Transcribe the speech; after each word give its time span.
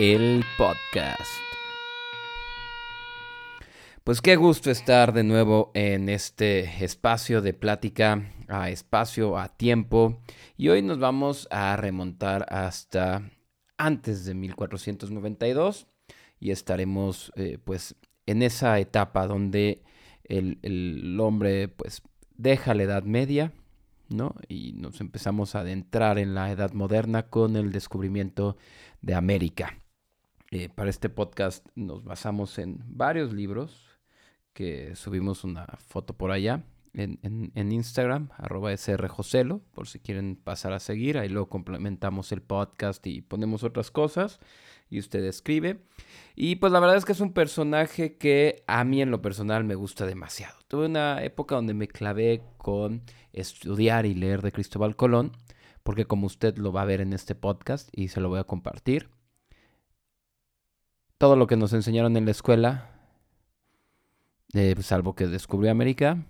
El 0.00 0.44
podcast. 0.56 1.22
Pues 4.04 4.22
qué 4.22 4.36
gusto 4.36 4.70
estar 4.70 5.12
de 5.12 5.24
nuevo 5.24 5.72
en 5.74 6.08
este 6.08 6.84
espacio 6.84 7.42
de 7.42 7.52
plática 7.52 8.32
a 8.46 8.70
espacio, 8.70 9.36
a 9.36 9.48
tiempo. 9.48 10.22
Y 10.56 10.68
hoy 10.68 10.82
nos 10.82 11.00
vamos 11.00 11.48
a 11.50 11.76
remontar 11.76 12.46
hasta 12.48 13.28
antes 13.76 14.24
de 14.24 14.34
1492 14.34 15.88
y 16.38 16.52
estaremos 16.52 17.32
eh, 17.34 17.58
pues 17.64 17.96
en 18.26 18.44
esa 18.44 18.78
etapa 18.78 19.26
donde 19.26 19.82
el, 20.22 20.60
el, 20.62 21.18
hombre 21.18 21.66
pues 21.66 22.02
deja 22.36 22.72
la 22.74 22.84
Edad 22.84 23.02
Media, 23.02 23.52
¿no? 24.08 24.34
Y 24.48 24.72
nos 24.72 25.00
empezamos 25.00 25.54
a 25.54 25.60
adentrar 25.60 26.18
en 26.18 26.34
la 26.34 26.50
Edad 26.50 26.72
Moderna 26.72 27.24
con 27.24 27.56
el 27.56 27.72
descubrimiento 27.72 28.56
de 29.00 29.14
América. 29.14 29.78
Eh, 30.50 30.68
para 30.68 30.90
este 30.90 31.08
podcast 31.08 31.66
nos 31.74 32.04
basamos 32.04 32.58
en 32.58 32.82
varios 32.86 33.32
libros 33.32 33.98
que 34.54 34.96
subimos 34.96 35.44
una 35.44 35.66
foto 35.78 36.16
por 36.16 36.30
allá 36.30 36.64
en, 36.94 37.18
en, 37.54 37.72
Instagram, 37.72 38.30
arroba 38.36 38.76
srjoselo, 38.76 39.60
por 39.72 39.86
si 39.86 40.00
quieren 40.00 40.36
pasar 40.36 40.72
a 40.72 40.80
seguir. 40.80 41.18
Ahí 41.18 41.28
luego 41.28 41.48
complementamos 41.48 42.32
el 42.32 42.42
podcast 42.42 43.06
y 43.06 43.20
ponemos 43.20 43.62
otras 43.62 43.90
cosas 43.90 44.40
y 44.90 44.98
usted 44.98 45.24
escribe. 45.24 45.80
Y 46.34 46.56
pues 46.56 46.72
la 46.72 46.80
verdad 46.80 46.96
es 46.96 47.04
que 47.04 47.12
es 47.12 47.20
un 47.20 47.32
personaje 47.32 48.16
que 48.16 48.62
a 48.66 48.84
mí 48.84 49.02
en 49.02 49.10
lo 49.10 49.20
personal 49.20 49.64
me 49.64 49.74
gusta 49.74 50.06
demasiado. 50.06 50.58
Tuve 50.68 50.86
una 50.86 51.22
época 51.24 51.56
donde 51.56 51.74
me 51.74 51.88
clavé 51.88 52.42
con 52.58 53.02
estudiar 53.32 54.06
y 54.06 54.14
leer 54.14 54.42
de 54.42 54.52
Cristóbal 54.52 54.96
Colón, 54.96 55.32
porque 55.82 56.04
como 56.04 56.26
usted 56.26 56.56
lo 56.58 56.72
va 56.72 56.82
a 56.82 56.86
ver 56.86 57.00
en 57.00 57.12
este 57.12 57.34
podcast 57.34 57.88
y 57.92 58.08
se 58.08 58.20
lo 58.20 58.28
voy 58.28 58.38
a 58.38 58.44
compartir, 58.44 59.10
todo 61.18 61.34
lo 61.34 61.46
que 61.46 61.56
nos 61.56 61.72
enseñaron 61.72 62.16
en 62.16 62.24
la 62.24 62.30
escuela, 62.30 62.90
eh, 64.54 64.76
salvo 64.80 65.14
que 65.14 65.26
descubrió 65.26 65.70
América, 65.70 66.24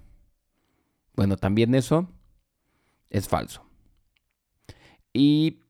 bueno, 1.14 1.36
también 1.36 1.74
eso 1.74 2.08
es 3.10 3.28
falso. 3.28 3.66
Y 5.12 5.64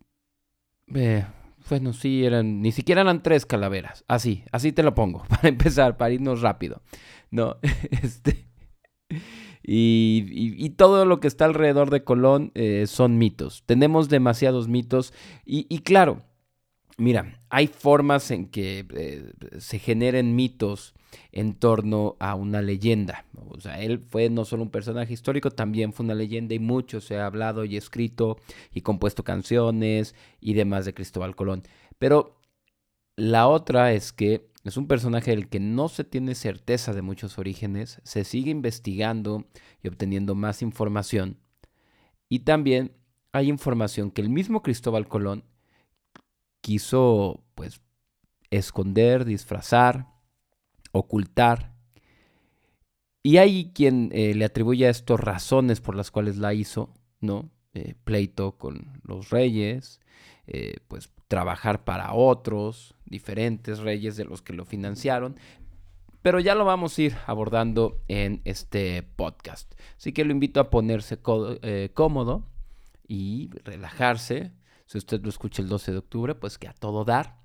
eh, 0.94 1.26
bueno, 1.68 1.92
sí, 1.92 2.24
eran, 2.24 2.60
ni 2.62 2.72
siquiera 2.72 3.02
eran 3.02 3.22
tres 3.22 3.46
calaveras. 3.46 4.04
Así, 4.08 4.44
así 4.52 4.72
te 4.72 4.82
lo 4.82 4.94
pongo, 4.94 5.24
para 5.28 5.48
empezar, 5.48 5.96
para 5.96 6.12
irnos 6.12 6.40
rápido. 6.40 6.82
No, 7.30 7.56
este. 8.02 8.48
Y, 9.62 10.70
todo 10.70 11.04
lo 11.04 11.20
que 11.20 11.28
está 11.28 11.44
alrededor 11.44 11.90
de 11.90 12.04
Colón 12.04 12.52
eh, 12.54 12.86
son 12.86 13.18
mitos. 13.18 13.64
Tenemos 13.66 14.08
demasiados 14.08 14.68
mitos. 14.68 15.12
Y, 15.44 15.80
claro, 15.80 16.22
mira, 16.96 17.42
hay 17.50 17.66
formas 17.66 18.30
en 18.30 18.46
que 18.46 18.86
eh, 18.94 19.32
se 19.58 19.78
generen 19.78 20.34
mitos 20.36 20.94
en 21.32 21.54
torno 21.54 22.16
a 22.20 22.34
una 22.34 22.62
leyenda. 22.62 23.24
O 23.48 23.60
sea, 23.60 23.80
él 23.80 23.98
fue 23.98 24.30
no 24.30 24.44
solo 24.44 24.62
un 24.62 24.70
personaje 24.70 25.12
histórico, 25.12 25.50
también 25.50 25.92
fue 25.92 26.04
una 26.04 26.14
leyenda 26.14 26.54
y 26.54 26.58
mucho 26.58 27.00
se 27.00 27.18
ha 27.18 27.26
hablado 27.26 27.64
y 27.64 27.76
escrito 27.76 28.38
y 28.72 28.82
compuesto 28.82 29.24
canciones 29.24 30.14
y 30.40 30.54
demás 30.54 30.84
de 30.84 30.94
Cristóbal 30.94 31.36
Colón. 31.36 31.62
Pero 31.98 32.38
la 33.16 33.48
otra 33.48 33.92
es 33.92 34.12
que 34.12 34.48
es 34.64 34.76
un 34.76 34.86
personaje 34.86 35.30
del 35.30 35.48
que 35.48 35.60
no 35.60 35.88
se 35.88 36.04
tiene 36.04 36.34
certeza 36.34 36.92
de 36.92 37.02
muchos 37.02 37.38
orígenes, 37.38 38.00
se 38.04 38.24
sigue 38.24 38.50
investigando 38.50 39.46
y 39.82 39.88
obteniendo 39.88 40.34
más 40.34 40.62
información. 40.62 41.38
Y 42.28 42.40
también 42.40 42.92
hay 43.32 43.48
información 43.48 44.10
que 44.10 44.20
el 44.20 44.28
mismo 44.28 44.62
Cristóbal 44.62 45.08
Colón 45.08 45.44
quiso 46.60 47.42
pues 47.54 47.80
esconder, 48.50 49.24
disfrazar, 49.24 50.06
ocultar. 50.92 51.74
Y 53.22 53.38
hay 53.38 53.72
quien 53.74 54.10
eh, 54.12 54.34
le 54.34 54.44
atribuye 54.44 54.86
a 54.86 54.90
esto 54.90 55.16
razones 55.16 55.80
por 55.80 55.94
las 55.94 56.10
cuales 56.10 56.36
la 56.36 56.54
hizo, 56.54 56.94
¿no? 57.20 57.50
Eh, 57.74 57.94
pleito 58.04 58.56
con 58.56 59.00
los 59.02 59.30
reyes, 59.30 60.00
eh, 60.46 60.76
pues 60.88 61.10
trabajar 61.28 61.84
para 61.84 62.14
otros, 62.14 62.94
diferentes 63.04 63.80
reyes 63.80 64.16
de 64.16 64.24
los 64.24 64.40
que 64.40 64.52
lo 64.52 64.64
financiaron. 64.64 65.36
Pero 66.22 66.40
ya 66.40 66.54
lo 66.54 66.64
vamos 66.64 66.98
a 66.98 67.02
ir 67.02 67.16
abordando 67.26 68.00
en 68.08 68.40
este 68.44 69.02
podcast. 69.02 69.74
Así 69.96 70.12
que 70.12 70.24
lo 70.24 70.32
invito 70.32 70.60
a 70.60 70.70
ponerse 70.70 71.18
cómodo 71.20 72.48
y 73.06 73.50
relajarse. 73.64 74.52
Si 74.86 74.98
usted 74.98 75.22
lo 75.22 75.28
escucha 75.28 75.62
el 75.62 75.68
12 75.68 75.92
de 75.92 75.98
octubre, 75.98 76.34
pues 76.34 76.58
que 76.58 76.66
a 76.66 76.72
todo 76.72 77.04
dar. 77.04 77.38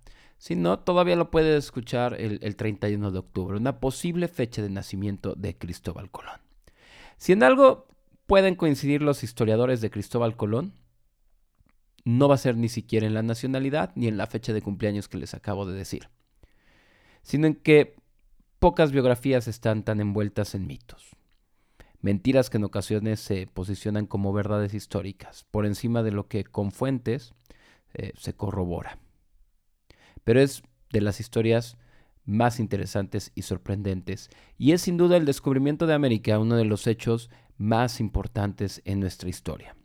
Si 0.44 0.58
no, 0.58 0.78
todavía 0.78 1.16
lo 1.16 1.32
puede 1.32 1.56
escuchar 1.56 2.20
el, 2.20 2.56
31 2.58 3.12
de 3.12 3.20
octubre, 3.20 3.56
una 3.56 3.80
posible 3.80 4.28
fecha 4.28 4.62
de 4.62 4.70
nacimiento 4.70 5.36
de 5.36 5.58
Cristóbal 5.58 6.12
Colón. 6.12 6.42
Si 7.16 7.32
en 7.32 7.44
algo 7.44 7.88
pueden 8.26 8.56
coincidir 8.56 9.02
los 9.02 9.24
historiadores 9.24 9.80
de 9.80 9.90
Cristóbal 9.90 10.36
Colón, 10.36 10.74
no 12.04 12.28
va 12.28 12.36
a 12.36 12.40
ser 12.40 12.58
ni 12.58 12.68
siquiera 12.68 13.08
en 13.08 13.14
la 13.14 13.24
nacionalidad 13.24 13.94
ni 13.96 14.10
en 14.10 14.18
la 14.18 14.28
fecha 14.28 14.52
de 14.52 14.62
cumpleaños 14.62 15.08
que 15.08 15.18
les 15.18 15.34
acabo 15.34 15.66
de 15.66 15.78
decir, 15.78 16.10
sino 17.22 17.48
en 17.48 17.56
que 17.56 17.96
pocas 18.60 18.92
biografías 18.92 19.48
están 19.48 19.84
tan 19.84 20.02
envueltas 20.02 20.56
en 20.56 20.68
mitos. 20.68 21.16
Mentiras 22.02 22.50
que 22.50 22.58
en 22.58 22.66
ocasiones 22.66 23.22
se 23.22 23.48
posicionan 23.48 24.08
como 24.08 24.34
verdades 24.34 24.74
históricas, 24.74 25.46
por 25.52 25.66
encima 25.66 26.04
de 26.04 26.12
lo 26.12 26.28
que 26.28 26.44
con 26.44 26.74
fuentes 26.74 27.34
eh, 27.94 28.12
se 28.18 28.34
corrobora 28.34 29.00
pero 30.24 30.42
es 30.42 30.64
de 30.92 31.02
las 31.02 31.20
historias 31.20 31.78
más 32.26 32.60
interesantes 32.60 33.32
y 33.36 33.42
sorprendentes, 33.42 34.30
y 34.58 34.72
es 34.72 34.82
sin 34.82 34.98
duda 34.98 35.18
el 35.18 35.26
descubrimiento 35.26 35.88
de 35.88 35.94
América 35.94 36.40
uno 36.40 36.56
de 36.56 36.66
los 36.66 36.88
hechos 36.88 37.30
más 37.58 38.00
importantes 38.00 38.82
en 38.86 39.00
nuestra 39.00 39.30
historia. 39.30 39.76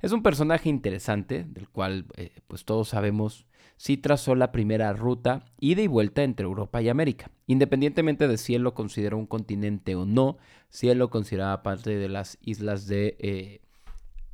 Es 0.00 0.12
un 0.12 0.22
personaje 0.22 0.68
interesante, 0.68 1.44
del 1.44 1.68
cual 1.68 2.06
eh, 2.16 2.32
pues 2.48 2.64
todos 2.64 2.88
sabemos 2.88 3.46
si 3.76 3.96
trazó 3.96 4.34
la 4.34 4.52
primera 4.52 4.92
ruta 4.92 5.44
ida 5.58 5.82
y 5.82 5.86
vuelta 5.86 6.22
entre 6.22 6.44
Europa 6.44 6.82
y 6.82 6.88
América, 6.88 7.30
independientemente 7.46 8.28
de 8.28 8.36
si 8.36 8.54
él 8.54 8.62
lo 8.62 8.74
consideró 8.74 9.16
un 9.16 9.26
continente 9.26 9.94
o 9.94 10.04
no, 10.04 10.38
si 10.68 10.88
él 10.88 10.98
lo 10.98 11.10
consideraba 11.10 11.62
parte 11.62 11.96
de 11.96 12.08
las 12.08 12.38
islas 12.42 12.86
de, 12.86 13.16
eh, 13.20 13.60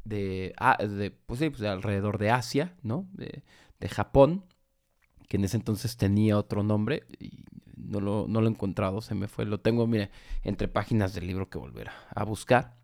de, 0.04 0.54
ah, 0.58 0.78
pues 1.26 1.40
pues 1.40 1.62
alrededor 1.62 2.18
de 2.18 2.30
Asia, 2.30 2.74
¿no? 2.82 3.06
de 3.12 3.88
Japón, 3.88 4.44
que 5.28 5.36
en 5.36 5.44
ese 5.44 5.56
entonces 5.56 5.96
tenía 5.96 6.38
otro 6.38 6.62
nombre 6.62 7.04
y 7.18 7.44
no 7.76 8.00
lo, 8.00 8.26
no 8.28 8.40
lo 8.40 8.48
he 8.48 8.50
encontrado, 8.50 9.00
se 9.00 9.14
me 9.14 9.28
fue. 9.28 9.44
Lo 9.44 9.60
tengo, 9.60 9.86
mire, 9.86 10.10
entre 10.42 10.68
páginas 10.68 11.14
del 11.14 11.26
libro 11.26 11.48
que 11.48 11.58
volver 11.58 11.90
a 12.14 12.24
buscar. 12.24 12.76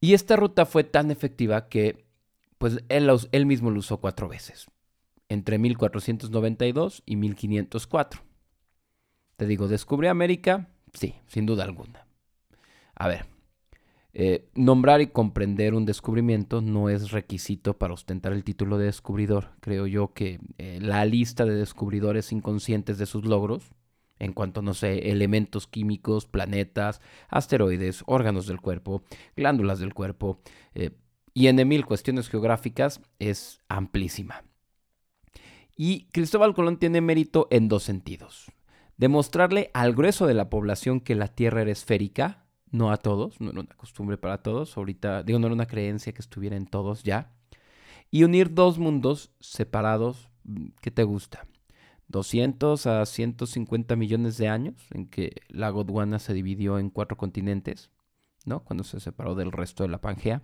Y 0.00 0.14
esta 0.14 0.36
ruta 0.36 0.64
fue 0.64 0.84
tan 0.84 1.10
efectiva 1.10 1.68
que 1.68 2.06
pues 2.58 2.82
él, 2.88 3.10
él 3.32 3.46
mismo 3.46 3.70
lo 3.70 3.80
usó 3.80 3.98
cuatro 3.98 4.28
veces, 4.28 4.66
entre 5.28 5.58
1492 5.58 7.02
y 7.06 7.16
1504. 7.16 8.22
Te 9.36 9.46
digo, 9.46 9.68
¿descubrió 9.68 10.10
América? 10.10 10.68
Sí, 10.92 11.14
sin 11.26 11.46
duda 11.46 11.64
alguna. 11.64 12.06
A 12.94 13.06
ver, 13.06 13.26
eh, 14.14 14.48
nombrar 14.54 15.00
y 15.00 15.08
comprender 15.08 15.74
un 15.74 15.84
descubrimiento 15.84 16.60
no 16.60 16.88
es 16.88 17.10
requisito 17.10 17.78
para 17.78 17.94
ostentar 17.94 18.32
el 18.32 18.42
título 18.42 18.78
de 18.78 18.86
descubridor. 18.86 19.50
Creo 19.60 19.86
yo 19.86 20.14
que 20.14 20.40
eh, 20.56 20.78
la 20.80 21.04
lista 21.04 21.44
de 21.44 21.54
descubridores 21.54 22.32
inconscientes 22.32 22.98
de 22.98 23.06
sus 23.06 23.24
logros, 23.24 23.70
en 24.18 24.32
cuanto, 24.32 24.62
no 24.62 24.74
sé, 24.74 25.10
elementos 25.10 25.66
químicos, 25.66 26.26
planetas, 26.26 27.00
asteroides, 27.28 28.02
órganos 28.06 28.46
del 28.46 28.60
cuerpo, 28.60 29.04
glándulas 29.36 29.78
del 29.78 29.94
cuerpo 29.94 30.40
eh, 30.74 30.90
y 31.34 31.46
en 31.46 31.68
mil 31.68 31.84
cuestiones 31.86 32.28
geográficas, 32.28 33.00
es 33.18 33.60
amplísima. 33.68 34.42
Y 35.76 36.08
Cristóbal 36.10 36.54
Colón 36.54 36.78
tiene 36.78 37.00
mérito 37.00 37.46
en 37.52 37.68
dos 37.68 37.84
sentidos. 37.84 38.50
Demostrarle 38.96 39.70
al 39.74 39.94
grueso 39.94 40.26
de 40.26 40.34
la 40.34 40.50
población 40.50 40.98
que 40.98 41.14
la 41.14 41.28
Tierra 41.28 41.62
era 41.62 41.70
esférica, 41.70 42.47
no 42.70 42.90
a 42.90 42.96
todos, 42.96 43.40
no 43.40 43.50
era 43.50 43.60
una 43.60 43.76
costumbre 43.76 44.18
para 44.18 44.42
todos, 44.42 44.76
ahorita, 44.76 45.22
digo, 45.22 45.38
no 45.38 45.46
era 45.46 45.54
una 45.54 45.66
creencia 45.66 46.12
que 46.12 46.20
estuviera 46.20 46.56
en 46.56 46.66
todos 46.66 47.02
ya, 47.02 47.32
y 48.10 48.24
unir 48.24 48.54
dos 48.54 48.78
mundos 48.78 49.30
separados, 49.40 50.28
¿qué 50.80 50.90
te 50.90 51.04
gusta? 51.04 51.46
200 52.08 52.86
a 52.86 53.04
150 53.04 53.94
millones 53.96 54.38
de 54.38 54.48
años 54.48 54.86
en 54.92 55.06
que 55.06 55.42
la 55.48 55.70
Gondwana 55.70 56.18
se 56.18 56.32
dividió 56.32 56.78
en 56.78 56.88
cuatro 56.90 57.18
continentes, 57.18 57.90
¿no? 58.46 58.64
Cuando 58.64 58.82
se 58.84 58.98
separó 58.98 59.34
del 59.34 59.52
resto 59.52 59.82
de 59.82 59.90
la 59.90 60.00
Pangea, 60.00 60.42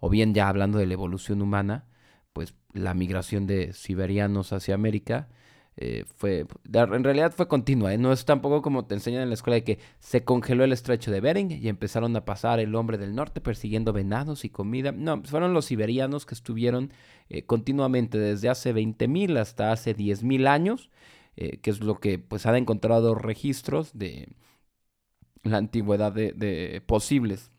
o 0.00 0.10
bien 0.10 0.34
ya 0.34 0.48
hablando 0.48 0.78
de 0.78 0.86
la 0.86 0.94
evolución 0.94 1.40
humana, 1.40 1.86
pues 2.32 2.54
la 2.72 2.94
migración 2.94 3.46
de 3.46 3.72
siberianos 3.72 4.52
hacia 4.52 4.74
América 4.74 5.28
eh, 5.80 6.04
fue, 6.16 6.44
en 6.72 7.04
realidad 7.04 7.32
fue 7.32 7.46
continua, 7.46 7.94
¿eh? 7.94 7.98
no 7.98 8.12
es 8.12 8.24
tampoco 8.24 8.62
como 8.62 8.86
te 8.86 8.96
enseñan 8.96 9.22
en 9.22 9.28
la 9.28 9.34
escuela 9.34 9.54
de 9.54 9.62
que 9.62 9.78
se 10.00 10.24
congeló 10.24 10.64
el 10.64 10.72
estrecho 10.72 11.12
de 11.12 11.20
Bering 11.20 11.52
y 11.52 11.68
empezaron 11.68 12.16
a 12.16 12.24
pasar 12.24 12.58
el 12.58 12.74
hombre 12.74 12.98
del 12.98 13.14
norte 13.14 13.40
persiguiendo 13.40 13.92
venados 13.92 14.44
y 14.44 14.50
comida. 14.50 14.90
No, 14.90 15.22
fueron 15.22 15.54
los 15.54 15.66
siberianos 15.66 16.26
que 16.26 16.34
estuvieron 16.34 16.92
eh, 17.28 17.44
continuamente 17.44 18.18
desde 18.18 18.48
hace 18.48 18.74
20.000 18.74 19.38
hasta 19.38 19.70
hace 19.70 19.94
10.000 19.94 20.48
años, 20.48 20.90
que 21.36 21.70
es 21.70 21.78
lo 21.80 22.00
que 22.00 22.18
pues 22.18 22.46
han 22.46 22.56
encontrado 22.56 23.14
registros 23.14 23.96
de 23.96 24.30
la 25.44 25.58
antigüedad 25.58 26.10
de, 26.10 26.32
de 26.32 26.82
posibles 26.84 27.52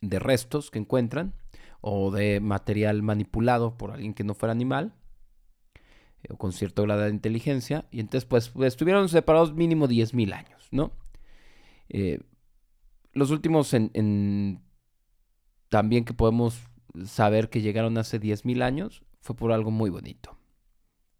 de 0.00 0.20
restos 0.20 0.70
que 0.70 0.78
encuentran 0.78 1.34
o 1.80 2.12
de 2.12 2.38
material 2.38 3.02
manipulado 3.02 3.76
por 3.76 3.90
alguien 3.90 4.14
que 4.14 4.22
no 4.22 4.34
fuera 4.34 4.52
animal 4.52 4.94
o 6.30 6.36
con 6.36 6.52
cierto 6.52 6.82
grado 6.82 7.02
de 7.02 7.10
inteligencia, 7.10 7.86
y 7.90 8.00
entonces 8.00 8.24
pues, 8.24 8.52
estuvieron 8.64 9.08
separados 9.08 9.54
mínimo 9.54 9.88
10.000 9.88 10.32
años, 10.34 10.68
¿no? 10.70 10.92
Eh, 11.88 12.20
los 13.12 13.30
últimos 13.30 13.74
en, 13.74 14.62
también 15.68 16.04
que 16.04 16.14
podemos 16.14 16.60
saber 17.04 17.50
que 17.50 17.60
llegaron 17.60 17.98
hace 17.98 18.20
10.000 18.20 18.62
años 18.62 19.02
fue 19.20 19.36
por 19.36 19.52
algo 19.52 19.70
muy 19.70 19.90
bonito. 19.90 20.36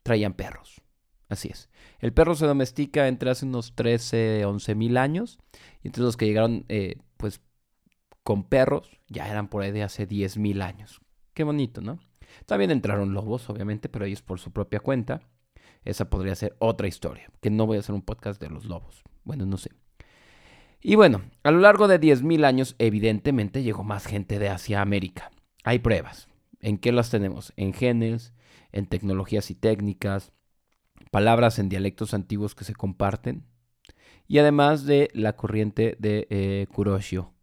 Traían 0.03 0.35
perros. 0.35 0.83
Así 1.29 1.49
es. 1.49 1.71
El 1.99 2.13
perro 2.13 2.35
se 2.35 2.47
domestica 2.47 3.09
entre 3.09 3.31
hace 3.31 3.47
unos 3.47 3.75
13, 3.75 4.45
11 4.45 4.75
mil 4.75 4.97
años. 4.97 5.39
Y 5.83 5.89
entre 5.89 6.03
los 6.03 6.17
que 6.17 6.27
llegaron, 6.27 6.65
eh, 6.69 6.97
pues, 7.17 7.41
con 8.23 8.45
perros, 8.45 9.01
ya 9.09 9.29
eran 9.29 9.49
por 9.49 9.63
ahí 9.63 9.73
de 9.73 9.83
hace 9.83 10.07
10 10.07 10.37
mil 10.39 10.63
años. 10.63 11.01
Qué 11.33 11.45
bonito, 11.45 11.81
¿no? 11.81 11.99
También 12.47 12.71
entraron 12.71 13.15
lobos, 13.15 13.49
obviamente, 13.51 13.89
pero 13.89 14.05
ellos 14.05 14.23
por 14.23 14.39
su 14.39 14.53
propia 14.53 14.81
cuenta. 14.81 15.23
Esa 15.85 16.09
podría 16.09 16.35
ser 16.35 16.57
otra 16.59 16.89
historia, 16.89 17.31
que 17.41 17.51
no 17.51 17.67
voy 17.67 17.77
a 17.77 17.81
hacer 17.81 17.95
un 17.95 18.03
podcast 18.03 18.41
de 18.41 18.49
los 18.49 18.65
lobos. 18.65 19.03
Bueno, 19.25 19.45
no 19.45 19.57
sé. 19.57 19.71
Y 20.81 20.97
bueno, 20.97 21.23
a 21.43 21.51
lo 21.51 21.61
largo 21.61 21.89
de 21.89 22.01
10.000 22.01 22.45
años, 22.45 22.75
evidentemente 22.79 23.63
llegó 23.63 23.85
más 23.85 24.07
gente 24.07 24.39
de 24.39 24.49
Asia 24.49 24.81
América. 24.81 25.31
Hay 25.63 25.79
pruebas. 25.79 26.29
¿En 26.61 26.79
qué 26.79 26.93
las 26.93 27.11
tenemos? 27.11 27.53
En 27.57 27.73
genes, 27.73 28.33
en 28.73 28.87
tecnologías 28.87 29.51
y 29.51 29.55
técnicas, 29.55 30.33
palabras 31.11 31.59
en 31.59 31.69
dialectos 31.69 32.15
antiguos 32.15 32.55
que 32.55 32.65
se 32.65 32.75
comparten, 32.75 33.45
y 34.27 34.39
además 34.39 34.87
de 34.87 35.11
la 35.13 35.37
corriente 35.37 35.97
de 35.99 36.27
eh, 36.31 36.67
Kuroshio, 36.73 37.34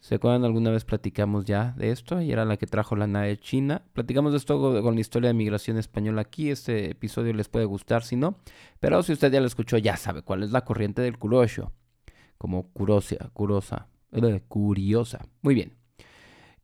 ¿Se 0.00 0.14
acuerdan? 0.14 0.44
Alguna 0.44 0.70
vez 0.70 0.84
platicamos 0.84 1.44
ya 1.44 1.74
de 1.76 1.90
esto 1.90 2.22
y 2.22 2.32
era 2.32 2.46
la 2.46 2.56
que 2.56 2.66
trajo 2.66 2.96
la 2.96 3.06
nave 3.06 3.38
china. 3.38 3.82
Platicamos 3.92 4.32
de 4.32 4.38
esto 4.38 4.82
con 4.82 4.94
la 4.94 5.00
historia 5.00 5.28
de 5.28 5.34
migración 5.34 5.76
española 5.76 6.22
aquí. 6.22 6.50
Este 6.50 6.90
episodio 6.92 7.34
les 7.34 7.48
puede 7.48 7.66
gustar 7.66 8.02
si 8.02 8.16
no. 8.16 8.38
Pero 8.80 9.02
si 9.02 9.12
usted 9.12 9.30
ya 9.30 9.40
lo 9.40 9.46
escuchó, 9.46 9.76
ya 9.76 9.98
sabe 9.98 10.22
cuál 10.22 10.42
es 10.42 10.52
la 10.52 10.64
corriente 10.64 11.02
del 11.02 11.18
Kurosho. 11.18 11.72
Como 12.38 12.72
curosia, 12.72 13.28
curosa, 13.34 13.88
eh, 14.12 14.40
curiosa. 14.48 15.26
Muy 15.42 15.54
bien. 15.54 15.76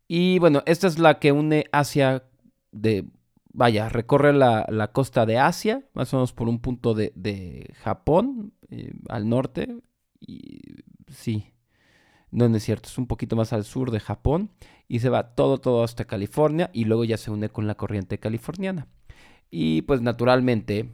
Y 0.08 0.38
bueno, 0.38 0.62
esta 0.64 0.86
es 0.86 0.98
la 0.98 1.18
que 1.18 1.32
une 1.32 1.66
Asia 1.72 2.24
de. 2.72 3.04
Vaya, 3.52 3.88
recorre 3.90 4.32
la, 4.32 4.90
costa 4.92 5.24
de 5.24 5.38
Asia, 5.38 5.86
más 5.94 6.12
o 6.12 6.18
menos 6.18 6.32
por 6.32 6.48
un 6.48 6.60
punto 6.60 6.94
de, 6.94 7.74
Japón, 7.82 8.52
eh, 8.70 8.92
al 9.08 9.28
norte. 9.28 9.78
Y 10.20 10.60
sí, 11.08 11.54
no, 12.30 12.46
es 12.46 12.64
cierto, 12.64 12.88
es 12.88 12.98
un 12.98 13.06
poquito 13.06 13.36
más 13.36 13.52
al 13.52 13.64
sur 13.64 13.90
de 13.90 14.00
Japón 14.00 14.50
y 14.88 15.00
se 15.00 15.08
va 15.08 15.34
todo, 15.34 15.58
todo 15.58 15.82
hasta 15.82 16.04
California 16.04 16.70
y 16.72 16.84
luego 16.84 17.04
ya 17.04 17.16
se 17.16 17.30
une 17.30 17.48
con 17.48 17.66
la 17.66 17.76
corriente 17.76 18.18
californiana. 18.18 18.88
Y 19.50 19.82
pues 19.82 20.02
naturalmente, 20.02 20.92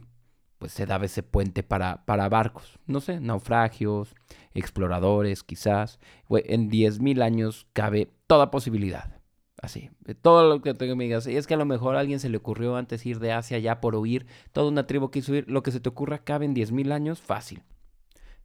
pues 0.59 0.71
se 0.71 0.85
daba 0.85 1.05
ese 1.05 1.23
puente 1.23 1.63
para, 1.63 2.05
para 2.05 2.29
barcos, 2.29 2.79
no 2.85 3.01
sé, 3.01 3.19
naufragios, 3.19 4.15
exploradores 4.53 5.43
quizás. 5.43 5.99
En 6.29 6.69
10.000 6.69 7.21
años 7.21 7.67
cabe 7.73 8.09
toda 8.27 8.51
posibilidad. 8.51 9.19
Así, 9.61 9.89
todo 10.21 10.47
lo 10.49 10.61
que 10.61 10.73
tengo 10.73 10.95
me 10.97 11.05
digas, 11.05 11.25
es 11.25 11.47
que 11.47 11.53
a 11.53 11.57
lo 11.57 11.65
mejor 11.65 11.95
a 11.95 12.01
alguien 12.01 12.19
se 12.19 12.27
le 12.27 12.35
ocurrió 12.35 12.75
antes 12.75 13.05
ir 13.05 13.19
de 13.19 13.31
Asia 13.31 13.59
ya 13.59 13.79
por 13.79 13.95
huir, 13.95 14.25
toda 14.51 14.67
una 14.67 14.87
tribu 14.87 15.09
quiso 15.09 15.33
ir, 15.33 15.49
lo 15.49 15.63
que 15.63 15.71
se 15.71 15.79
te 15.79 15.87
ocurra 15.87 16.17
cabe 16.19 16.43
en 16.43 16.53
10.000 16.53 16.91
años, 16.91 17.21
fácil. 17.21 17.63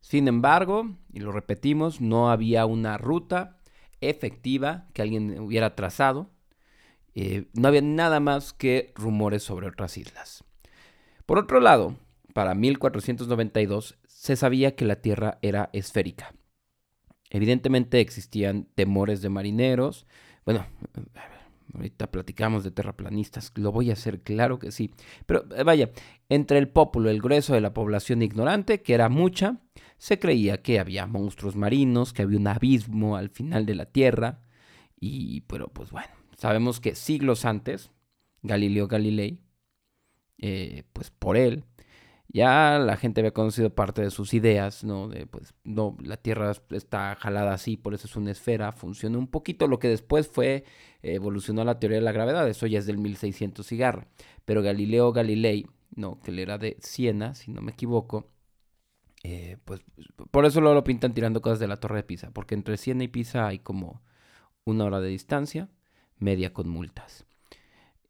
Sin 0.00 0.28
embargo, 0.28 0.96
y 1.12 1.20
lo 1.20 1.32
repetimos, 1.32 2.00
no 2.00 2.30
había 2.30 2.66
una 2.66 2.98
ruta 2.98 3.58
efectiva 4.00 4.86
que 4.92 5.02
alguien 5.02 5.38
hubiera 5.40 5.74
trazado. 5.74 6.30
Eh, 7.14 7.46
no 7.54 7.68
había 7.68 7.82
nada 7.82 8.20
más 8.20 8.52
que 8.52 8.92
rumores 8.94 9.42
sobre 9.42 9.66
otras 9.66 9.96
islas. 9.98 10.44
Por 11.26 11.38
otro 11.38 11.60
lado, 11.60 11.96
para 12.32 12.54
1492 12.54 13.98
se 14.06 14.36
sabía 14.36 14.76
que 14.76 14.84
la 14.84 15.00
Tierra 15.00 15.38
era 15.42 15.70
esférica. 15.72 16.32
Evidentemente 17.30 18.00
existían 18.00 18.68
temores 18.74 19.20
de 19.20 19.28
marineros. 19.28 20.06
Bueno, 20.44 20.64
Ahorita 21.74 22.10
platicamos 22.10 22.64
de 22.64 22.70
terraplanistas, 22.70 23.52
lo 23.56 23.72
voy 23.72 23.90
a 23.90 23.92
hacer, 23.92 24.22
claro 24.22 24.58
que 24.58 24.72
sí. 24.72 24.90
Pero 25.26 25.44
eh, 25.54 25.62
vaya, 25.64 25.90
entre 26.28 26.58
el 26.58 26.68
pueblo, 26.68 27.10
el 27.10 27.20
grueso 27.20 27.54
de 27.54 27.60
la 27.60 27.74
población 27.74 28.22
ignorante, 28.22 28.82
que 28.82 28.94
era 28.94 29.08
mucha, 29.08 29.60
se 29.98 30.18
creía 30.18 30.62
que 30.62 30.80
había 30.80 31.06
monstruos 31.06 31.56
marinos, 31.56 32.12
que 32.12 32.22
había 32.22 32.38
un 32.38 32.46
abismo 32.46 33.16
al 33.16 33.30
final 33.30 33.66
de 33.66 33.74
la 33.74 33.86
Tierra. 33.86 34.40
Y, 34.98 35.42
pero 35.42 35.68
pues 35.68 35.90
bueno, 35.90 36.08
sabemos 36.36 36.80
que 36.80 36.94
siglos 36.94 37.44
antes, 37.44 37.90
Galileo 38.42 38.88
Galilei, 38.88 39.40
eh, 40.38 40.84
pues 40.92 41.10
por 41.10 41.36
él, 41.36 41.64
ya 42.28 42.78
la 42.78 42.96
gente 42.96 43.20
había 43.20 43.32
conocido 43.32 43.74
parte 43.74 44.02
de 44.02 44.10
sus 44.10 44.34
ideas, 44.34 44.84
¿no? 44.84 45.08
De, 45.08 45.26
pues, 45.26 45.54
no, 45.64 45.96
la 46.02 46.18
Tierra 46.18 46.52
está 46.70 47.16
jalada 47.16 47.54
así, 47.54 47.76
por 47.76 47.94
eso 47.94 48.06
es 48.06 48.16
una 48.16 48.30
esfera, 48.30 48.72
funciona 48.72 49.18
un 49.18 49.28
poquito, 49.28 49.66
lo 49.66 49.78
que 49.78 49.88
después 49.88 50.28
fue, 50.28 50.64
evolucionó 51.02 51.64
la 51.64 51.78
teoría 51.78 51.98
de 51.98 52.04
la 52.04 52.12
gravedad, 52.12 52.48
eso 52.48 52.66
ya 52.66 52.78
es 52.78 52.86
del 52.86 52.98
1600 52.98 53.66
cigarra, 53.66 54.08
pero 54.44 54.62
Galileo 54.62 55.12
Galilei, 55.12 55.66
no, 55.96 56.20
que 56.20 56.30
él 56.30 56.38
era 56.38 56.58
de 56.58 56.76
Siena, 56.80 57.34
si 57.34 57.50
no 57.50 57.62
me 57.62 57.72
equivoco, 57.72 58.30
eh, 59.22 59.58
pues 59.64 59.80
por 60.30 60.44
eso 60.44 60.60
luego 60.60 60.74
lo 60.74 60.84
pintan 60.84 61.14
tirando 61.14 61.42
cosas 61.42 61.58
de 61.58 61.68
la 61.68 61.76
Torre 61.76 61.96
de 61.96 62.02
Pisa, 62.04 62.30
porque 62.32 62.54
entre 62.54 62.76
Siena 62.76 63.04
y 63.04 63.08
Pisa 63.08 63.46
hay 63.46 63.58
como 63.58 64.02
una 64.64 64.84
hora 64.84 65.00
de 65.00 65.08
distancia, 65.08 65.68
media 66.18 66.52
con 66.52 66.68
multas. 66.68 67.26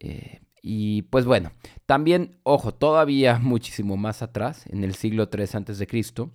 Eh, 0.01 0.41
y 0.63 1.03
pues 1.03 1.25
bueno, 1.25 1.53
también, 1.87 2.39
ojo, 2.43 2.75
todavía 2.75 3.39
muchísimo 3.43 3.97
más 3.97 4.23
atrás, 4.23 4.67
en 4.67 4.85
el 4.85 4.95
siglo 4.95 5.29
III 5.33 5.45
a.C., 5.45 6.31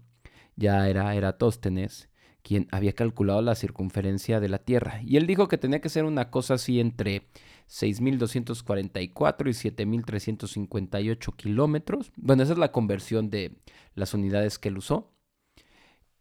ya 0.56 0.88
era 0.88 1.16
Eratóstenes 1.16 2.10
quien 2.44 2.68
había 2.72 2.94
calculado 2.94 3.42
la 3.42 3.56
circunferencia 3.56 4.40
de 4.40 4.50
la 4.50 4.60
Tierra. 4.60 5.02
Y 5.04 5.18
él 5.18 5.26
dijo 5.26 5.48
que 5.48 5.58
tenía 5.58 5.82
que 5.82 5.90
ser 5.90 6.04
una 6.04 6.30
cosa 6.30 6.56
así 6.56 6.80
entre 6.80 7.24
6.244 7.70 9.00
y 9.48 9.70
7.358 9.72 11.36
kilómetros. 11.36 12.12
Bueno, 12.18 12.44
esa 12.44 12.54
es 12.54 12.60
la 12.60 12.72
conversión 12.72 13.30
de 13.30 13.56
las 13.96 14.14
unidades 14.14 14.60
que 14.60 14.70
él 14.70 14.78
usó. 14.78 15.10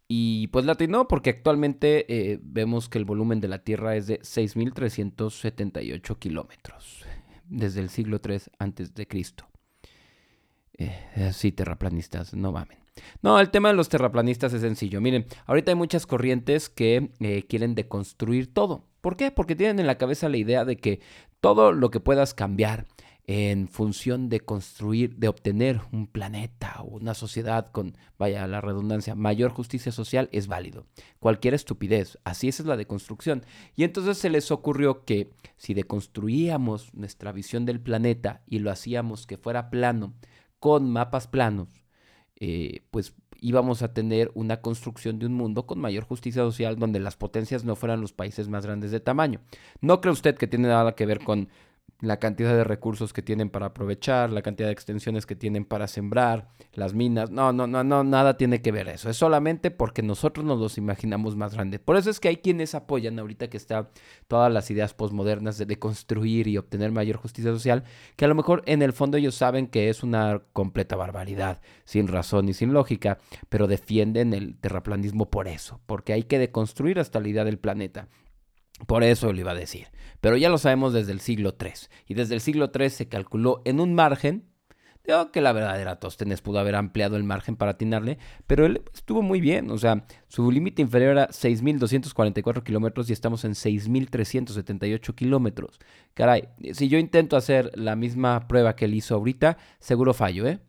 Y 0.07 0.47
pues 0.47 0.65
latinó 0.65 1.07
porque 1.07 1.31
actualmente 1.31 2.05
eh, 2.07 2.39
vemos 2.41 2.87
que 2.87 2.97
el 2.97 3.05
volumen 3.05 3.39
de 3.41 3.47
la 3.49 3.63
Tierra 3.63 3.95
es 3.95 4.07
de 4.07 4.19
6.378 4.21 6.19
kilómetros 6.19 7.03
desde 7.45 7.81
el 7.81 7.89
siglo 7.89 8.21
III 8.23 8.41
antes 8.59 8.93
de 8.93 9.07
Cristo. 9.07 9.47
Eh, 10.77 11.31
sí, 11.33 11.51
terraplanistas, 11.51 12.33
no 12.33 12.51
mamen. 12.51 12.82
No, 13.21 13.39
el 13.39 13.49
tema 13.49 13.69
de 13.69 13.75
los 13.75 13.89
terraplanistas 13.89 14.53
es 14.53 14.61
sencillo. 14.61 15.01
Miren, 15.01 15.25
ahorita 15.45 15.71
hay 15.71 15.75
muchas 15.75 16.05
corrientes 16.05 16.69
que 16.69 17.11
eh, 17.19 17.43
quieren 17.47 17.75
deconstruir 17.75 18.53
todo. 18.53 18.85
¿Por 19.01 19.17
qué? 19.17 19.31
Porque 19.31 19.55
tienen 19.55 19.79
en 19.79 19.87
la 19.87 19.97
cabeza 19.97 20.29
la 20.29 20.37
idea 20.37 20.65
de 20.65 20.77
que 20.77 21.01
todo 21.39 21.71
lo 21.71 21.89
que 21.89 21.99
puedas 21.99 22.33
cambiar 22.33 22.85
en 23.25 23.69
función 23.69 24.27
de 24.27 24.41
construir, 24.41 25.15
de 25.15 25.29
obtener 25.29 25.81
un 25.91 26.07
planeta 26.07 26.81
o 26.81 26.97
una 26.97 27.13
sociedad 27.13 27.71
con, 27.71 27.97
vaya 28.17 28.45
la 28.47 28.59
redundancia, 28.59 29.15
mayor 29.15 29.51
justicia 29.51 29.91
social 29.91 30.27
es 30.31 30.47
válido. 30.47 30.85
Cualquier 31.19 31.53
estupidez, 31.53 32.17
así 32.25 32.49
es 32.49 32.59
la 32.61 32.75
deconstrucción. 32.75 33.45
Y 33.75 33.85
entonces 33.85 34.17
se 34.17 34.29
les 34.29 34.51
ocurrió 34.51 35.05
que 35.05 35.31
si 35.55 35.73
deconstruíamos 35.73 36.93
nuestra 36.93 37.31
visión 37.31 37.65
del 37.65 37.79
planeta 37.79 38.41
y 38.45 38.59
lo 38.59 38.71
hacíamos 38.71 39.25
que 39.25 39.37
fuera 39.37 39.69
plano, 39.69 40.13
con 40.59 40.91
mapas 40.91 41.27
planos, 41.27 41.82
eh, 42.45 42.81
pues 42.91 43.13
íbamos 43.39 43.83
a 43.83 43.93
tener 43.93 44.29
una 44.35 44.59
construcción 44.59 45.17
de 45.17 45.27
un 45.27 45.33
mundo 45.33 45.65
con 45.65 45.79
mayor 45.79 46.03
justicia 46.03 46.41
social 46.41 46.77
donde 46.77 46.99
las 46.99 47.15
potencias 47.15 47.63
no 47.63 47.77
fueran 47.77 48.01
los 48.01 48.11
países 48.11 48.49
más 48.49 48.65
grandes 48.65 48.91
de 48.91 48.99
tamaño. 48.99 49.39
No 49.79 50.01
cree 50.01 50.11
usted 50.11 50.35
que 50.35 50.47
tiene 50.47 50.67
nada 50.67 50.93
que 50.93 51.05
ver 51.05 51.23
con 51.23 51.47
la 52.03 52.17
cantidad 52.17 52.53
de 52.53 52.65
recursos 52.65 53.13
que 53.13 53.21
tienen 53.21 53.49
para 53.49 53.67
aprovechar, 53.67 54.29
la 54.29 54.41
cantidad 54.41 54.67
de 54.67 54.73
extensiones 54.73 55.25
que 55.25 55.35
tienen 55.35 55.63
para 55.63 55.87
sembrar, 55.87 56.49
las 56.73 56.93
minas. 56.93 57.31
No, 57.31 57.53
no, 57.53 57.65
no, 57.65 57.83
no, 57.83 58.03
nada 58.03 58.35
tiene 58.35 58.61
que 58.61 58.73
ver 58.73 58.89
eso. 58.89 59.09
Es 59.09 59.15
solamente 59.15 59.71
porque 59.71 60.03
nosotros 60.03 60.45
nos 60.45 60.59
los 60.59 60.77
imaginamos 60.77 61.37
más 61.37 61.53
grandes. 61.53 61.79
Por 61.79 61.95
eso 61.95 62.09
es 62.09 62.19
que 62.19 62.27
hay 62.27 62.37
quienes 62.37 62.75
apoyan 62.75 63.17
ahorita 63.19 63.49
que 63.49 63.55
están 63.55 63.87
todas 64.27 64.51
las 64.51 64.69
ideas 64.69 64.93
postmodernas 64.93 65.57
de, 65.57 65.79
construir 65.79 66.47
y 66.47 66.57
obtener 66.57 66.91
mayor 66.91 67.17
justicia 67.17 67.51
social, 67.51 67.83
que 68.17 68.25
a 68.25 68.27
lo 68.27 68.35
mejor 68.35 68.63
en 68.65 68.81
el 68.81 68.91
fondo 68.91 69.17
ellos 69.17 69.35
saben 69.35 69.67
que 69.67 69.89
es 69.89 70.03
una 70.03 70.41
completa 70.51 70.95
barbaridad, 70.95 71.61
sin 71.85 72.07
razón 72.07 72.49
y 72.49 72.53
sin 72.53 72.73
lógica, 72.73 73.17
pero 73.49 73.67
defienden 73.67 74.33
el 74.33 74.57
terraplanismo 74.57 75.29
por 75.29 75.47
eso, 75.47 75.79
porque 75.85 76.13
hay 76.13 76.23
que 76.23 76.37
deconstruir 76.37 76.99
hasta 76.99 77.19
la 77.19 77.29
idea 77.29 77.45
del 77.45 77.59
planeta. 77.59 78.07
Por 78.87 79.03
eso 79.03 79.31
lo 79.31 79.39
iba 79.39 79.51
a 79.51 79.55
decir. 79.55 79.87
Pero 80.21 80.37
ya 80.37 80.49
lo 80.49 80.57
sabemos 80.57 80.93
desde 80.93 81.11
el 81.11 81.19
siglo 81.19 81.55
III. 81.59 81.71
Y 82.07 82.13
desde 82.13 82.35
el 82.35 82.41
siglo 82.41 82.71
III 82.73 82.89
se 82.89 83.09
calculó 83.09 83.61
en 83.65 83.79
un 83.79 83.93
margen. 83.93 84.49
Digo 85.05 85.31
que 85.31 85.41
la 85.41 85.51
verdadera 85.51 85.99
Tóstenes 85.99 86.41
pudo 86.41 86.59
haber 86.59 86.75
ampliado 86.75 87.17
el 87.17 87.25
margen 87.25 87.57
para 87.57 87.71
atinarle, 87.71 88.19
pero 88.47 88.65
él 88.65 88.83
estuvo 88.93 89.21
muy 89.21 89.41
bien. 89.41 89.69
O 89.69 89.77
sea, 89.77 90.05
su 90.29 90.49
límite 90.49 90.81
inferior 90.81 91.11
era 91.11 91.27
6.244 91.27 92.63
kilómetros 92.63 93.09
y 93.09 93.13
estamos 93.13 93.43
en 93.43 93.51
6.378 93.51 95.13
kilómetros. 95.13 95.79
Caray, 96.13 96.47
si 96.71 96.87
yo 96.87 96.97
intento 96.99 97.35
hacer 97.35 97.69
la 97.75 97.97
misma 97.97 98.47
prueba 98.47 98.77
que 98.77 98.85
él 98.85 98.93
hizo 98.93 99.15
ahorita, 99.15 99.57
seguro 99.79 100.13
fallo, 100.13 100.47
¿eh? 100.47 100.61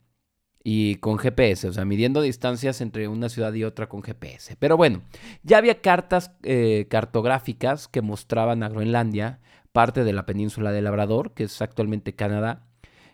Y 0.66 0.97
con 0.97 1.18
GPS, 1.18 1.68
o 1.68 1.73
sea, 1.75 1.85
midiendo 1.85 2.23
distancias 2.23 2.80
entre 2.80 3.06
una 3.06 3.28
ciudad 3.28 3.52
y 3.52 3.64
otra 3.64 3.87
con 3.87 4.02
GPS. 4.02 4.56
Pero 4.59 4.78
bueno, 4.78 5.02
ya 5.42 5.59
había 5.59 5.83
cartas 5.83 6.33
eh, 6.42 6.87
cartográficas 6.88 7.87
que 7.87 8.00
mostraban 8.00 8.62
a 8.62 8.71
Groenlandia, 8.71 9.40
parte 9.73 10.04
de 10.04 10.14
la 10.14 10.25
península 10.25 10.73
de 10.73 10.80
Labrador, 10.80 11.35
que 11.35 11.44
es 11.44 11.61
actualmente 11.61 12.14
Canadá. 12.14 12.66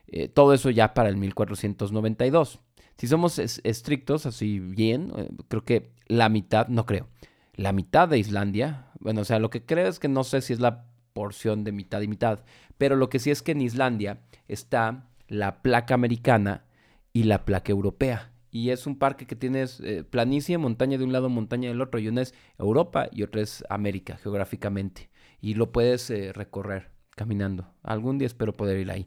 Eh, 0.06 0.28
todo 0.28 0.54
eso 0.54 0.70
ya 0.70 0.94
para 0.94 1.08
el 1.08 1.16
1492. 1.16 2.60
Si 2.96 3.08
somos 3.08 3.38
estrictos, 3.38 4.26
así 4.26 4.60
bien, 4.60 5.12
eh, 5.16 5.28
creo 5.48 5.64
que 5.64 5.90
la 6.06 6.28
mitad, 6.28 6.68
no 6.68 6.86
creo, 6.86 7.08
la 7.54 7.72
mitad 7.72 8.08
de 8.08 8.18
Islandia, 8.18 8.86
bueno, 9.00 9.22
o 9.22 9.24
sea, 9.24 9.40
lo 9.40 9.50
que 9.50 9.64
creo 9.64 9.88
es 9.88 9.98
que 9.98 10.08
no 10.08 10.22
sé 10.22 10.40
si 10.40 10.52
es 10.52 10.60
la 10.60 10.84
porción 11.14 11.64
de 11.64 11.72
mitad 11.72 12.00
y 12.00 12.06
mitad, 12.06 12.44
pero 12.78 12.94
lo 12.94 13.08
que 13.10 13.18
sí 13.18 13.32
es 13.32 13.42
que 13.42 13.52
en 13.52 13.62
Islandia 13.62 14.20
está 14.46 15.08
la 15.26 15.62
placa 15.62 15.94
americana, 15.94 16.64
y 17.12 17.24
la 17.24 17.44
placa 17.44 17.72
europea. 17.72 18.32
Y 18.50 18.70
es 18.70 18.86
un 18.86 18.98
parque 18.98 19.26
que 19.26 19.36
tienes 19.36 19.80
eh, 19.80 20.02
planicie, 20.02 20.58
montaña 20.58 20.98
de 20.98 21.04
un 21.04 21.12
lado, 21.12 21.28
montaña 21.28 21.68
del 21.68 21.80
otro. 21.80 22.00
Y 22.00 22.08
una 22.08 22.22
es 22.22 22.34
Europa 22.58 23.08
y 23.12 23.22
otra 23.22 23.42
es 23.42 23.64
América, 23.70 24.16
geográficamente. 24.16 25.10
Y 25.40 25.54
lo 25.54 25.72
puedes 25.72 26.10
eh, 26.10 26.32
recorrer 26.32 26.90
caminando. 27.10 27.72
Algún 27.82 28.18
día 28.18 28.26
espero 28.26 28.56
poder 28.56 28.78
ir 28.78 28.90
ahí. 28.90 29.06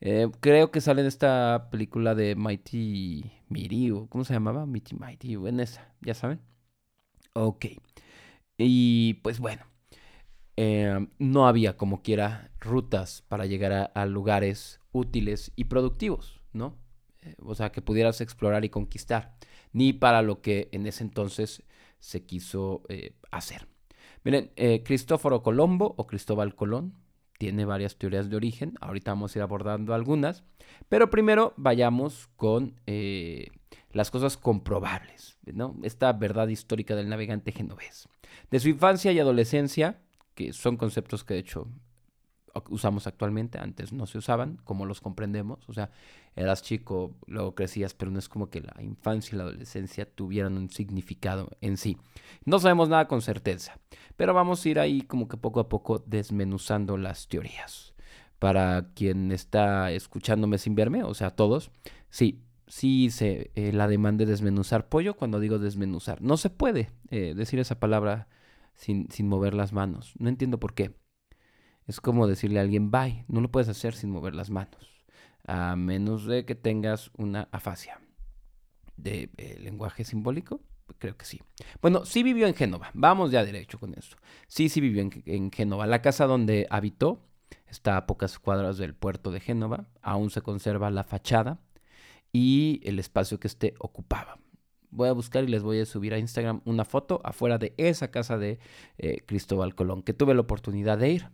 Eh, 0.00 0.28
creo 0.40 0.70
que 0.70 0.80
sale 0.80 1.00
en 1.00 1.08
esta 1.08 1.68
película 1.70 2.14
de 2.14 2.36
Mighty 2.36 3.32
Miri, 3.48 3.90
o 3.90 4.06
¿cómo 4.08 4.24
se 4.24 4.34
llamaba? 4.34 4.66
Mighty 4.66 4.94
Mighty, 4.94 5.34
en 5.34 5.60
esa, 5.60 5.94
¿ya 6.02 6.14
saben? 6.14 6.40
Ok. 7.32 7.66
Y 8.58 9.14
pues 9.22 9.40
bueno, 9.40 9.64
no 11.18 11.46
había 11.46 11.76
como 11.76 12.02
quiera 12.02 12.50
rutas 12.60 13.22
para 13.28 13.46
llegar 13.46 13.90
a 13.94 14.06
lugares 14.06 14.80
útiles 14.92 15.52
y 15.56 15.64
productivos, 15.64 16.40
¿no? 16.52 16.76
O 17.42 17.54
sea, 17.54 17.72
que 17.72 17.82
pudieras 17.82 18.20
explorar 18.20 18.64
y 18.64 18.68
conquistar, 18.68 19.36
ni 19.72 19.92
para 19.92 20.22
lo 20.22 20.40
que 20.40 20.68
en 20.72 20.86
ese 20.86 21.04
entonces 21.04 21.62
se 21.98 22.24
quiso 22.24 22.82
eh, 22.88 23.14
hacer. 23.30 23.68
Miren, 24.24 24.50
eh, 24.56 24.82
Cristóforo 24.82 25.42
Colombo 25.42 25.94
o 25.96 26.06
Cristóbal 26.06 26.54
Colón 26.54 26.94
tiene 27.38 27.64
varias 27.64 27.96
teorías 27.96 28.30
de 28.30 28.36
origen, 28.36 28.74
ahorita 28.80 29.12
vamos 29.12 29.34
a 29.34 29.38
ir 29.38 29.42
abordando 29.42 29.94
algunas, 29.94 30.44
pero 30.88 31.10
primero 31.10 31.52
vayamos 31.56 32.28
con 32.36 32.80
eh, 32.86 33.48
las 33.92 34.10
cosas 34.10 34.36
comprobables, 34.36 35.38
¿no? 35.44 35.76
Esta 35.82 36.12
verdad 36.12 36.48
histórica 36.48 36.96
del 36.96 37.08
navegante 37.08 37.52
genovés. 37.52 38.08
De 38.50 38.60
su 38.60 38.68
infancia 38.68 39.12
y 39.12 39.18
adolescencia, 39.18 40.00
que 40.34 40.52
son 40.52 40.76
conceptos 40.76 41.24
que 41.24 41.34
de 41.34 41.40
hecho 41.40 41.68
usamos 42.70 43.06
actualmente, 43.06 43.58
antes 43.58 43.92
no 43.92 44.06
se 44.06 44.18
usaban, 44.18 44.58
como 44.64 44.86
los 44.86 45.00
comprendemos, 45.00 45.68
o 45.68 45.72
sea, 45.72 45.90
eras 46.34 46.62
chico, 46.62 47.14
luego 47.26 47.54
crecías, 47.54 47.94
pero 47.94 48.10
no 48.10 48.18
es 48.18 48.28
como 48.28 48.50
que 48.50 48.60
la 48.60 48.82
infancia 48.82 49.34
y 49.34 49.38
la 49.38 49.44
adolescencia 49.44 50.06
tuvieran 50.06 50.56
un 50.56 50.70
significado 50.70 51.50
en 51.60 51.76
sí. 51.76 51.96
No 52.44 52.58
sabemos 52.58 52.88
nada 52.88 53.08
con 53.08 53.22
certeza, 53.22 53.78
pero 54.16 54.34
vamos 54.34 54.64
a 54.64 54.68
ir 54.68 54.78
ahí 54.78 55.02
como 55.02 55.28
que 55.28 55.36
poco 55.36 55.60
a 55.60 55.68
poco 55.68 55.98
desmenuzando 56.06 56.96
las 56.96 57.28
teorías. 57.28 57.94
Para 58.38 58.90
quien 58.94 59.32
está 59.32 59.92
escuchándome 59.92 60.58
sin 60.58 60.74
verme, 60.74 61.02
o 61.04 61.14
sea, 61.14 61.30
todos, 61.30 61.70
sí, 62.10 62.42
sí 62.66 63.10
se 63.10 63.50
eh, 63.54 63.72
la 63.72 63.88
demanda 63.88 64.24
de 64.24 64.30
desmenuzar 64.30 64.88
pollo 64.88 65.14
cuando 65.14 65.40
digo 65.40 65.58
desmenuzar. 65.58 66.20
No 66.20 66.36
se 66.36 66.50
puede 66.50 66.90
eh, 67.10 67.32
decir 67.34 67.58
esa 67.58 67.80
palabra 67.80 68.28
sin, 68.74 69.10
sin 69.10 69.28
mover 69.28 69.54
las 69.54 69.72
manos. 69.72 70.12
No 70.18 70.28
entiendo 70.28 70.60
por 70.60 70.74
qué. 70.74 70.94
Es 71.86 72.00
como 72.00 72.26
decirle 72.26 72.58
a 72.58 72.62
alguien 72.62 72.90
bye. 72.90 73.24
No 73.28 73.40
lo 73.40 73.50
puedes 73.50 73.68
hacer 73.68 73.94
sin 73.94 74.10
mover 74.10 74.34
las 74.34 74.50
manos. 74.50 75.04
A 75.46 75.76
menos 75.76 76.26
de 76.26 76.44
que 76.44 76.54
tengas 76.54 77.10
una 77.16 77.48
afasia. 77.52 78.00
¿De 78.96 79.30
eh, 79.36 79.58
lenguaje 79.60 80.04
simbólico? 80.04 80.60
Creo 80.98 81.16
que 81.16 81.24
sí. 81.24 81.40
Bueno, 81.80 82.04
sí 82.04 82.22
vivió 82.22 82.46
en 82.46 82.54
Génova. 82.54 82.90
Vamos 82.94 83.30
ya 83.30 83.44
derecho 83.44 83.78
con 83.78 83.94
eso. 83.94 84.16
Sí, 84.48 84.68
sí 84.68 84.80
vivió 84.80 85.02
en, 85.02 85.22
en 85.26 85.52
Génova. 85.52 85.86
La 85.86 86.02
casa 86.02 86.26
donde 86.26 86.66
habitó 86.70 87.20
está 87.68 87.96
a 87.96 88.06
pocas 88.06 88.38
cuadras 88.38 88.78
del 88.78 88.94
puerto 88.94 89.30
de 89.30 89.40
Génova. 89.40 89.88
Aún 90.02 90.30
se 90.30 90.42
conserva 90.42 90.90
la 90.90 91.04
fachada 91.04 91.60
y 92.32 92.80
el 92.84 92.98
espacio 92.98 93.38
que 93.38 93.48
este 93.48 93.74
ocupaba 93.78 94.38
voy 94.96 95.08
a 95.08 95.12
buscar 95.12 95.44
y 95.44 95.48
les 95.48 95.62
voy 95.62 95.80
a 95.80 95.86
subir 95.86 96.14
a 96.14 96.18
Instagram 96.18 96.62
una 96.64 96.84
foto 96.84 97.20
afuera 97.22 97.58
de 97.58 97.74
esa 97.76 98.10
casa 98.10 98.38
de 98.38 98.58
eh, 98.98 99.22
Cristóbal 99.26 99.74
Colón, 99.74 100.02
que 100.02 100.14
tuve 100.14 100.34
la 100.34 100.40
oportunidad 100.40 100.98
de 100.98 101.10
ir. 101.10 101.28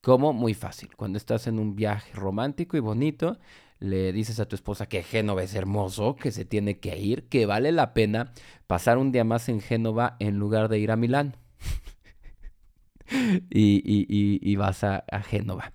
Como 0.00 0.32
muy 0.32 0.54
fácil. 0.54 0.94
Cuando 0.96 1.18
estás 1.18 1.46
en 1.46 1.58
un 1.58 1.74
viaje 1.74 2.12
romántico 2.14 2.76
y 2.76 2.80
bonito, 2.80 3.38
le 3.80 4.12
dices 4.12 4.40
a 4.40 4.46
tu 4.46 4.56
esposa 4.56 4.88
que 4.88 5.02
Génova 5.02 5.42
es 5.42 5.54
hermoso, 5.54 6.16
que 6.16 6.32
se 6.32 6.44
tiene 6.44 6.78
que 6.78 6.98
ir, 6.98 7.28
que 7.28 7.46
vale 7.46 7.72
la 7.72 7.94
pena 7.94 8.32
pasar 8.66 8.98
un 8.98 9.12
día 9.12 9.24
más 9.24 9.48
en 9.48 9.60
Génova 9.60 10.16
en 10.18 10.38
lugar 10.38 10.68
de 10.68 10.78
ir 10.78 10.90
a 10.90 10.96
Milán. 10.96 11.36
y, 13.50 14.56
vas 14.56 14.84
a, 14.84 15.04
Génova. 15.22 15.72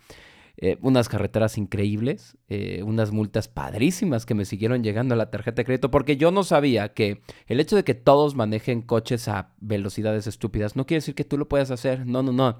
Eh, 0.57 0.77
unas 0.81 1.09
carreteras 1.09 1.57
increíbles, 1.57 2.37
eh, 2.47 2.83
unas 2.83 3.11
multas 3.11 3.47
padrísimas 3.47 4.25
que 4.25 4.35
me 4.35 4.45
siguieron 4.45 4.83
llegando 4.83 5.15
a 5.15 5.17
la 5.17 5.31
tarjeta 5.31 5.57
de 5.57 5.65
crédito, 5.65 5.91
porque 5.91 6.15
yo 6.15 6.31
no 6.31 6.43
sabía 6.43 6.93
que 6.93 7.21
el 7.47 7.59
hecho 7.59 7.75
de 7.75 7.83
que 7.83 7.95
todos 7.95 8.35
manejen 8.35 8.81
coches 8.81 9.27
a 9.27 9.53
velocidades 9.59 10.27
estúpidas 10.27 10.75
no 10.75 10.85
quiere 10.85 10.99
decir 10.99 11.15
que 11.15 11.25
tú 11.25 11.37
lo 11.37 11.49
puedas 11.49 11.71
hacer. 11.71 12.05
No, 12.05 12.21
no, 12.23 12.31
no. 12.31 12.59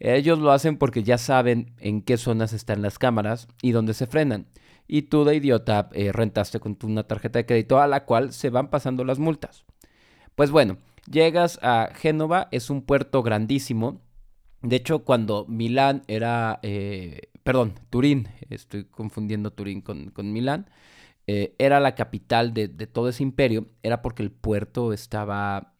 Ellos 0.00 0.38
lo 0.38 0.52
hacen 0.52 0.76
porque 0.76 1.02
ya 1.02 1.18
saben 1.18 1.74
en 1.78 2.02
qué 2.02 2.16
zonas 2.16 2.52
están 2.52 2.82
las 2.82 2.98
cámaras 2.98 3.48
y 3.62 3.72
dónde 3.72 3.94
se 3.94 4.06
frenan. 4.06 4.46
Y 4.86 5.02
tú 5.02 5.24
de 5.24 5.36
idiota 5.36 5.90
eh, 5.92 6.12
rentaste 6.12 6.60
con 6.60 6.78
una 6.84 7.04
tarjeta 7.04 7.38
de 7.38 7.46
crédito 7.46 7.80
a 7.80 7.86
la 7.86 8.04
cual 8.04 8.32
se 8.32 8.50
van 8.50 8.70
pasando 8.70 9.04
las 9.04 9.18
multas. 9.18 9.64
Pues 10.34 10.50
bueno, 10.50 10.78
llegas 11.10 11.58
a 11.62 11.90
Génova, 11.94 12.48
es 12.52 12.70
un 12.70 12.82
puerto 12.82 13.22
grandísimo. 13.22 14.00
De 14.62 14.76
hecho, 14.76 15.00
cuando 15.04 15.46
Milán 15.46 16.04
era, 16.06 16.60
eh, 16.62 17.22
perdón, 17.42 17.74
Turín, 17.90 18.28
estoy 18.50 18.84
confundiendo 18.84 19.52
Turín 19.52 19.82
con, 19.82 20.32
Milán, 20.32 20.70
eh, 21.26 21.54
era 21.58 21.80
la 21.80 21.94
capital 21.94 22.54
de, 22.54 22.68
de, 22.68 22.86
todo 22.86 23.08
ese 23.08 23.22
imperio, 23.22 23.68
era 23.82 24.00
porque 24.00 24.22
el 24.22 24.30
puerto 24.30 24.92
estaba 24.92 25.74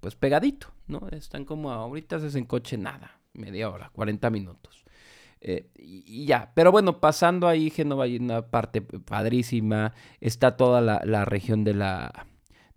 pues 0.00 0.16
pegadito, 0.16 0.68
¿no? 0.86 1.08
Están 1.10 1.44
como 1.44 1.70
ahorita 1.70 2.20
se 2.20 2.38
en 2.38 2.44
coche 2.44 2.76
nada, 2.78 3.20
media 3.34 3.70
hora, 3.70 3.90
40 3.92 4.30
minutos. 4.30 4.84
Eh, 5.40 5.70
y, 5.76 6.26
ya, 6.26 6.52
pero 6.54 6.72
bueno, 6.72 7.00
pasando 7.00 7.46
ahí 7.46 7.70
Génova 7.70 8.04
hay 8.04 8.16
una 8.16 8.48
parte 8.48 8.80
padrísima, 8.82 9.92
está 10.20 10.56
toda 10.56 10.80
la, 10.80 11.24
región 11.24 11.62
de 11.64 11.74
la, 11.74 12.26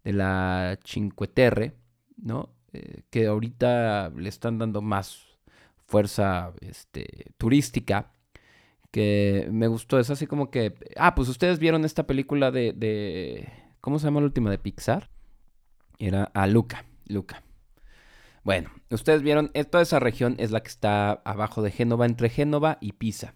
de 0.03 0.13
la 0.13 0.77
Cinque 0.83 1.27
Terre, 1.27 1.75
¿no? 2.17 2.49
Eh, 2.73 3.03
que 3.09 3.27
ahorita 3.27 4.11
le 4.15 4.29
están 4.29 4.59
dando 4.59 4.81
más 4.81 5.25
fuerza 5.85 6.53
este, 6.61 7.31
turística, 7.37 8.11
que 8.91 9.47
me 9.51 9.67
gustó, 9.67 9.99
es 9.99 10.09
así 10.09 10.27
como 10.27 10.51
que, 10.51 10.75
ah, 10.97 11.15
pues 11.15 11.29
ustedes 11.29 11.59
vieron 11.59 11.85
esta 11.85 12.05
película 12.05 12.51
de, 12.51 12.73
de 12.73 13.49
¿cómo 13.81 13.99
se 13.99 14.05
llama 14.05 14.19
la 14.19 14.27
última 14.27 14.51
de 14.51 14.57
Pixar? 14.59 15.09
Era 15.97 16.25
a 16.33 16.47
Luca, 16.47 16.85
Luca. 17.05 17.43
Bueno, 18.49 18.71
ustedes 18.89 19.21
vieron, 19.21 19.51
eh, 19.53 19.63
toda 19.63 19.83
esa 19.83 19.99
región 19.99 20.35
es 20.39 20.49
la 20.49 20.61
que 20.61 20.69
está 20.69 21.11
abajo 21.23 21.61
de 21.61 21.69
Génova, 21.69 22.07
entre 22.07 22.29
Génova 22.29 22.79
y 22.81 22.93
Pisa. 22.93 23.35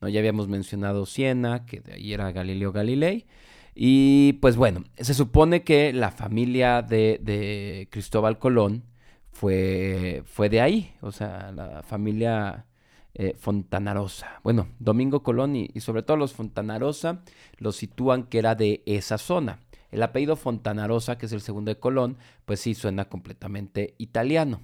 ¿no? 0.00 0.08
Ya 0.08 0.18
habíamos 0.18 0.48
mencionado 0.48 1.06
Siena, 1.06 1.64
que 1.64 1.78
de 1.78 1.92
ahí 1.92 2.12
era 2.12 2.32
Galileo 2.32 2.72
Galilei. 2.72 3.28
Y 3.72 4.32
pues 4.42 4.56
bueno, 4.56 4.82
se 4.96 5.14
supone 5.14 5.62
que 5.62 5.92
la 5.92 6.10
familia 6.10 6.82
de, 6.82 7.86
Cristóbal 7.92 8.40
Colón 8.40 8.82
fue, 9.30 10.24
fue 10.26 10.48
de 10.48 10.60
ahí. 10.60 10.92
O 11.02 11.12
sea, 11.12 11.52
la 11.52 11.84
familia 11.84 12.66
eh, 13.14 13.36
Fontanarosa. 13.38 14.40
Bueno, 14.42 14.66
Domingo 14.80 15.22
Colón 15.22 15.54
y, 15.54 15.68
sobre 15.78 16.02
todo 16.02 16.16
los 16.16 16.32
Fontanarosa 16.32 17.22
los 17.58 17.76
sitúan 17.76 18.24
que 18.24 18.40
era 18.40 18.56
de 18.56 18.82
esa 18.86 19.18
zona. 19.18 19.60
El 19.92 20.02
apellido 20.02 20.36
Fontanarosa, 20.36 21.18
que 21.18 21.26
es 21.26 21.32
el 21.32 21.42
segundo 21.42 21.70
de 21.70 21.78
Colón, 21.78 22.16
pues 22.46 22.60
sí 22.60 22.74
suena 22.74 23.04
completamente 23.04 23.94
italiano. 23.98 24.62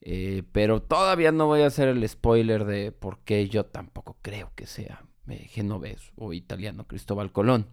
Eh, 0.00 0.42
pero 0.52 0.82
todavía 0.82 1.32
no 1.32 1.46
voy 1.46 1.62
a 1.62 1.66
hacer 1.66 1.88
el 1.88 2.06
spoiler 2.08 2.64
de 2.64 2.92
por 2.92 3.20
qué 3.20 3.48
yo 3.48 3.64
tampoco 3.66 4.16
creo 4.20 4.52
que 4.54 4.66
sea 4.66 5.04
eh, 5.28 5.46
genovés 5.48 6.12
o 6.16 6.32
italiano 6.32 6.86
Cristóbal 6.86 7.32
Colón. 7.32 7.68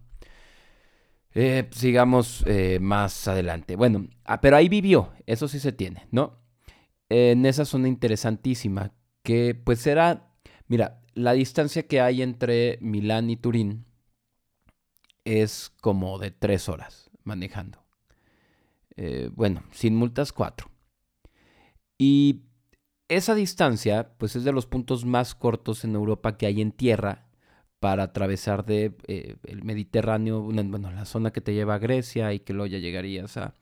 Eh, 1.34 1.68
sigamos 1.72 2.44
más 2.80 3.28
adelante. 3.28 3.76
Bueno, 3.76 4.08
ah, 4.24 4.40
pero 4.40 4.56
ahí 4.56 4.68
vivió, 4.68 5.12
eso 5.26 5.48
sí 5.48 5.58
se 5.58 5.72
tiene, 5.72 6.06
¿no? 6.10 6.38
En 7.08 7.44
esa 7.46 7.64
zona 7.64 7.88
interesantísima, 7.88 8.92
que 9.22 9.54
pues 9.54 9.86
era, 9.86 10.32
mira, 10.68 11.02
la 11.14 11.32
distancia 11.32 11.86
que 11.86 12.00
hay 12.00 12.22
entre 12.22 12.78
Milán 12.80 13.28
y 13.28 13.36
Turín 13.36 13.86
es 15.26 15.72
como 15.82 16.18
de 16.18 16.30
tres 16.30 16.68
horas 16.70 17.10
manejando. 17.24 17.84
bueno, 19.34 19.62
sin 19.72 19.94
multas 19.96 20.32
cuatro. 20.32 20.70
Y 21.98 22.42
esa 23.08 23.34
distancia, 23.34 24.12
pues 24.18 24.36
es 24.36 24.44
de 24.44 24.52
los 24.52 24.66
puntos 24.66 25.04
más 25.04 25.34
cortos 25.34 25.84
en 25.84 25.94
Europa 25.94 26.36
que 26.36 26.46
hay 26.46 26.60
en 26.60 26.72
tierra 26.72 27.26
para 27.80 28.04
atravesar 28.04 28.64
de 28.64 28.96
eh, 29.06 29.36
el 29.44 29.62
Mediterráneo, 29.64 30.42
bueno, 30.42 30.90
la 30.90 31.04
zona 31.04 31.30
que 31.30 31.40
te 31.40 31.54
lleva 31.54 31.74
a 31.74 31.78
Grecia 31.78 32.32
y 32.32 32.40
que 32.40 32.52
luego 32.52 32.66
ya 32.66 32.78
llegarías 32.78 33.36
a, 33.36 33.54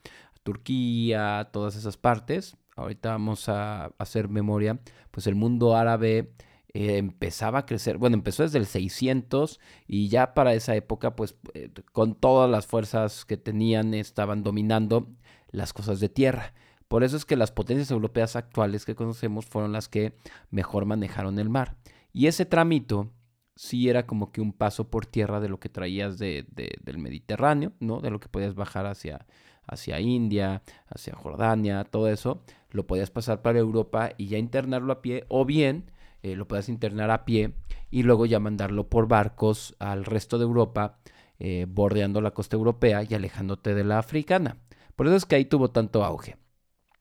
Turquía, 0.43 1.49
todas 1.53 1.75
esas 1.75 1.97
partes. 1.97 2.57
Ahorita 2.77 3.11
vamos 3.11 3.49
a, 3.49 3.87
hacer 3.99 4.29
memoria, 4.29 4.79
pues 5.11 5.27
el 5.27 5.35
mundo 5.35 5.75
árabe 5.75 6.35
eh, 6.75 6.99
empezaba 6.99 7.61
a 7.61 7.67
crecer, 7.67 7.99
bueno, 7.99 8.17
empezó 8.17 8.43
desde 8.43 8.59
el 8.59 8.67
600 8.67 9.61
y 9.87 10.09
ya 10.09 10.35
para 10.35 10.55
esa 10.55 10.75
época, 10.75 11.15
pues 11.15 11.37
eh, 11.55 11.71
con 11.93 12.17
todas 12.17 12.51
las 12.51 12.67
fuerzas 12.67 13.25
que 13.25 13.37
tenían, 13.37 13.95
estaban 13.95 14.43
dominando 14.43 15.09
las 15.53 15.73
cosas 15.73 16.01
de 16.01 16.09
tierra. 16.09 16.53
Por 16.89 17.05
eso 17.05 17.17
es 17.17 17.25
que 17.25 17.37
las 17.37 17.53
potencias 17.53 17.93
europeas 17.93 18.35
actuales 18.35 18.85
que 18.85 18.97
conocemos 18.97 19.47
fueron 19.47 19.71
las 19.71 19.89
que 19.89 20.17
mejor 20.51 20.85
manejaron 20.85 21.39
el 21.39 21.49
mar. 21.49 21.77
Y 22.13 22.27
ese 22.27 22.45
tramito 22.45 23.13
sí 23.55 23.89
era 23.89 24.05
como 24.05 24.33
que 24.33 24.41
un 24.41 24.53
paso 24.53 24.91
por 24.91 25.07
tierra 25.07 25.39
de 25.39 25.49
lo 25.49 25.61
que 25.61 25.69
traías 25.69 26.19
de, 26.19 26.45
del 26.51 26.99
Mediterráneo, 26.99 27.73
¿no? 27.79 28.01
De 28.01 28.11
lo 28.11 28.19
que 28.19 28.29
podías 28.29 28.57
bajar 28.57 28.87
hacia, 28.87 29.27
hacia 29.65 30.01
India, 30.01 30.63
hacia 30.89 31.15
Jordania, 31.15 31.85
todo 31.85 32.09
eso, 32.09 32.43
lo 32.71 32.85
podías 32.89 33.11
pasar 33.11 33.43
para 33.43 33.61
Europa 33.61 34.11
y 34.17 34.27
ya 34.27 34.39
internarlo 34.39 34.93
a 34.93 35.03
pie, 35.03 35.25
o 35.29 35.45
bien 35.45 35.85
eh, 36.25 36.37
lo 36.37 36.49
podías 36.49 36.71
internar 36.71 37.11
a 37.11 37.27
pie 37.27 37.53
y 37.91 38.03
luego 38.03 38.25
ya 38.25 38.41
mandarlo 38.41 38.89
por 38.89 39.07
barcos 39.09 39.77
al 39.79 40.07
resto 40.07 40.39
de 40.39 40.45
Europa, 40.45 40.99
eh, 41.39 41.67
bordeando 41.69 42.23
la 42.23 42.31
costa 42.31 42.57
europea 42.57 43.03
y 43.07 43.13
alejándote 43.13 43.75
de 43.75 43.85
la 43.85 43.99
africana. 43.99 44.57
Por 44.97 45.07
eso 45.07 45.17
es 45.17 45.27
que 45.27 45.37
ahí 45.37 45.45
tuvo 45.45 45.71
tanto 45.71 46.03
auge. 46.03 46.39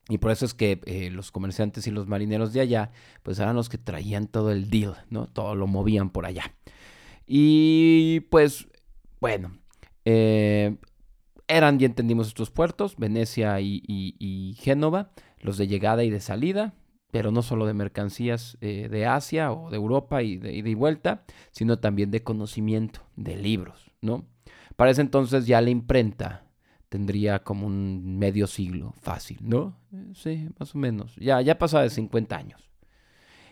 Y 0.09 0.17
por 0.17 0.31
eso 0.31 0.45
es 0.45 0.53
que 0.53 0.81
eh, 0.85 1.09
los 1.09 1.31
comerciantes 1.31 1.87
y 1.87 1.91
los 1.91 2.05
marineros 2.05 2.51
de 2.51 2.59
allá, 2.59 2.91
pues 3.23 3.39
eran 3.39 3.55
los 3.55 3.69
que 3.69 3.77
traían 3.77 4.27
todo 4.27 4.51
el 4.51 4.69
deal, 4.69 4.97
¿no? 5.09 5.27
Todo 5.27 5.55
lo 5.55 5.67
movían 5.67 6.09
por 6.09 6.25
allá. 6.25 6.53
Y 7.25 8.19
pues, 8.29 8.67
bueno, 9.21 9.57
eran, 10.03 11.79
ya 11.79 11.85
entendimos 11.85 12.27
estos 12.27 12.51
puertos, 12.51 12.97
Venecia 12.97 13.61
y, 13.61 14.57
Génova, 14.59 15.11
los 15.39 15.57
de 15.57 15.67
llegada 15.67 16.03
y 16.03 16.09
de 16.09 16.19
salida, 16.19 16.73
pero 17.13 17.29
no 17.29 17.43
solo 17.43 17.67
de 17.67 17.75
mercancías 17.75 18.57
eh, 18.59 18.89
de 18.89 19.05
Asia 19.05 19.51
o 19.51 19.69
de 19.69 19.75
Europa 19.75 20.23
y 20.23 20.37
de 20.37 20.73
vuelta, 20.73 21.25
sino 21.51 21.77
también 21.77 22.09
de 22.09 22.23
conocimiento, 22.23 23.01
de 23.15 23.35
libros, 23.35 23.91
¿no? 24.01 24.25
Para 24.75 24.89
ese 24.89 25.01
entonces 25.01 25.45
ya 25.45 25.61
la 25.61 25.69
imprenta 25.69 26.47
tendría 26.89 27.43
como 27.43 27.67
un 27.67 28.17
medio 28.17 28.47
siglo 28.47 28.95
fácil, 28.99 29.37
¿no? 29.43 29.77
Sí, 30.15 30.49
más 30.57 30.73
o 30.73 30.79
menos. 30.79 31.15
Ya, 31.17 31.39
ya 31.41 31.59
pasaba 31.59 31.83
de 31.83 31.91
50 31.91 32.35
años. 32.35 32.67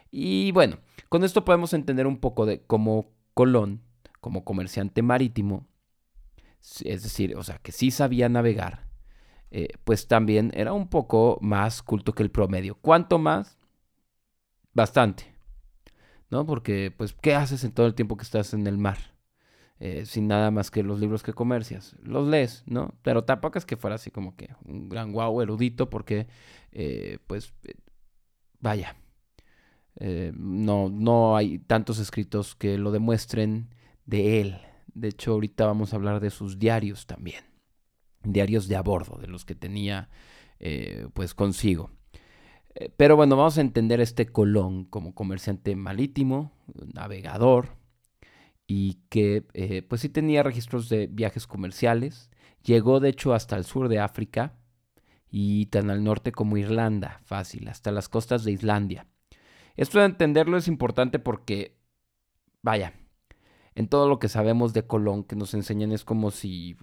Y 0.10 0.52
bueno, 0.54 0.80
con 1.08 1.24
esto 1.24 1.46
podemos 1.46 1.76
entender 1.76 2.08
un 2.08 2.18
poco 2.18 2.48
de 2.48 2.64
cómo 2.64 3.12
Colón, 3.36 3.84
como 4.22 4.44
comerciante 4.44 5.04
marítimo, 5.04 5.68
es 6.84 7.04
decir, 7.04 7.38
o 7.38 7.44
sea, 7.44 7.60
que 7.60 7.72
sí 7.72 7.92
sabía 7.92 8.28
navegar, 8.28 8.88
eh, 9.52 9.68
pues 9.84 10.08
también 10.08 10.52
era 10.56 10.74
un 10.74 10.88
poco 10.88 11.38
más 11.42 11.84
culto 11.84 12.14
que 12.14 12.24
el 12.24 12.32
promedio. 12.32 12.76
¿Cuánto 12.82 13.20
más? 13.20 13.58
Bastante. 14.74 15.34
¿No? 16.30 16.46
Porque, 16.46 16.94
pues, 16.96 17.14
¿qué 17.14 17.36
haces 17.36 17.64
en 17.64 17.74
todo 17.74 17.86
el 17.88 17.94
tiempo 17.96 18.16
que 18.18 18.24
estás 18.24 18.54
en 18.54 18.66
el 18.66 18.78
mar? 18.78 18.98
Eh, 19.84 20.06
sin 20.06 20.28
nada 20.28 20.52
más 20.52 20.70
que 20.70 20.84
los 20.84 21.00
libros 21.00 21.24
que 21.24 21.34
comercias. 21.34 21.96
Los 22.04 22.28
lees, 22.28 22.64
¿no? 22.68 22.94
Pero 23.02 23.24
tampoco 23.24 23.58
es 23.58 23.66
que 23.66 23.78
fuera 23.78 23.96
así 23.96 24.12
como 24.12 24.36
que 24.36 24.50
un 24.64 24.88
gran 24.90 25.12
guau 25.12 25.42
erudito 25.42 25.90
porque, 25.90 26.28
eh, 26.72 27.18
pues, 27.26 27.54
eh, 27.64 27.74
vaya, 28.60 28.96
no, 30.00 30.90
no 30.90 31.36
hay 31.36 31.60
tantos 31.60 32.00
escritos 32.00 32.56
que 32.56 32.78
lo 32.78 32.92
demuestren 32.92 33.70
de 34.06 34.42
él. 34.42 34.58
De 34.94 35.10
hecho, 35.10 35.34
ahorita 35.34 35.66
vamos 35.66 35.94
a 35.94 35.96
hablar 35.98 36.20
de 36.20 36.30
sus 36.30 36.60
diarios 36.60 37.06
también. 37.08 37.51
Diarios 38.24 38.68
de 38.68 38.76
a 38.76 38.82
bordo, 38.82 39.18
de 39.20 39.28
los 39.28 39.46
que 39.46 39.56
tenía, 39.56 40.10
pues, 41.14 41.34
consigo. 41.34 41.92
Pero 42.98 43.16
bueno, 43.16 43.36
vamos 43.36 43.58
a 43.58 43.62
entender 43.62 44.00
este 44.00 44.28
Colón 44.28 44.86
como 44.86 45.14
comerciante 45.14 45.76
marítimo, 45.76 46.54
navegador, 46.94 47.82
y 48.74 49.02
que 49.10 49.46
eh, 49.54 49.82
pues 49.82 50.00
sí 50.00 50.08
tenía 50.08 50.44
registros 50.44 50.88
de 50.88 51.08
viajes 51.08 51.46
comerciales. 51.46 52.30
Llegó 52.64 53.02
de 53.02 53.10
hecho 53.10 53.34
hasta 53.34 53.58
el 53.58 53.66
sur 53.66 53.90
de 53.90 54.00
África 54.00 54.56
y 55.30 55.66
tan 55.66 55.90
al 55.90 56.06
norte 56.06 56.32
como 56.32 56.56
Irlanda, 56.56 57.20
fácil, 57.26 57.68
hasta 57.68 57.92
las 57.92 58.08
costas 58.08 58.46
de 58.46 58.54
Islandia. 58.54 59.08
Esto 59.76 60.00
de 60.00 60.06
entenderlo 60.06 60.56
es 60.56 60.70
importante 60.70 61.20
porque, 61.20 61.76
vaya, 62.62 62.94
en 63.76 63.90
todo 63.90 64.08
lo 64.08 64.20
que 64.20 64.30
sabemos 64.30 64.72
de 64.72 64.88
Colón 64.88 65.26
que 65.26 65.36
nos 65.36 65.54
enseñan 65.54 65.92
es 65.92 66.06
como 66.06 66.32
si 66.32 66.78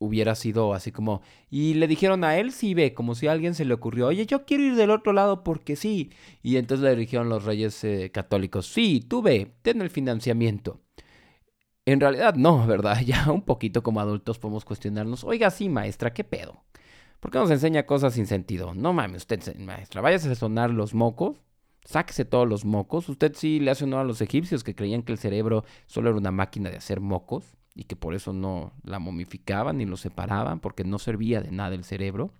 hubiera 0.00 0.34
sido 0.34 0.72
así 0.74 0.90
como, 0.92 1.20
y 1.50 1.74
le 1.74 1.86
dijeron 1.86 2.24
a 2.24 2.38
él, 2.38 2.52
sí 2.52 2.74
ve, 2.74 2.94
como 2.94 3.14
si 3.14 3.28
a 3.28 3.32
alguien 3.32 3.54
se 3.54 3.66
le 3.66 3.74
ocurrió, 3.74 4.08
oye, 4.08 4.26
yo 4.26 4.46
quiero 4.46 4.64
ir 4.64 4.74
del 4.74 4.90
otro 4.90 5.12
lado 5.12 5.44
porque 5.44 5.76
sí. 5.76 6.10
Y 6.42 6.56
entonces 6.56 6.82
le 6.84 6.96
dijeron 6.96 7.28
los 7.28 7.44
reyes 7.44 7.84
eh, 7.84 8.10
católicos, 8.12 8.66
sí, 8.66 9.04
tú 9.06 9.22
ve, 9.22 9.52
ten 9.62 9.82
el 9.82 9.90
financiamiento. 9.90 10.80
En 11.84 12.00
realidad 12.00 12.34
no, 12.34 12.66
¿verdad? 12.66 13.00
Ya 13.02 13.30
un 13.30 13.42
poquito 13.42 13.82
como 13.82 14.00
adultos 14.00 14.38
podemos 14.38 14.64
cuestionarnos, 14.64 15.22
oiga, 15.22 15.50
sí, 15.50 15.68
maestra, 15.68 16.12
¿qué 16.14 16.24
pedo? 16.24 16.64
¿Por 17.20 17.30
qué 17.30 17.38
nos 17.38 17.50
enseña 17.50 17.84
cosas 17.84 18.14
sin 18.14 18.26
sentido? 18.26 18.74
No 18.74 18.94
mames, 18.94 19.22
usted, 19.22 19.56
maestra, 19.58 20.00
váyase 20.00 20.30
a 20.30 20.34
sonar 20.34 20.70
los 20.70 20.94
mocos, 20.94 21.36
sáquese 21.84 22.24
todos 22.24 22.48
los 22.48 22.64
mocos. 22.64 23.10
Usted 23.10 23.34
sí 23.34 23.60
le 23.60 23.70
hace 23.70 23.84
honor 23.84 24.00
a 24.00 24.04
los 24.04 24.22
egipcios 24.22 24.64
que 24.64 24.74
creían 24.74 25.02
que 25.02 25.12
el 25.12 25.18
cerebro 25.18 25.64
solo 25.86 26.08
era 26.08 26.18
una 26.18 26.30
máquina 26.30 26.70
de 26.70 26.78
hacer 26.78 27.00
mocos 27.00 27.59
y 27.74 27.84
que 27.84 27.96
por 27.96 28.14
eso 28.14 28.32
no 28.32 28.72
la 28.82 28.98
momificaban 28.98 29.78
ni 29.78 29.86
lo 29.86 29.96
separaban 29.96 30.60
porque 30.60 30.84
no 30.84 30.98
servía 30.98 31.40
de 31.40 31.50
nada 31.50 31.74
el 31.74 31.84
cerebro. 31.84 32.32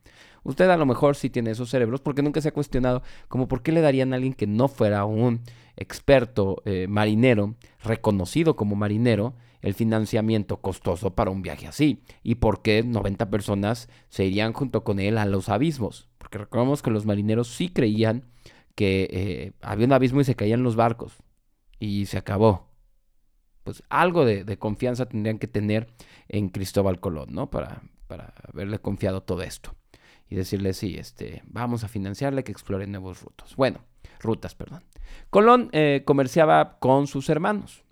Usted 0.43 0.69
a 0.71 0.77
lo 0.77 0.87
mejor 0.87 1.17
sí 1.17 1.31
tiene 1.31 1.51
esos 1.51 1.71
cerebros 1.71 2.01
porque 2.01 2.23
nunca 2.23 2.41
se 2.41 2.49
ha 2.49 2.53
cuestionado 2.53 3.03
como 3.29 3.47
por 3.47 3.63
qué 3.63 3.73
le 3.73 3.81
darían 3.81 4.13
a 4.13 4.17
alguien 4.17 4.33
que 4.33 4.47
no 4.47 4.69
fuera 4.69 5.05
un 5.05 5.41
experto 5.77 6.63
eh, 6.65 6.87
marinero, 6.89 7.55
reconocido 7.83 8.57
como 8.57 8.77
marinero, 8.77 9.35
el 9.63 9.75
financiamiento 9.75 10.59
costoso 10.61 11.15
para 11.15 11.31
un 11.31 11.43
viaje 11.43 11.67
así. 11.67 12.03
Y 12.23 12.37
por 12.37 12.63
qué 12.63 12.83
90 12.83 13.31
personas 13.31 13.89
se 14.09 14.25
irían 14.25 14.53
junto 14.53 14.85
con 14.85 14.99
él 14.99 15.19
a 15.19 15.27
los 15.27 15.49
abismos. 15.49 16.09
Porque 16.19 16.39
recordemos 16.39 16.83
que 16.83 16.91
los 16.91 17.07
marineros 17.07 17.49
sí 17.49 17.69
creían 17.69 18.25
que 18.75 19.09
eh, 19.11 19.53
había 19.61 19.87
un 19.87 19.93
abismo 19.93 20.21
y 20.21 20.25
se 20.25 20.35
caían 20.35 20.63
los 20.63 20.77
barcos. 20.77 21.19
Y 21.79 22.07
se 22.07 22.19
acabó. 22.19 22.70
Pues 23.65 23.83
algo 23.89 24.25
de, 24.25 24.59
confianza 24.59 25.07
tendrían 25.07 25.39
que 25.39 25.47
tener 25.47 25.89
en 26.29 26.49
Cristóbal 26.49 27.01
Colón, 27.01 27.29
¿no? 27.33 27.51
Para, 27.51 27.83
para 28.07 28.35
haberle 28.49 28.79
confiado 28.79 29.23
todo 29.23 29.43
esto 29.43 29.75
y 30.31 30.37
decirle, 30.37 30.73
sí, 30.73 30.97
este, 30.97 31.43
vamos 31.47 31.85
a 31.85 31.89
financiarle 31.89 32.45
que 32.45 32.53
explore 32.53 32.87
nuevos 32.87 33.21
rutas. 33.23 33.57
Bueno, 33.57 33.81
rutas, 34.21 34.55
perdón. 34.55 34.85
Colón 35.29 35.69
eh, 35.73 36.03
comerciaba 36.07 36.79
con 36.79 37.09
sus 37.09 37.29
hermanos. 37.29 37.83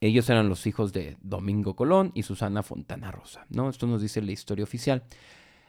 Ellos 0.00 0.30
eran 0.30 0.48
los 0.48 0.66
hijos 0.68 0.92
de 0.92 1.16
Domingo 1.20 1.74
Colón 1.74 2.12
y 2.14 2.22
Susana 2.22 2.62
Fontana 2.62 3.10
Rosa, 3.10 3.46
¿no? 3.50 3.68
Esto 3.68 3.88
nos 3.88 4.00
dice 4.00 4.22
la 4.22 4.30
historia 4.30 4.62
oficial. 4.62 5.02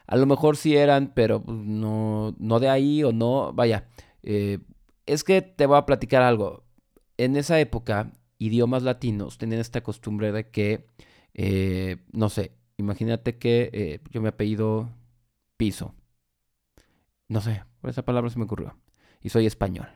A 0.05 0.15
lo 0.15 0.27
mejor 0.27 0.55
sí 0.55 0.77
eran, 0.77 1.11
pero 1.15 1.41
pues, 1.41 1.57
no, 1.57 2.35
no 2.37 2.59
de 2.59 2.69
ahí 2.69 3.03
o 3.03 3.11
no, 3.11 3.51
vaya. 3.53 3.87
Eh, 4.21 4.59
es 5.07 5.23
que 5.23 5.41
te 5.41 5.65
voy 5.65 5.77
a 5.77 5.87
platicar 5.87 6.21
algo. 6.21 6.63
En 7.17 7.35
esa 7.35 7.59
época, 7.59 8.11
idiomas 8.39 8.83
latinos 8.83 9.37
tenían 9.37 9.61
esta 9.61 9.81
costumbre 9.81 10.31
de 10.31 10.49
que, 10.49 10.87
eh, 11.35 11.97
no 12.11 12.29
sé, 12.29 12.53
imagínate 12.77 13.37
que 13.37 14.01
yo 14.09 14.21
me 14.21 14.29
apellido 14.29 14.89
piso. 15.57 15.93
No 17.27 17.41
sé, 17.41 17.63
por 17.81 17.91
esa 17.91 18.03
palabra 18.03 18.29
se 18.31 18.39
me 18.39 18.45
ocurrió. 18.45 18.75
Y 19.21 19.29
soy 19.29 19.45
español. 19.45 19.87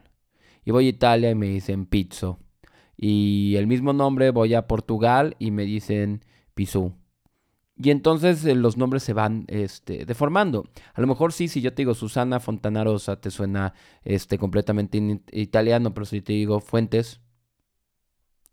Y 0.65 0.71
voy 0.71 0.85
a 0.85 0.89
Italia 0.89 1.31
y 1.31 1.35
me 1.35 1.47
dicen 1.47 1.85
pizzo. 1.85 2.39
Y 2.95 3.55
el 3.55 3.67
mismo 3.67 3.93
nombre 3.93 4.29
voy 4.29 4.53
a 4.53 4.67
Portugal 4.67 5.35
y 5.39 5.51
me 5.51 5.63
dicen 5.63 6.23
pisú. 6.53 6.93
Y 7.75 7.89
entonces 7.89 8.45
eh, 8.45 8.53
los 8.55 8.77
nombres 8.77 9.03
se 9.03 9.13
van 9.13 9.45
este, 9.47 10.05
deformando. 10.05 10.69
A 10.93 11.01
lo 11.01 11.07
mejor 11.07 11.33
sí, 11.33 11.47
si 11.47 11.61
yo 11.61 11.73
te 11.73 11.81
digo 11.81 11.95
Susana 11.95 12.39
Fontanarosa, 12.39 13.19
te 13.19 13.31
suena 13.31 13.73
este, 14.03 14.37
completamente 14.37 15.21
italiano, 15.31 15.93
pero 15.93 16.05
si 16.05 16.21
te 16.21 16.33
digo 16.33 16.59
Fuentes, 16.59 17.19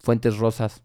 Fuentes 0.01 0.39
Rosas, 0.39 0.83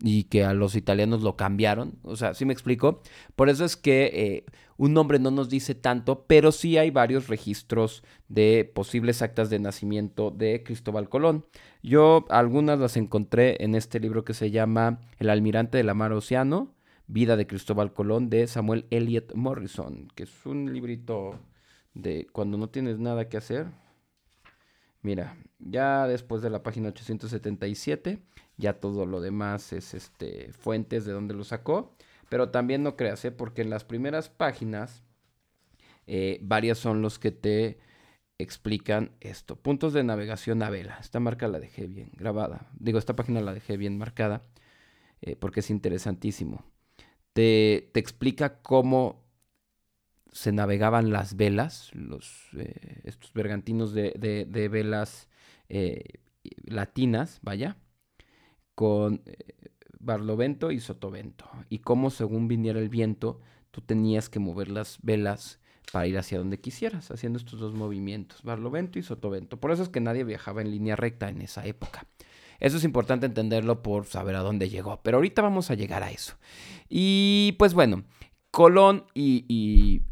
y 0.00 0.24
que 0.24 0.44
a 0.44 0.52
los 0.52 0.76
italianos 0.76 1.22
lo 1.22 1.36
cambiaron. 1.36 1.98
O 2.02 2.16
sea, 2.16 2.34
¿sí 2.34 2.44
me 2.44 2.52
explico? 2.52 3.00
Por 3.36 3.48
eso 3.48 3.64
es 3.64 3.76
que 3.76 4.10
eh, 4.12 4.44
un 4.76 4.92
nombre 4.92 5.18
no 5.18 5.30
nos 5.30 5.48
dice 5.48 5.74
tanto, 5.74 6.26
pero 6.26 6.52
sí 6.52 6.76
hay 6.76 6.90
varios 6.90 7.28
registros 7.28 8.02
de 8.28 8.70
posibles 8.74 9.22
actas 9.22 9.50
de 9.50 9.58
nacimiento 9.58 10.30
de 10.30 10.62
Cristóbal 10.62 11.08
Colón. 11.08 11.46
Yo 11.82 12.26
algunas 12.28 12.78
las 12.78 12.96
encontré 12.96 13.62
en 13.64 13.74
este 13.74 14.00
libro 14.00 14.24
que 14.24 14.34
se 14.34 14.50
llama 14.50 15.00
El 15.18 15.30
almirante 15.30 15.78
del 15.78 15.94
mar 15.94 16.12
Océano, 16.12 16.74
Vida 17.06 17.36
de 17.36 17.46
Cristóbal 17.46 17.92
Colón 17.92 18.30
de 18.30 18.46
Samuel 18.46 18.86
Eliot 18.90 19.34
Morrison, 19.34 20.08
que 20.14 20.24
es 20.24 20.46
un 20.46 20.72
librito 20.72 21.38
de 21.94 22.26
cuando 22.32 22.58
no 22.58 22.68
tienes 22.68 22.98
nada 22.98 23.28
que 23.28 23.36
hacer. 23.36 23.66
Mira, 25.04 25.36
ya 25.60 26.08
después 26.08 26.42
de 26.42 26.50
la 26.50 26.64
página 26.64 26.88
877 26.88 28.20
ya 28.56 28.74
todo 28.74 29.06
lo 29.06 29.20
demás 29.20 29.72
es 29.72 29.94
este, 29.94 30.52
fuentes 30.52 31.04
de 31.04 31.12
donde 31.12 31.34
lo 31.34 31.44
sacó. 31.44 31.94
Pero 32.28 32.50
también 32.50 32.82
no 32.82 32.96
creas, 32.96 33.24
¿eh? 33.24 33.30
porque 33.30 33.62
en 33.62 33.70
las 33.70 33.84
primeras 33.84 34.28
páginas, 34.28 35.02
eh, 36.06 36.38
varias 36.42 36.78
son 36.78 37.02
los 37.02 37.18
que 37.18 37.30
te 37.30 37.78
explican 38.38 39.12
esto. 39.20 39.56
Puntos 39.56 39.92
de 39.92 40.04
navegación 40.04 40.62
a 40.62 40.70
vela. 40.70 40.98
Esta 41.00 41.20
marca 41.20 41.48
la 41.48 41.60
dejé 41.60 41.86
bien 41.86 42.10
grabada. 42.14 42.68
Digo, 42.78 42.98
esta 42.98 43.14
página 43.14 43.40
la 43.40 43.54
dejé 43.54 43.76
bien 43.76 43.98
marcada 43.98 44.42
eh, 45.20 45.36
porque 45.36 45.60
es 45.60 45.70
interesantísimo. 45.70 46.64
Te, 47.34 47.90
te, 47.92 48.00
explica 48.00 48.60
cómo 48.62 49.23
se 50.34 50.52
navegaban 50.52 51.12
las 51.12 51.36
velas, 51.36 51.90
los, 51.94 52.48
estos 53.04 53.32
bergantinos 53.32 53.94
de, 53.94 54.12
de, 54.18 54.68
velas 54.68 55.28
latinas, 56.66 57.38
vaya 57.42 57.76
con 58.74 59.22
eh, 59.26 59.36
barlovento 59.98 60.70
y 60.70 60.80
sotovento. 60.80 61.48
Y 61.68 61.78
cómo 61.78 62.10
según 62.10 62.48
viniera 62.48 62.78
el 62.78 62.88
viento, 62.88 63.40
tú 63.70 63.80
tenías 63.80 64.28
que 64.28 64.38
mover 64.38 64.70
las 64.70 64.98
velas 65.02 65.60
para 65.92 66.06
ir 66.06 66.18
hacia 66.18 66.38
donde 66.38 66.60
quisieras, 66.60 67.10
haciendo 67.10 67.38
estos 67.38 67.60
dos 67.60 67.74
movimientos, 67.74 68.42
barlovento 68.42 68.98
y 68.98 69.02
sotovento. 69.02 69.60
Por 69.60 69.70
eso 69.70 69.82
es 69.82 69.88
que 69.88 70.00
nadie 70.00 70.24
viajaba 70.24 70.60
en 70.62 70.70
línea 70.70 70.96
recta 70.96 71.28
en 71.28 71.42
esa 71.42 71.64
época. 71.66 72.06
Eso 72.60 72.76
es 72.78 72.84
importante 72.84 73.26
entenderlo 73.26 73.82
por 73.82 74.06
saber 74.06 74.36
a 74.36 74.40
dónde 74.40 74.68
llegó, 74.68 75.00
pero 75.02 75.18
ahorita 75.18 75.42
vamos 75.42 75.70
a 75.70 75.74
llegar 75.74 76.02
a 76.02 76.10
eso. 76.10 76.36
Y 76.88 77.54
pues 77.58 77.74
bueno, 77.74 78.04
Colón 78.54 79.06
y, 79.14 80.02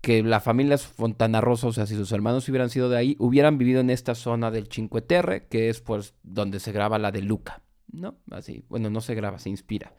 que 0.00 0.22
la 0.22 0.40
familia 0.40 0.78
Fontana 0.78 1.42
Rosa, 1.42 1.66
o 1.66 1.72
sea, 1.74 1.86
si 1.86 1.94
sus 1.94 2.10
hermanos 2.10 2.48
hubieran 2.48 2.70
sido 2.70 2.88
de 2.88 2.96
ahí, 2.96 3.16
hubieran 3.18 3.58
vivido 3.58 3.80
en 3.80 3.90
esta 3.90 4.14
zona 4.14 4.50
del 4.50 4.68
Cinque 4.68 5.02
Terre, 5.02 5.46
que 5.48 5.68
es 5.68 5.82
pues 5.82 6.14
donde 6.22 6.58
se 6.58 6.72
graba 6.72 6.98
la 6.98 7.12
de 7.12 7.20
Luca. 7.20 7.62
¿no? 7.92 8.16
Así, 8.30 8.64
bueno, 8.70 8.88
no 8.88 9.02
se 9.02 9.14
graba, 9.14 9.38
se 9.38 9.50
inspira. 9.50 9.92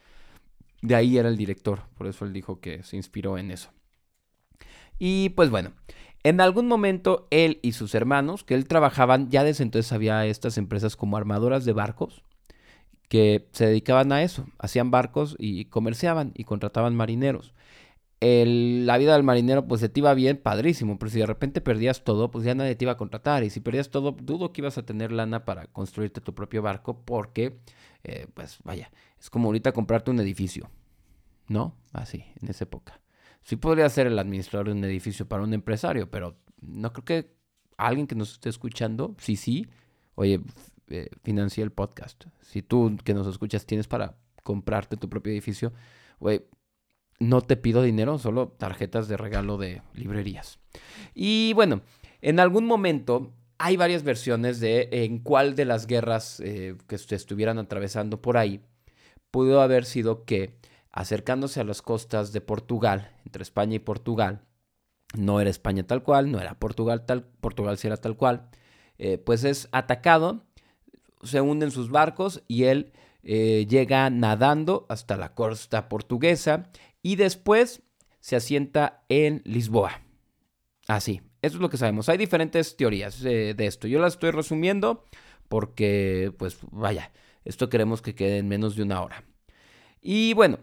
De 0.82 0.96
ahí 0.96 1.20
era 1.20 1.30
el 1.30 1.38
director, 1.38 1.82
por 1.96 2.08
eso 2.08 2.26
él 2.26 2.34
dijo 2.34 2.60
que 2.60 2.82
se 2.82 2.96
inspiró 2.98 3.38
en 3.38 3.52
eso. 3.52 3.70
Y 4.98 5.30
pues 5.30 5.52
bueno, 5.52 5.74
en 6.24 6.42
algún 6.42 6.68
momento 6.68 7.28
él 7.30 7.60
y 7.62 7.74
sus 7.74 7.94
hermanos, 7.94 8.44
que 8.44 8.56
él 8.56 8.68
trabajaban, 8.68 9.30
ya 9.30 9.44
desde 9.44 9.64
entonces 9.64 9.92
había 9.92 10.26
estas 10.26 10.58
empresas 10.58 10.96
como 10.96 11.16
armadoras 11.16 11.64
de 11.64 11.74
barcos, 11.74 12.24
que 13.08 13.48
se 13.52 13.68
dedicaban 13.68 14.12
a 14.12 14.24
eso, 14.24 14.48
hacían 14.58 14.90
barcos 14.90 15.36
y 15.38 15.66
comerciaban 15.66 16.32
y 16.36 16.44
contrataban 16.44 16.96
marineros. 16.96 17.54
La 18.20 18.98
vida 18.98 19.14
del 19.14 19.24
marinero 19.24 19.68
pues 19.68 19.82
se 19.82 19.90
te 19.90 20.00
iba 20.00 20.14
bien, 20.14 20.38
padrísimo, 20.38 20.98
pero 20.98 21.12
si 21.12 21.20
de 21.20 21.26
repente 21.26 21.62
perdías 21.62 22.04
todo, 22.04 22.32
pues 22.32 22.46
ya 22.46 22.56
nadie 22.56 22.76
te 22.76 22.86
iba 22.86 22.94
a 22.94 22.98
contratar 22.98 23.44
y 23.44 23.50
si 23.50 23.60
perdías 23.60 23.90
todo, 23.90 24.12
dudo 24.12 24.52
que 24.52 24.62
ibas 24.62 24.78
a 24.78 24.86
tener 24.86 25.12
lana 25.12 25.46
para 25.46 25.68
construirte 25.68 26.22
tu 26.22 26.34
propio 26.34 26.62
barco 26.62 27.02
porque 27.06 27.60
eh, 28.04 28.28
pues 28.34 28.60
vaya, 28.64 28.92
es 29.20 29.30
como 29.30 29.48
ahorita 29.48 29.72
comprarte 29.72 30.12
un 30.12 30.20
edificio, 30.20 30.70
¿no? 31.48 31.76
Así, 31.94 32.26
en 32.42 32.50
esa 32.50 32.64
época. 32.64 33.02
Sí 33.44 33.56
podría 33.56 33.88
ser 33.90 34.08
el 34.08 34.18
administrador 34.18 34.68
de 34.68 34.74
un 34.74 34.84
edificio 34.84 35.28
para 35.28 35.44
un 35.44 35.54
empresario, 35.54 36.10
pero 36.10 36.38
no 36.60 36.92
creo 36.94 37.06
que 37.06 37.38
alguien 37.78 38.08
que 38.08 38.16
nos 38.16 38.34
esté 38.34 38.50
escuchando, 38.50 39.16
sí, 39.20 39.36
sí, 39.36 39.68
oye, 40.16 40.42
eh, 40.90 41.10
el 41.58 41.72
podcast. 41.72 42.26
Si 42.42 42.62
tú 42.62 42.98
que 43.04 43.14
nos 43.14 43.28
escuchas 43.28 43.66
tienes 43.66 43.88
para 43.88 44.18
comprarte 44.44 44.98
tu 44.98 45.10
propio 45.10 45.32
edificio, 45.32 45.74
güey, 46.20 46.44
no 47.20 47.42
te 47.42 47.58
pido 47.58 47.82
dinero, 47.82 48.20
solo 48.20 48.50
tarjetas 48.50 49.08
de 49.08 49.18
regalo 49.18 49.58
de 49.58 49.82
librerías. 49.94 50.60
Y 51.14 51.54
bueno, 51.54 51.82
en 52.22 52.40
algún 52.40 52.66
momento 52.66 53.34
hay 53.58 53.78
varias 53.78 54.04
versiones 54.04 54.60
de 54.60 54.90
en 54.92 55.20
cuál 55.20 55.56
de 55.56 55.66
las 55.66 55.88
guerras 55.88 56.40
eh, 56.40 56.76
que 56.88 56.96
estuvieran 56.96 57.58
atravesando 57.58 58.22
por 58.22 58.38
ahí 58.38 58.62
pudo 59.32 59.62
haber 59.62 59.86
sido 59.86 60.26
que 60.26 60.58
acercándose 60.92 61.60
a 61.60 61.64
las 61.64 61.82
costas 61.82 62.32
de 62.34 62.42
Portugal, 62.42 63.12
entre 63.26 63.44
España 63.44 63.76
y 63.76 63.80
Portugal, 63.80 64.42
no 65.16 65.40
era 65.40 65.50
España 65.50 65.86
tal 65.86 66.04
cual, 66.04 66.32
no 66.32 66.40
era 66.40 66.58
Portugal 66.60 67.06
tal, 67.06 67.24
Portugal 67.40 67.78
sí 67.78 67.88
era 67.88 67.98
tal 67.98 68.18
cual, 68.18 68.50
eh, 68.98 69.18
pues 69.18 69.44
es 69.44 69.70
atacado, 69.72 70.44
se 71.24 71.42
hunden 71.42 71.72
sus 71.72 71.90
barcos 71.90 72.44
y 72.48 72.64
él 72.64 72.94
eh, 73.24 73.66
llega 73.70 74.10
nadando 74.10 74.86
hasta 74.90 75.18
la 75.18 75.36
costa 75.36 75.90
portuguesa 75.90 76.70
y 77.08 77.16
después 77.16 77.84
se 78.20 78.36
asienta 78.36 79.06
en 79.08 79.42
Lisboa. 79.46 80.02
Así, 80.90 81.22
eso 81.42 81.56
es 81.56 81.62
lo 81.62 81.70
que 81.70 81.78
sabemos. 81.78 82.10
Hay 82.10 82.18
diferentes 82.18 82.76
teorías 82.76 83.22
de, 83.22 83.56
esto. 83.60 83.88
Yo 83.88 84.02
las 84.02 84.16
estoy 84.16 84.32
resumiendo 84.32 85.06
porque, 85.48 86.34
pues, 86.38 86.58
vaya, 86.70 87.14
esto 87.46 87.70
queremos 87.70 88.02
que 88.02 88.14
quede 88.14 88.40
en 88.40 88.50
menos 88.50 88.76
de 88.76 88.84
una 88.84 89.02
hora. 89.02 89.24
Y 90.02 90.34
bueno, 90.34 90.60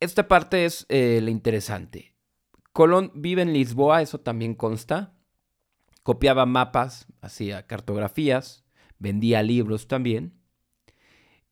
esta 0.00 0.28
parte 0.28 0.64
es 0.64 0.86
eh, 0.88 1.20
la 1.22 1.28
interesante. 1.28 2.14
Colón 2.72 3.12
vive 3.14 3.42
en 3.42 3.52
Lisboa, 3.52 4.00
eso 4.00 4.18
también 4.18 4.54
consta. 4.54 5.14
Copiaba 6.02 6.46
mapas, 6.46 7.06
hacía 7.20 7.66
cartografías, 7.66 8.64
vendía 8.98 9.42
libros 9.42 9.88
también. 9.88 10.40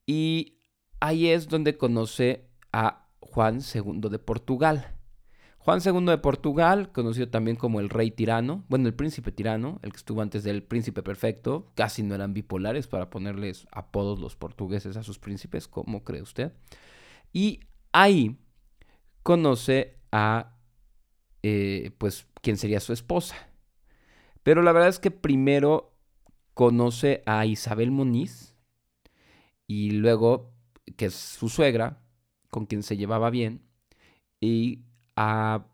Y 0.06 0.62
ahí 0.98 1.28
es 1.28 1.46
donde 1.46 1.76
conoce 1.76 2.48
a 2.72 3.09
Juan 3.32 3.60
II 3.60 4.00
de 4.10 4.18
Portugal. 4.18 4.96
Juan 5.58 5.80
II 5.84 6.06
de 6.06 6.18
Portugal, 6.18 6.90
conocido 6.90 7.28
también 7.28 7.56
como 7.56 7.80
el 7.80 7.90
rey 7.90 8.10
tirano, 8.10 8.64
bueno, 8.68 8.88
el 8.88 8.94
príncipe 8.94 9.30
tirano, 9.30 9.78
el 9.82 9.92
que 9.92 9.98
estuvo 9.98 10.22
antes 10.22 10.42
del 10.42 10.62
príncipe 10.62 11.02
perfecto, 11.02 11.70
casi 11.74 12.02
no 12.02 12.14
eran 12.14 12.32
bipolares 12.32 12.86
para 12.86 13.10
ponerles 13.10 13.66
apodos 13.70 14.20
los 14.20 14.36
portugueses 14.36 14.96
a 14.96 15.02
sus 15.02 15.18
príncipes, 15.18 15.68
¿cómo 15.68 16.02
cree 16.02 16.22
usted? 16.22 16.54
Y 17.32 17.60
ahí 17.92 18.38
conoce 19.22 19.98
a, 20.10 20.56
eh, 21.42 21.90
pues, 21.98 22.26
quién 22.40 22.56
sería 22.56 22.80
su 22.80 22.94
esposa. 22.94 23.36
Pero 24.42 24.62
la 24.62 24.72
verdad 24.72 24.88
es 24.88 24.98
que 24.98 25.10
primero 25.10 25.94
conoce 26.54 27.22
a 27.26 27.44
Isabel 27.44 27.90
Moniz 27.90 28.56
y 29.66 29.90
luego, 29.90 30.54
que 30.96 31.06
es 31.06 31.14
su 31.14 31.48
suegra, 31.50 31.99
con 32.50 32.66
quien 32.66 32.82
se 32.82 32.96
llevaba 32.96 33.30
bien, 33.30 33.62
y 34.40 34.84
a 35.16 35.66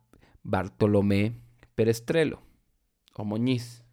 Bartolomé 0.42 1.40
Perestrelo 1.74 2.42
o 3.14 3.24
Moñiz. 3.24 3.84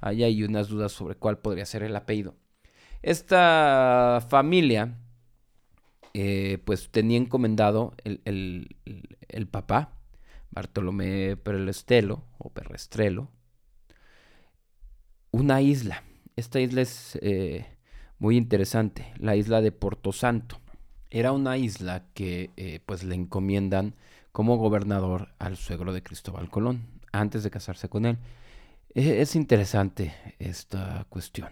Ahí 0.00 0.22
hay 0.22 0.42
unas 0.44 0.68
dudas 0.68 0.92
sobre 0.92 1.16
cuál 1.16 1.38
podría 1.38 1.66
ser 1.66 1.82
el 1.82 1.96
apellido. 1.96 2.36
Esta 3.02 4.24
familia, 4.28 4.98
eh, 6.14 6.58
pues 6.64 6.90
tenía 6.90 7.18
encomendado 7.18 7.94
el, 8.04 8.20
el, 9.28 9.46
papá, 9.48 9.98
Bartolomé 10.50 11.36
Perestrelo 11.36 12.24
o 12.38 12.50
Perestrelo, 12.50 13.30
una 15.30 15.60
isla. 15.60 16.02
Esta 16.36 16.60
isla 16.60 16.82
es 16.82 17.18
eh, 17.22 17.66
muy 18.18 18.36
interesante, 18.36 19.12
la 19.18 19.36
isla 19.36 19.60
de 19.60 19.72
Porto 19.72 20.12
Santo. 20.12 20.60
Era 21.10 21.32
una 21.32 21.56
isla 21.56 22.04
que 22.14 22.50
eh, 22.56 22.80
pues 22.84 23.04
le 23.04 23.14
encomiendan 23.14 23.94
como 24.32 24.56
gobernador 24.56 25.28
al 25.38 25.56
suegro 25.56 25.92
de 25.92 26.02
Cristóbal 26.02 26.50
Colón, 26.50 26.86
antes 27.12 27.42
de 27.42 27.50
casarse 27.50 27.88
con 27.88 28.04
él. 28.04 28.18
E, 28.94 29.20
es 29.20 29.34
interesante 29.34 30.14
esta 30.38 31.06
cuestión. 31.08 31.48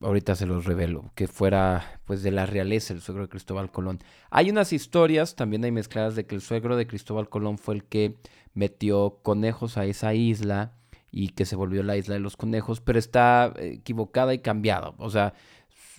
Ahorita 0.00 0.34
se 0.34 0.46
los 0.46 0.64
revelo, 0.64 1.12
que 1.14 1.28
fuera 1.28 2.00
pues 2.04 2.22
de 2.22 2.30
la 2.30 2.46
realeza 2.46 2.94
el 2.94 3.02
suegro 3.02 3.24
de 3.24 3.28
Cristóbal 3.28 3.70
Colón. 3.70 4.00
Hay 4.30 4.50
unas 4.50 4.72
historias, 4.72 5.36
también 5.36 5.62
hay 5.64 5.72
mezcladas, 5.72 6.16
de 6.16 6.26
que 6.26 6.34
el 6.34 6.40
suegro 6.40 6.76
de 6.76 6.86
Cristóbal 6.86 7.28
Colón 7.28 7.58
fue 7.58 7.74
el 7.74 7.84
que 7.84 8.16
metió 8.54 9.20
conejos 9.22 9.76
a 9.76 9.84
esa 9.84 10.14
isla 10.14 10.72
y 11.12 11.30
que 11.30 11.44
se 11.44 11.56
volvió 11.56 11.82
la 11.82 11.96
isla 11.96 12.14
de 12.14 12.20
los 12.20 12.36
conejos, 12.36 12.80
pero 12.80 12.98
está 12.98 13.52
equivocada 13.58 14.32
y 14.32 14.38
cambiada. 14.38 14.94
O 14.98 15.10
sea, 15.10 15.34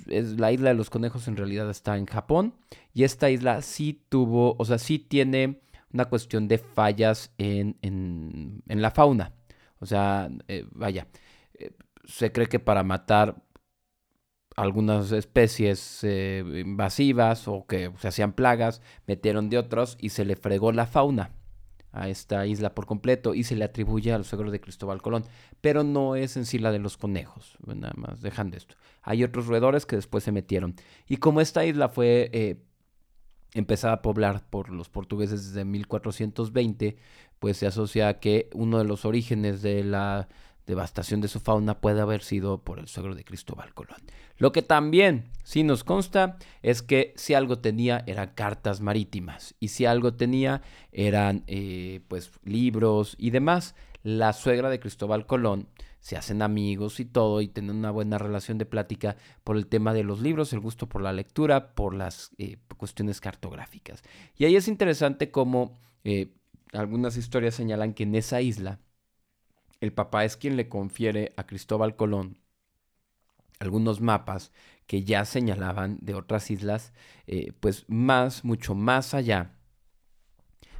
es, 0.07 0.39
la 0.39 0.51
isla 0.51 0.69
de 0.69 0.75
los 0.75 0.89
conejos 0.89 1.27
en 1.27 1.37
realidad 1.37 1.69
está 1.69 1.97
en 1.97 2.05
Japón 2.05 2.55
y 2.93 3.03
esta 3.03 3.29
isla 3.29 3.61
sí 3.61 4.05
tuvo, 4.09 4.55
o 4.57 4.65
sea, 4.65 4.77
sí 4.77 4.99
tiene 4.99 5.61
una 5.93 6.05
cuestión 6.05 6.47
de 6.47 6.57
fallas 6.57 7.33
en, 7.37 7.77
en, 7.81 8.81
la 8.81 8.91
fauna. 8.91 9.33
O 9.79 9.85
sea, 9.85 10.29
eh, 10.47 10.65
vaya, 10.71 11.07
eh, 11.53 11.71
se 12.05 12.31
cree 12.31 12.47
que 12.47 12.59
para 12.59 12.83
matar 12.83 13.43
algunas 14.55 15.11
especies 15.11 16.03
eh, 16.03 16.43
invasivas 16.65 17.47
o 17.47 17.65
que 17.65 17.91
se 17.99 18.07
hacían 18.07 18.33
plagas, 18.33 18.81
metieron 19.07 19.49
de 19.49 19.57
otros 19.57 19.97
y 19.99 20.09
se 20.09 20.25
le 20.25 20.35
fregó 20.35 20.71
la 20.71 20.87
fauna 20.87 21.31
a 21.91 22.09
esta 22.09 22.45
isla 22.45 22.73
por 22.73 22.85
completo 22.85 23.33
y 23.33 23.43
se 23.43 23.55
le 23.55 23.65
atribuye 23.65 24.13
a 24.13 24.17
los 24.17 24.27
suegros 24.27 24.51
de 24.51 24.61
Cristóbal 24.61 25.01
Colón, 25.01 25.25
pero 25.59 25.83
no 25.83 26.15
es 26.15 26.37
en 26.37 26.45
sí 26.45 26.57
la 26.59 26.71
de 26.71 26.79
los 26.79 26.97
conejos, 26.97 27.57
nada 27.65 27.93
más 27.95 28.21
dejan 28.21 28.51
de 28.51 28.57
esto. 28.57 28.75
Hay 29.01 29.23
otros 29.23 29.47
roedores 29.47 29.85
que 29.85 29.95
después 29.95 30.23
se 30.23 30.31
metieron. 30.31 30.75
Y 31.07 31.17
como 31.17 31.41
esta 31.41 31.65
isla 31.65 31.89
fue 31.89 32.29
eh, 32.33 32.61
empezada 33.53 33.93
a 33.95 34.01
poblar 34.01 34.49
por 34.49 34.69
los 34.69 34.89
portugueses 34.89 35.47
desde 35.47 35.65
1420, 35.65 36.97
pues 37.39 37.57
se 37.57 37.67
asocia 37.67 38.07
a 38.07 38.19
que 38.19 38.49
uno 38.53 38.77
de 38.77 38.85
los 38.85 39.05
orígenes 39.05 39.61
de 39.61 39.83
la 39.83 40.29
devastación 40.65 41.21
de 41.21 41.27
su 41.27 41.39
fauna 41.39 41.79
puede 41.79 42.01
haber 42.01 42.23
sido 42.23 42.63
por 42.63 42.79
el 42.79 42.87
suegro 42.87 43.15
de 43.15 43.23
Cristóbal 43.23 43.73
Colón. 43.73 44.01
Lo 44.37 44.51
que 44.51 44.61
también 44.61 45.29
sí 45.43 45.63
nos 45.63 45.83
consta 45.83 46.37
es 46.61 46.81
que 46.81 47.13
si 47.15 47.33
algo 47.33 47.59
tenía 47.59 48.03
eran 48.07 48.31
cartas 48.33 48.81
marítimas 48.81 49.55
y 49.59 49.69
si 49.69 49.85
algo 49.85 50.13
tenía 50.13 50.61
eran 50.91 51.43
eh, 51.47 52.01
pues 52.07 52.31
libros 52.43 53.15
y 53.17 53.31
demás. 53.31 53.75
La 54.03 54.33
suegra 54.33 54.69
de 54.69 54.79
Cristóbal 54.79 55.27
Colón 55.27 55.67
se 55.99 56.17
hacen 56.17 56.41
amigos 56.41 56.99
y 56.99 57.05
todo 57.05 57.41
y 57.41 57.47
tienen 57.47 57.75
una 57.75 57.91
buena 57.91 58.17
relación 58.17 58.57
de 58.57 58.65
plática 58.65 59.15
por 59.43 59.55
el 59.55 59.67
tema 59.67 59.93
de 59.93 60.03
los 60.03 60.19
libros, 60.19 60.51
el 60.53 60.59
gusto 60.59 60.89
por 60.89 61.03
la 61.03 61.13
lectura, 61.13 61.75
por 61.75 61.93
las 61.93 62.31
eh, 62.39 62.57
cuestiones 62.77 63.21
cartográficas. 63.21 64.01
Y 64.35 64.45
ahí 64.45 64.55
es 64.55 64.67
interesante 64.67 65.29
cómo 65.29 65.77
eh, 66.03 66.33
algunas 66.73 67.17
historias 67.17 67.53
señalan 67.53 67.93
que 67.93 68.03
en 68.03 68.15
esa 68.15 68.41
isla 68.41 68.79
el 69.81 69.91
papá 69.93 70.23
es 70.23 70.37
quien 70.37 70.55
le 70.55 70.69
confiere 70.69 71.33
a 71.35 71.45
Cristóbal 71.45 71.95
Colón 71.95 72.41
algunos 73.61 74.01
mapas 74.01 74.51
que 74.87 75.03
ya 75.03 75.23
señalaban 75.23 75.97
de 76.01 76.15
otras 76.15 76.51
islas, 76.51 76.93
eh, 77.27 77.53
pues 77.59 77.85
más, 77.87 78.43
mucho 78.43 78.75
más 78.75 79.13
allá 79.13 79.55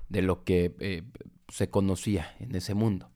de 0.09 0.21
lo 0.21 0.43
que 0.43 0.75
eh, 0.79 1.03
se 1.47 1.69
conocía 1.69 2.35
en 2.39 2.55
ese 2.55 2.73
mundo. 2.73 3.11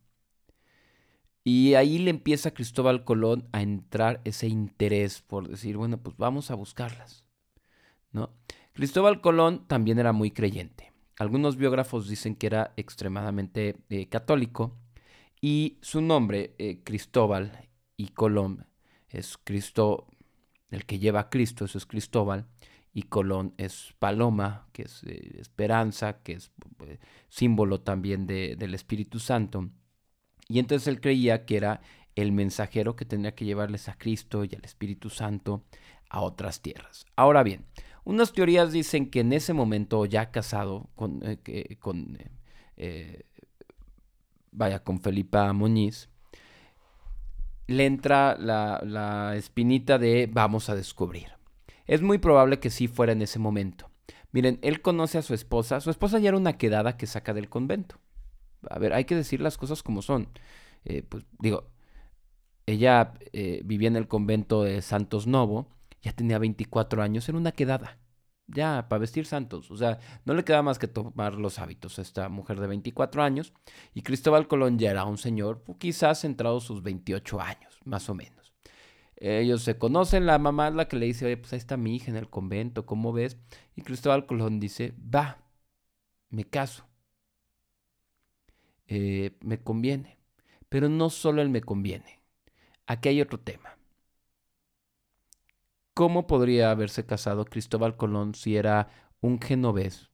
Y 1.44 1.74
ahí 1.74 2.00
le 2.00 2.12
empieza 2.12 2.50
a 2.50 2.54
Cristóbal 2.54 3.04
Colón 3.04 3.50
a 3.52 3.62
entrar 3.62 4.22
ese 4.24 4.48
interés 4.48 5.22
por 5.22 5.50
decir, 5.50 5.78
bueno, 5.78 6.02
pues 6.02 6.16
vamos 6.18 6.50
a 6.50 6.56
buscarlas. 6.56 7.26
¿no? 8.12 8.34
Cristóbal 8.74 9.22
Colón 9.22 9.68
también 9.68 10.00
era 10.00 10.14
muy 10.14 10.32
creyente. 10.32 10.94
Algunos 11.18 11.58
biógrafos 11.58 12.08
dicen 12.08 12.36
que 12.36 12.48
era 12.48 12.74
extremadamente 12.78 13.78
eh, 13.90 14.08
católico 14.10 14.78
y 15.48 15.78
su 15.82 16.02
nombre, 16.02 16.56
eh, 16.58 16.82
Cristóbal 16.84 17.70
y 17.96 18.08
Colón, 18.08 18.66
es 19.10 19.38
Cristo, 19.38 20.08
el 20.72 20.88
que 20.88 20.98
lleva 20.98 21.20
a 21.20 21.30
Cristo, 21.30 21.66
eso 21.66 21.78
es 21.78 21.86
Cristóbal, 21.86 22.48
y 22.96 23.04
Colón 23.04 23.54
es 23.58 23.94
paloma, 24.00 24.68
que 24.72 24.82
es 24.82 25.04
eh, 25.04 25.38
esperanza, 25.40 26.24
que 26.24 26.34
es 26.34 26.50
eh, 26.88 26.98
símbolo 27.30 27.82
también 27.82 28.26
del 28.26 28.74
Espíritu 28.74 29.20
Santo. 29.20 29.70
Y 30.48 30.58
entonces 30.58 30.88
él 30.88 31.00
creía 31.00 31.46
que 31.46 31.58
era 31.58 31.82
el 32.16 32.32
mensajero 32.32 32.96
que 32.96 33.06
tenía 33.06 33.36
que 33.36 33.46
llevarles 33.46 33.88
a 33.88 34.00
Cristo 34.00 34.46
y 34.46 34.56
al 34.56 34.66
Espíritu 34.66 35.12
Santo 35.12 35.64
a 36.10 36.22
otras 36.22 36.64
tierras. 36.64 37.06
Ahora 37.16 37.44
bien, 37.44 37.68
unas 38.04 38.34
teorías 38.34 38.72
dicen 38.72 39.12
que 39.12 39.20
en 39.20 39.32
ese 39.32 39.54
momento, 39.54 40.08
ya 40.08 40.32
casado 40.32 40.90
con, 40.96 41.22
con 41.78 42.18
vaya, 44.56 44.84
con 44.84 45.00
Felipa 45.00 45.52
Muñiz, 45.54 46.10
le 47.68 47.86
entra 47.86 48.38
la, 48.38 49.36
espinita 49.36 49.98
de 49.98 50.30
vamos 50.32 50.70
a 50.70 50.76
descubrir. 50.76 51.28
Es 51.86 52.02
muy 52.02 52.18
probable 52.18 52.60
que 52.60 52.70
sí 52.70 52.88
fuera 52.88 53.14
en 53.14 53.22
ese 53.22 53.40
momento. 53.40 53.90
Miren, 54.32 54.60
él 54.62 54.82
conoce 54.82 55.18
a 55.18 55.22
su 55.22 55.34
esposa. 55.34 55.80
Su 55.80 55.90
esposa 55.90 56.20
ya 56.20 56.30
era 56.30 56.38
una 56.38 56.58
quedada 56.58 56.98
que 56.98 57.08
saca 57.08 57.34
del 57.34 57.50
convento. 57.50 58.00
A 58.70 58.80
ver, 58.80 58.94
hay 58.94 59.06
que 59.06 59.16
decir 59.16 59.40
las 59.40 59.58
cosas 59.58 59.84
como 59.84 60.02
son. 60.02 60.30
Eh, 60.84 61.04
pues 61.08 61.26
digo, 61.40 61.70
ella 62.66 63.14
eh, 63.34 63.62
vivía 63.64 63.88
en 63.88 63.96
el 63.96 64.08
convento 64.08 64.64
de 64.64 64.82
Santos 64.82 65.28
Novo, 65.28 65.68
ya 66.02 66.14
tenía 66.14 66.40
24 66.40 67.02
años, 67.02 67.30
era 67.30 67.38
una 67.38 67.52
quedada 67.52 67.98
ya, 68.48 68.88
para 68.90 69.00
vestir 69.00 69.26
santos. 69.26 69.72
O 69.72 69.78
sea, 69.78 70.00
no 70.26 70.34
le 70.34 70.44
queda 70.44 70.62
más 70.62 70.80
que 70.80 70.88
tomar 70.88 71.36
los 71.36 71.60
hábitos 71.60 72.00
a 72.00 72.02
esta 72.02 72.30
mujer 72.30 72.60
de 72.60 72.68
24 72.68 73.24
años. 73.24 73.54
Y 73.94 74.02
Cristóbal 74.02 74.48
Colón 74.48 74.80
ya 74.80 74.92
era 74.92 75.06
un 75.06 75.18
señor, 75.18 75.64
quizás 75.80 76.24
entrado 76.24 76.60
sus 76.60 76.84
28 76.84 77.42
años, 77.42 77.80
más 77.86 78.10
o 78.10 78.16
menos. 78.16 78.54
Ellos 79.18 79.64
se 79.64 79.78
conocen, 79.78 80.26
la 80.26 80.40
mamá 80.40 80.68
es 80.68 80.76
la 80.76 80.88
que 80.88 80.98
le 80.98 81.06
dice, 81.06 81.26
oye, 81.26 81.38
pues 81.38 81.54
ahí 81.54 81.58
está 81.58 81.78
mi 81.78 81.96
hija 81.96 82.12
en 82.12 82.18
el 82.18 82.30
convento, 82.30 82.86
¿cómo 82.86 83.14
ves? 83.14 83.38
Y 83.76 83.82
Cristóbal 83.82 84.26
Colón 84.26 84.60
dice, 84.60 84.94
va, 85.14 85.40
me 86.30 86.44
caso. 86.46 86.86
Eh, 88.88 89.38
me 89.42 89.62
conviene. 89.64 90.20
Pero 90.70 90.90
no 90.90 91.10
solo 91.10 91.42
él 91.42 91.50
me 91.50 91.62
conviene. 91.62 92.22
Aquí 92.88 93.10
hay 93.10 93.22
otro 93.22 93.40
tema. 93.40 93.75
¿Cómo 95.96 96.28
podría 96.28 96.72
haberse 96.72 97.06
casado 97.06 97.46
Cristóbal 97.46 97.96
Colón 97.96 98.36
si 98.36 98.58
era 98.58 98.90
un 99.22 99.40
genovés 99.40 100.10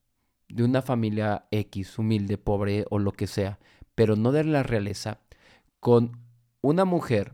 de 0.48 0.64
una 0.64 0.84
familia 0.84 1.48
X, 1.50 1.98
humilde, 1.98 2.38
pobre 2.38 2.86
o 2.92 3.00
lo 3.00 3.14
que 3.14 3.26
sea, 3.26 3.58
pero 3.96 4.16
no 4.16 4.32
de 4.32 4.44
la 4.44 4.62
realeza, 4.62 5.22
con 5.80 6.20
una 6.62 6.86
mujer 6.86 7.34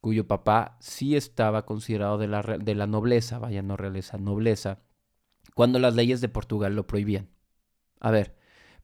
cuyo 0.00 0.28
papá 0.28 0.76
sí 0.78 1.16
estaba 1.16 1.66
considerado 1.66 2.18
de 2.18 2.28
la, 2.28 2.42
de 2.42 2.74
la 2.76 2.86
nobleza, 2.86 3.40
vaya 3.40 3.62
no 3.62 3.76
realeza, 3.76 4.16
nobleza, 4.16 4.78
cuando 5.56 5.80
las 5.80 5.96
leyes 5.96 6.20
de 6.20 6.28
Portugal 6.28 6.76
lo 6.76 6.86
prohibían? 6.86 7.28
A 7.98 8.12
ver, 8.12 8.36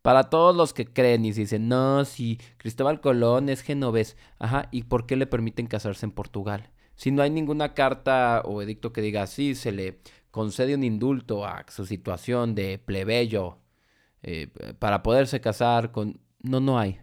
para 0.02 0.24
todos 0.24 0.56
los 0.56 0.74
que 0.74 0.92
creen 0.92 1.24
y 1.24 1.30
dicen, 1.30 1.68
no, 1.68 2.04
si 2.04 2.40
Cristóbal 2.56 3.00
Colón 3.00 3.48
es 3.48 3.60
genovés, 3.60 4.16
ajá, 4.40 4.68
¿y 4.72 4.82
por 4.82 5.06
qué 5.06 5.14
le 5.14 5.28
permiten 5.28 5.68
casarse 5.68 6.04
en 6.04 6.10
Portugal? 6.10 6.73
Si 6.96 7.10
no 7.10 7.22
hay 7.22 7.30
ninguna 7.30 7.74
carta 7.74 8.42
o 8.44 8.62
edicto 8.62 8.92
que 8.92 9.00
diga 9.00 9.22
así, 9.22 9.54
se 9.54 9.72
le 9.72 10.00
concede 10.30 10.74
un 10.74 10.84
indulto 10.84 11.46
a 11.46 11.64
su 11.68 11.86
situación 11.86 12.54
de 12.54 12.78
plebeyo 12.78 13.58
eh, 14.22 14.48
para 14.78 15.02
poderse 15.02 15.40
casar 15.40 15.92
con... 15.92 16.20
No, 16.40 16.60
no 16.60 16.78
hay. 16.78 17.00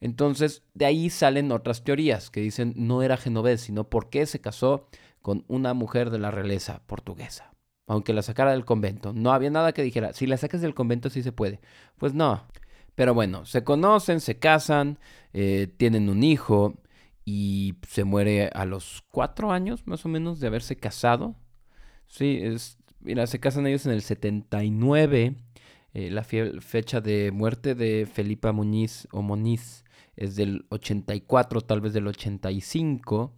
Entonces, 0.00 0.64
de 0.74 0.84
ahí 0.84 1.10
salen 1.10 1.52
otras 1.52 1.84
teorías 1.84 2.30
que 2.30 2.40
dicen 2.40 2.74
no 2.76 3.02
era 3.02 3.16
genovés, 3.16 3.60
sino 3.60 3.88
por 3.88 4.10
qué 4.10 4.26
se 4.26 4.40
casó 4.40 4.88
con 5.20 5.44
una 5.46 5.74
mujer 5.74 6.10
de 6.10 6.18
la 6.18 6.32
realeza 6.32 6.82
portuguesa, 6.86 7.54
aunque 7.86 8.12
la 8.12 8.22
sacara 8.22 8.50
del 8.50 8.64
convento. 8.64 9.12
No 9.12 9.32
había 9.32 9.50
nada 9.50 9.72
que 9.72 9.82
dijera, 9.82 10.12
si 10.12 10.26
la 10.26 10.36
sacas 10.36 10.60
del 10.60 10.74
convento 10.74 11.08
sí 11.08 11.22
se 11.22 11.30
puede. 11.32 11.60
Pues 11.98 12.14
no. 12.14 12.48
Pero 12.94 13.14
bueno, 13.14 13.46
se 13.46 13.64
conocen, 13.64 14.20
se 14.20 14.38
casan, 14.38 14.98
eh, 15.32 15.72
tienen 15.76 16.08
un 16.08 16.24
hijo 16.24 16.81
y 17.24 17.74
se 17.86 18.04
muere 18.04 18.50
a 18.52 18.64
los 18.64 19.02
cuatro 19.10 19.52
años 19.52 19.86
más 19.86 20.04
o 20.04 20.08
menos 20.08 20.40
de 20.40 20.48
haberse 20.48 20.76
casado. 20.76 21.36
Sí, 22.06 22.38
es, 22.42 22.78
mira, 23.00 23.26
se 23.26 23.40
casan 23.40 23.66
ellos 23.66 23.86
en 23.86 23.92
el 23.92 24.02
79. 24.02 25.36
Eh, 25.94 26.10
la 26.10 26.24
fecha 26.24 27.00
de 27.00 27.30
muerte 27.32 27.74
de 27.74 28.08
Felipa 28.12 28.52
Muñiz 28.52 29.06
o 29.12 29.22
Moniz 29.22 29.84
es 30.16 30.36
del 30.36 30.66
84, 30.70 31.60
tal 31.62 31.80
vez 31.80 31.92
del 31.92 32.06
85. 32.08 33.34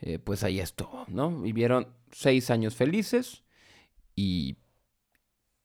Eh, 0.00 0.18
pues 0.18 0.44
ahí 0.44 0.60
estuvo, 0.60 1.04
¿no? 1.08 1.40
Vivieron 1.40 1.88
seis 2.12 2.50
años 2.50 2.74
felices 2.76 3.42
y, 4.14 4.58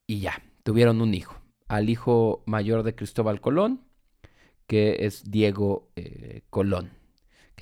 y 0.06 0.20
ya, 0.20 0.42
tuvieron 0.62 1.00
un 1.02 1.14
hijo. 1.14 1.40
Al 1.68 1.88
hijo 1.88 2.42
mayor 2.46 2.82
de 2.82 2.94
Cristóbal 2.96 3.40
Colón, 3.40 3.84
que 4.66 5.06
es 5.06 5.30
Diego 5.30 5.90
eh, 5.94 6.42
Colón 6.50 6.99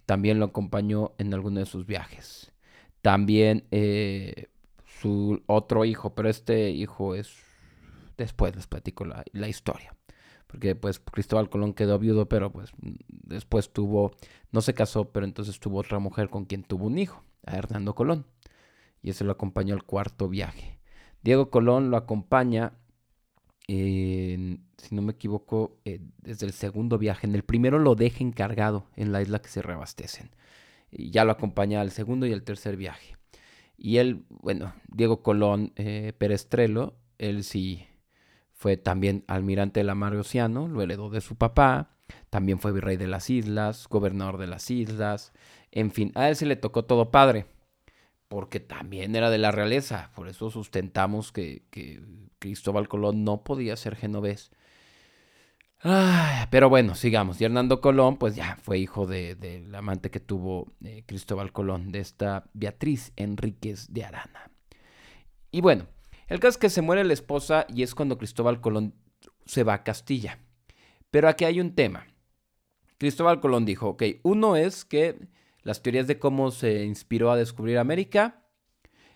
también 0.09 0.39
lo 0.39 0.47
acompañó 0.47 1.13
en 1.19 1.35
alguno 1.35 1.61
de 1.61 1.67
sus 1.67 1.85
viajes. 1.85 2.51
También 3.03 3.67
eh, 3.71 4.47
su 4.87 5.43
otro 5.45 5.85
hijo, 5.85 6.15
pero 6.15 6.31
este 6.31 6.71
hijo 6.71 7.15
es... 7.15 7.37
Después 8.17 8.57
les 8.57 8.67
platico 8.67 9.05
la, 9.05 9.49
historia. 9.49 9.95
Porque 10.47 10.75
pues 10.75 10.99
Cristóbal 10.99 11.51
Colón 11.51 11.75
quedó 11.75 11.99
viudo, 11.99 12.27
pero 12.27 12.51
pues 12.51 12.73
después 13.09 13.71
tuvo, 13.71 14.13
no 14.51 14.63
se 14.63 14.73
casó, 14.73 15.11
pero 15.11 15.27
entonces 15.27 15.61
tuvo 15.61 15.81
otra 15.81 15.99
mujer 15.99 16.31
con 16.31 16.47
quien 16.47 16.63
tuvo 16.63 16.87
un 16.87 16.97
hijo, 16.97 17.23
a 17.45 17.59
Hernando 17.59 17.95
Colón. 17.95 18.25
Y 19.03 19.11
ese 19.11 19.25
lo 19.25 19.33
acompañó 19.33 19.75
al 19.75 19.85
cuarto 19.85 20.31
viaje. 20.31 20.79
Diego 21.23 21.51
Colón 21.51 21.91
lo 21.91 21.99
acompaña 21.99 22.73
si 23.69 24.95
no 24.95 25.03
me 25.03 25.13
equivoco, 25.13 25.79
eh, 25.85 26.01
desde 26.23 26.47
el 26.47 26.53
segundo 26.53 26.99
viaje. 26.99 27.27
En 27.27 27.35
el 27.35 27.43
primero 27.43 27.79
lo 27.79 27.95
deja 27.95 28.25
encargado 28.25 28.87
en 28.97 29.13
la 29.13 29.21
isla 29.21 29.41
que 29.41 29.49
se 29.49 29.63
reabastecen. 29.63 30.31
Y 30.91 31.11
ya 31.11 31.25
lo 31.25 31.33
acompaña 31.33 31.81
al 31.81 31.91
segundo 31.91 32.27
y 32.27 32.33
al 32.33 32.43
tercer 32.43 32.77
viaje. 32.77 33.17
Y 33.77 33.99
él, 33.99 34.25
bueno, 34.29 34.75
Diego 34.89 35.23
Colón 35.23 35.73
eh, 35.77 36.13
Perestrelo, 36.17 36.97
él 37.19 37.45
sí 37.45 37.87
fue 38.53 38.77
también 38.77 39.25
almirante 39.29 39.81
de 39.81 39.85
la 39.85 39.95
mar 39.95 40.17
Océano, 40.17 40.67
lo 40.67 40.83
heredó 40.83 41.11
de 41.11 41.21
su 41.21 41.37
papá, 41.37 41.95
también 42.31 42.59
fue 42.59 42.73
virrey 42.73 42.97
de 42.97 43.07
las 43.07 43.31
islas, 43.31 43.87
gobernador 43.89 44.39
de 44.39 44.49
las 44.49 44.69
islas, 44.71 45.33
en 45.71 45.93
fin, 45.93 46.11
a 46.17 46.29
él 46.29 46.35
se 46.35 46.47
le 46.47 46.57
tocó 46.57 46.85
todo 46.85 47.13
padre, 47.13 47.47
porque 48.29 48.61
también 48.61 49.17
era 49.17 49.31
de 49.31 49.39
la 49.39 49.51
realeza, 49.51 50.11
por 50.15 50.29
eso 50.29 50.51
sustentamos 50.51 51.33
que, 51.33 51.63
Cristóbal 52.39 52.89
Colón 52.89 53.25
no 53.25 53.43
podía 53.43 53.75
ser 53.77 53.97
genovés. 53.97 54.53
pero 56.51 56.69
bueno, 56.69 56.95
sigamos. 56.95 57.41
Y 57.41 57.45
Hernando 57.45 57.81
Colón, 57.81 58.17
pues 58.17 58.37
ya 58.37 58.57
fue 58.63 58.79
hijo 58.79 59.07
del 59.07 59.41
de, 59.41 59.69
amante 59.77 60.11
que 60.11 60.21
tuvo 60.21 60.73
eh, 60.85 61.03
Cristóbal 61.07 61.53
Colón, 61.53 61.91
de 61.91 62.01
esta 62.01 62.45
Beatriz 62.53 63.13
Enríquez 63.17 63.93
de 63.93 64.05
Arana. 64.05 64.51
Y 65.51 65.63
bueno, 65.63 65.87
el 66.29 66.41
caso 66.41 66.51
es 66.51 66.59
que 66.59 66.71
se 66.71 66.83
muere 66.83 67.03
la 67.05 67.15
esposa 67.15 67.67
y 67.69 67.83
es 67.83 67.95
cuando 67.95 68.19
Cristóbal 68.19 68.61
Colón 68.61 68.95
se 69.47 69.65
va 69.65 69.75
a 69.75 69.83
Castilla. 69.83 70.39
Pero 71.11 71.29
aquí 71.29 71.45
hay 71.45 71.61
un 71.61 71.75
tema. 71.75 72.07
Cristóbal 72.99 73.41
Colón 73.41 73.65
dijo, 73.65 73.89
ok, 73.89 74.03
uno 74.23 74.57
es 74.57 74.85
que 74.85 75.19
las 75.63 75.83
teorías 75.83 76.07
de 76.07 76.19
cómo 76.19 76.51
se 76.51 76.85
inspiró 76.85 77.31
a 77.31 77.37
descubrir 77.37 77.79
América, 77.79 78.45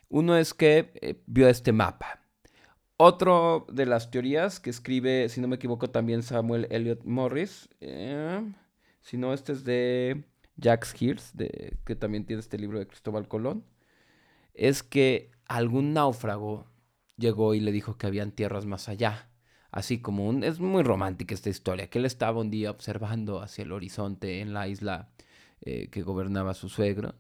uno 0.08 0.36
es 0.36 0.54
que 0.54 0.92
eh, 1.00 1.22
vio 1.26 1.48
este 1.48 1.72
mapa. 1.72 2.20
Otro 2.96 3.66
de 3.72 3.86
las 3.86 4.10
teorías 4.10 4.60
que 4.60 4.70
escribe, 4.70 5.28
si 5.28 5.40
no 5.40 5.48
me 5.48 5.56
equivoco, 5.56 5.90
también 5.90 6.22
Samuel 6.22 6.68
Elliot 6.70 7.04
Morris, 7.04 7.68
eh, 7.80 8.40
si 9.00 9.16
no, 9.16 9.32
este 9.32 9.52
es 9.52 9.64
de 9.64 10.24
Jacques 10.56 10.94
Hirsch, 11.00 11.32
que 11.84 11.96
también 11.96 12.24
tiene 12.26 12.40
este 12.40 12.58
libro 12.58 12.78
de 12.78 12.86
Cristóbal 12.86 13.26
Colón, 13.26 13.64
es 14.54 14.82
que 14.82 15.32
algún 15.46 15.92
náufrago 15.92 16.66
llegó 17.16 17.54
y 17.54 17.60
le 17.60 17.72
dijo 17.72 17.96
que 17.96 18.06
habían 18.06 18.32
tierras 18.32 18.66
más 18.66 18.88
allá. 18.88 19.28
Así 19.70 20.00
como 20.00 20.28
un... 20.28 20.44
Es 20.44 20.60
muy 20.60 20.82
romántica 20.82 21.34
esta 21.34 21.48
historia, 21.50 21.88
que 21.88 21.98
él 21.98 22.04
estaba 22.04 22.40
un 22.40 22.50
día 22.50 22.70
observando 22.70 23.40
hacia 23.40 23.62
el 23.62 23.72
horizonte 23.72 24.40
en 24.40 24.52
la 24.52 24.68
isla 24.68 25.10
eh, 25.62 25.88
que 25.88 26.02
gobernaba 26.02 26.54
su 26.54 26.68
suegro 26.68 27.14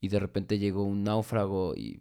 y 0.00 0.08
de 0.08 0.18
repente 0.18 0.58
llegó 0.58 0.82
un 0.84 1.04
náufrago 1.04 1.74
y, 1.76 2.00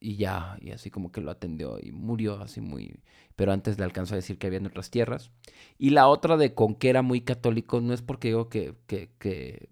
y 0.00 0.16
ya, 0.16 0.56
y 0.60 0.70
así 0.70 0.90
como 0.90 1.12
que 1.12 1.20
lo 1.20 1.30
atendió 1.30 1.78
y 1.80 1.92
murió 1.92 2.40
así 2.40 2.60
muy... 2.60 3.00
Pero 3.36 3.52
antes 3.52 3.78
le 3.78 3.84
alcanzó 3.84 4.14
a 4.14 4.16
decir 4.16 4.38
que 4.38 4.46
había 4.46 4.60
otras 4.60 4.90
tierras. 4.90 5.32
Y 5.76 5.90
la 5.90 6.06
otra 6.08 6.36
de 6.36 6.54
con 6.54 6.76
que 6.76 6.90
era 6.90 7.02
muy 7.02 7.22
católico, 7.22 7.80
no 7.80 7.92
es 7.92 8.02
porque 8.02 8.28
digo 8.28 8.48
que, 8.48 8.76
que, 8.86 9.10
que, 9.18 9.70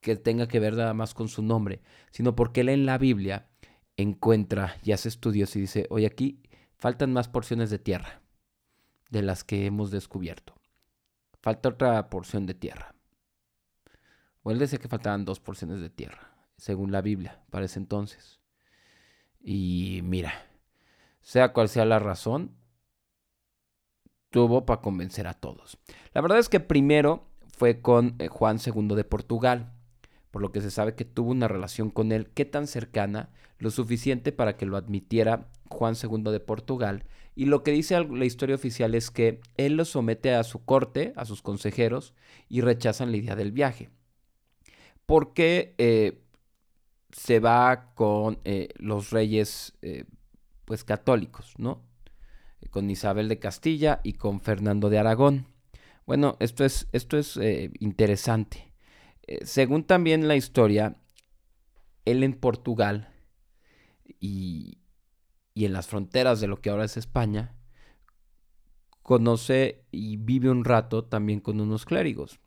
que 0.00 0.16
tenga 0.16 0.46
que 0.46 0.60
ver 0.60 0.76
nada 0.76 0.94
más 0.94 1.14
con 1.14 1.28
su 1.28 1.42
nombre, 1.42 1.80
sino 2.10 2.36
porque 2.36 2.60
él 2.60 2.68
en 2.68 2.86
la 2.86 2.98
Biblia 2.98 3.48
encuentra 3.96 4.76
y 4.84 4.92
hace 4.92 5.08
estudios 5.08 5.56
y 5.56 5.60
dice, 5.60 5.86
oye, 5.90 6.06
aquí 6.06 6.42
faltan 6.76 7.12
más 7.12 7.28
porciones 7.28 7.70
de 7.70 7.78
tierra 7.78 8.22
de 9.10 9.22
las 9.22 9.44
que 9.44 9.66
hemos 9.66 9.90
descubierto. 9.90 10.54
Falta 11.40 11.70
otra 11.70 12.08
porción 12.08 12.46
de 12.46 12.54
tierra. 12.54 12.91
O 14.42 14.50
él 14.50 14.58
decía 14.58 14.78
que 14.78 14.88
faltaban 14.88 15.24
dos 15.24 15.40
porciones 15.40 15.80
de 15.80 15.90
tierra, 15.90 16.34
según 16.56 16.92
la 16.92 17.00
Biblia, 17.00 17.40
para 17.50 17.64
ese 17.64 17.78
entonces. 17.78 18.40
Y 19.40 20.00
mira, 20.04 20.32
sea 21.20 21.52
cual 21.52 21.68
sea 21.68 21.84
la 21.84 21.98
razón, 21.98 22.56
tuvo 24.30 24.66
para 24.66 24.80
convencer 24.80 25.26
a 25.26 25.34
todos. 25.34 25.78
La 26.12 26.20
verdad 26.20 26.38
es 26.38 26.48
que 26.48 26.60
primero 26.60 27.26
fue 27.56 27.80
con 27.80 28.16
eh, 28.18 28.28
Juan 28.28 28.58
II 28.64 28.94
de 28.96 29.04
Portugal 29.04 29.72
por 30.32 30.42
lo 30.42 30.50
que 30.50 30.62
se 30.62 30.72
sabe 30.72 30.96
que 30.96 31.04
tuvo 31.04 31.30
una 31.30 31.46
relación 31.46 31.90
con 31.90 32.10
él 32.10 32.30
que 32.30 32.44
tan 32.44 32.66
cercana, 32.66 33.28
lo 33.58 33.70
suficiente 33.70 34.32
para 34.32 34.56
que 34.56 34.66
lo 34.66 34.76
admitiera 34.76 35.48
Juan 35.68 35.94
II 35.94 36.32
de 36.32 36.40
Portugal, 36.40 37.04
y 37.36 37.44
lo 37.44 37.62
que 37.62 37.70
dice 37.70 38.02
la 38.02 38.24
historia 38.24 38.56
oficial 38.56 38.94
es 38.94 39.10
que 39.10 39.40
él 39.56 39.74
lo 39.76 39.84
somete 39.84 40.34
a 40.34 40.42
su 40.42 40.64
corte, 40.64 41.12
a 41.16 41.26
sus 41.26 41.42
consejeros, 41.42 42.14
y 42.48 42.62
rechazan 42.62 43.10
la 43.10 43.18
idea 43.18 43.36
del 43.36 43.52
viaje. 43.52 43.90
Porque 45.12 45.74
eh, 45.76 46.22
se 47.10 47.38
va 47.38 47.92
con 47.94 48.38
eh, 48.44 48.70
los 48.76 49.10
reyes 49.10 49.74
eh, 49.82 50.06
pues 50.64 50.84
católicos, 50.84 51.52
¿no? 51.58 51.82
Con 52.70 52.88
Isabel 52.88 53.28
de 53.28 53.38
Castilla 53.38 54.00
y 54.04 54.14
con 54.14 54.40
Fernando 54.40 54.88
de 54.88 54.98
Aragón. 54.98 55.48
Bueno, 56.06 56.38
esto 56.40 56.64
es, 56.64 56.88
esto 56.92 57.18
es 57.18 57.38
interesante. 57.78 58.72
Según 59.44 59.84
también 59.84 60.28
la 60.28 60.36
historia, 60.36 60.96
él 62.06 62.22
en 62.22 62.32
Portugal 62.32 63.12
y, 64.18 64.78
en 65.54 65.74
las 65.74 65.88
fronteras 65.88 66.40
de 66.40 66.46
lo 66.46 66.62
que 66.62 66.70
ahora 66.70 66.86
es 66.86 66.96
España, 66.96 67.54
conoce 69.02 69.84
y 69.90 70.16
vive 70.16 70.48
un 70.48 70.64
rato 70.64 71.04
también 71.04 71.40
con 71.40 71.60
unos 71.60 71.84
clérigos, 71.84 72.40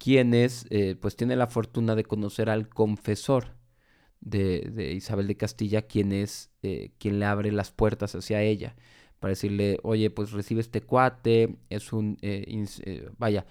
quienes 0.00 0.66
eh, 0.70 0.96
pues 0.98 1.14
tiene 1.14 1.36
la 1.36 1.46
fortuna 1.46 1.94
de 1.94 2.04
conocer 2.04 2.48
al 2.48 2.68
confesor 2.68 3.54
de, 4.20 4.94
Isabel 4.96 5.26
de 5.26 5.36
Castilla, 5.36 5.82
quien 5.82 6.12
es 6.12 6.50
eh, 6.62 6.92
quien 6.98 7.20
le 7.20 7.26
abre 7.26 7.52
las 7.52 7.70
puertas 7.70 8.14
hacia 8.14 8.42
ella, 8.42 8.74
para 9.18 9.32
decirle, 9.32 9.78
oye, 9.82 10.10
pues 10.10 10.32
recibe 10.32 10.62
este 10.62 10.80
cuate, 10.80 11.58
es 11.68 11.92
un, 11.92 12.18
vaya, 13.18 13.44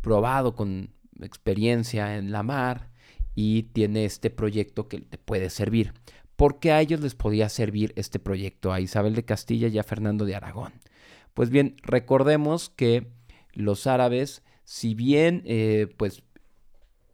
probado 0.00 0.54
con 0.54 0.94
experiencia 1.20 2.16
en 2.16 2.30
la 2.30 2.44
mar 2.44 2.90
y 3.34 3.64
tiene 3.64 4.04
este 4.04 4.30
proyecto 4.30 4.88
que 4.88 5.00
te 5.00 5.18
puede 5.18 5.50
servir. 5.50 5.92
¿Por 6.36 6.58
qué 6.58 6.72
a 6.72 6.80
ellos 6.80 7.00
les 7.00 7.14
podía 7.14 7.48
servir 7.48 7.92
este 7.96 8.18
proyecto? 8.18 8.72
A 8.72 8.80
Isabel 8.80 9.14
de 9.14 9.24
Castilla 9.24 9.68
y 9.68 9.78
a 9.78 9.82
Fernando 9.82 10.24
de 10.24 10.36
Aragón. 10.36 10.72
Pues 11.34 11.50
bien, 11.50 11.76
recordemos 11.82 12.70
que 12.70 13.08
los 13.52 13.86
árabes, 13.86 14.42
si 14.70 14.94
bien, 14.94 15.42
eh, 15.46 15.92
pues, 15.96 16.22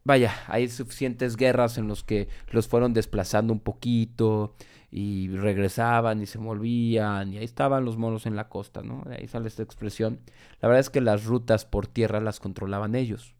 vaya, 0.03 0.31
hay 0.45 0.69
suficientes 0.69 1.35
guerras 1.35 1.79
en 1.79 1.87
los 1.87 2.03
que 2.03 2.27
los 2.51 2.67
fueron 2.67 2.93
desplazando 2.93 3.51
un 3.51 3.61
poquito 3.61 4.55
y 4.91 5.29
regresaban 5.29 6.21
y 6.21 6.27
se 6.27 6.37
volvían 6.37 7.33
y 7.33 7.39
ahí 7.39 7.43
estaban 7.43 7.83
los 7.83 7.97
monos 7.97 8.27
en 8.27 8.35
la 8.35 8.47
costa, 8.47 8.83
¿no? 8.83 9.03
ahí 9.09 9.27
sale 9.27 9.47
esta 9.47 9.63
expresión. 9.63 10.19
La 10.61 10.67
verdad 10.67 10.81
es 10.81 10.91
que 10.91 11.01
las 11.01 11.25
rutas 11.25 11.65
por 11.65 11.87
tierra 11.87 12.21
las 12.21 12.39
controlaban 12.39 12.93
ellos. 12.93 13.33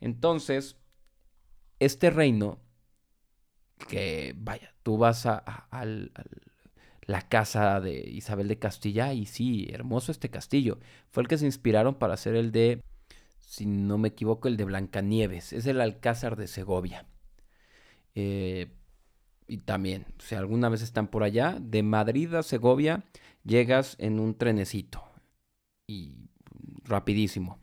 Entonces, 0.00 0.76
este 1.78 2.10
reino, 2.10 2.58
que 3.88 4.34
vaya, 4.36 4.74
tú 4.82 4.98
vas 4.98 5.26
a, 5.26 5.68
la 7.02 7.28
casa 7.28 7.80
de 7.80 8.00
Isabel 8.00 8.48
de 8.48 8.58
Castilla 8.58 9.12
y 9.12 9.26
sí, 9.26 9.68
hermoso 9.70 10.10
este 10.10 10.28
castillo. 10.28 10.80
Fue 11.08 11.22
el 11.22 11.28
que 11.28 11.38
se 11.38 11.46
inspiraron 11.46 11.94
para 11.94 12.14
hacer 12.14 12.34
el 12.34 12.50
de, 12.50 12.82
si 13.48 13.64
no 13.64 13.96
me 13.96 14.08
equivoco, 14.08 14.46
el 14.46 14.58
de 14.58 14.64
Blancanieves. 14.64 15.54
Es 15.54 15.66
el 15.66 15.80
Alcázar 15.80 16.36
de 16.36 16.46
Segovia. 16.46 17.06
Eh, 18.14 18.74
y 19.46 19.56
también, 19.58 20.04
si 20.18 20.34
alguna 20.34 20.68
vez 20.68 20.82
están 20.82 21.08
por 21.08 21.22
allá, 21.22 21.56
de 21.58 21.82
Madrid 21.82 22.34
a 22.34 22.42
Segovia 22.42 23.04
llegas 23.44 23.96
en 24.00 24.20
un 24.20 24.34
trenecito. 24.34 25.02
Y 25.86 26.28
rapidísimo. 26.84 27.58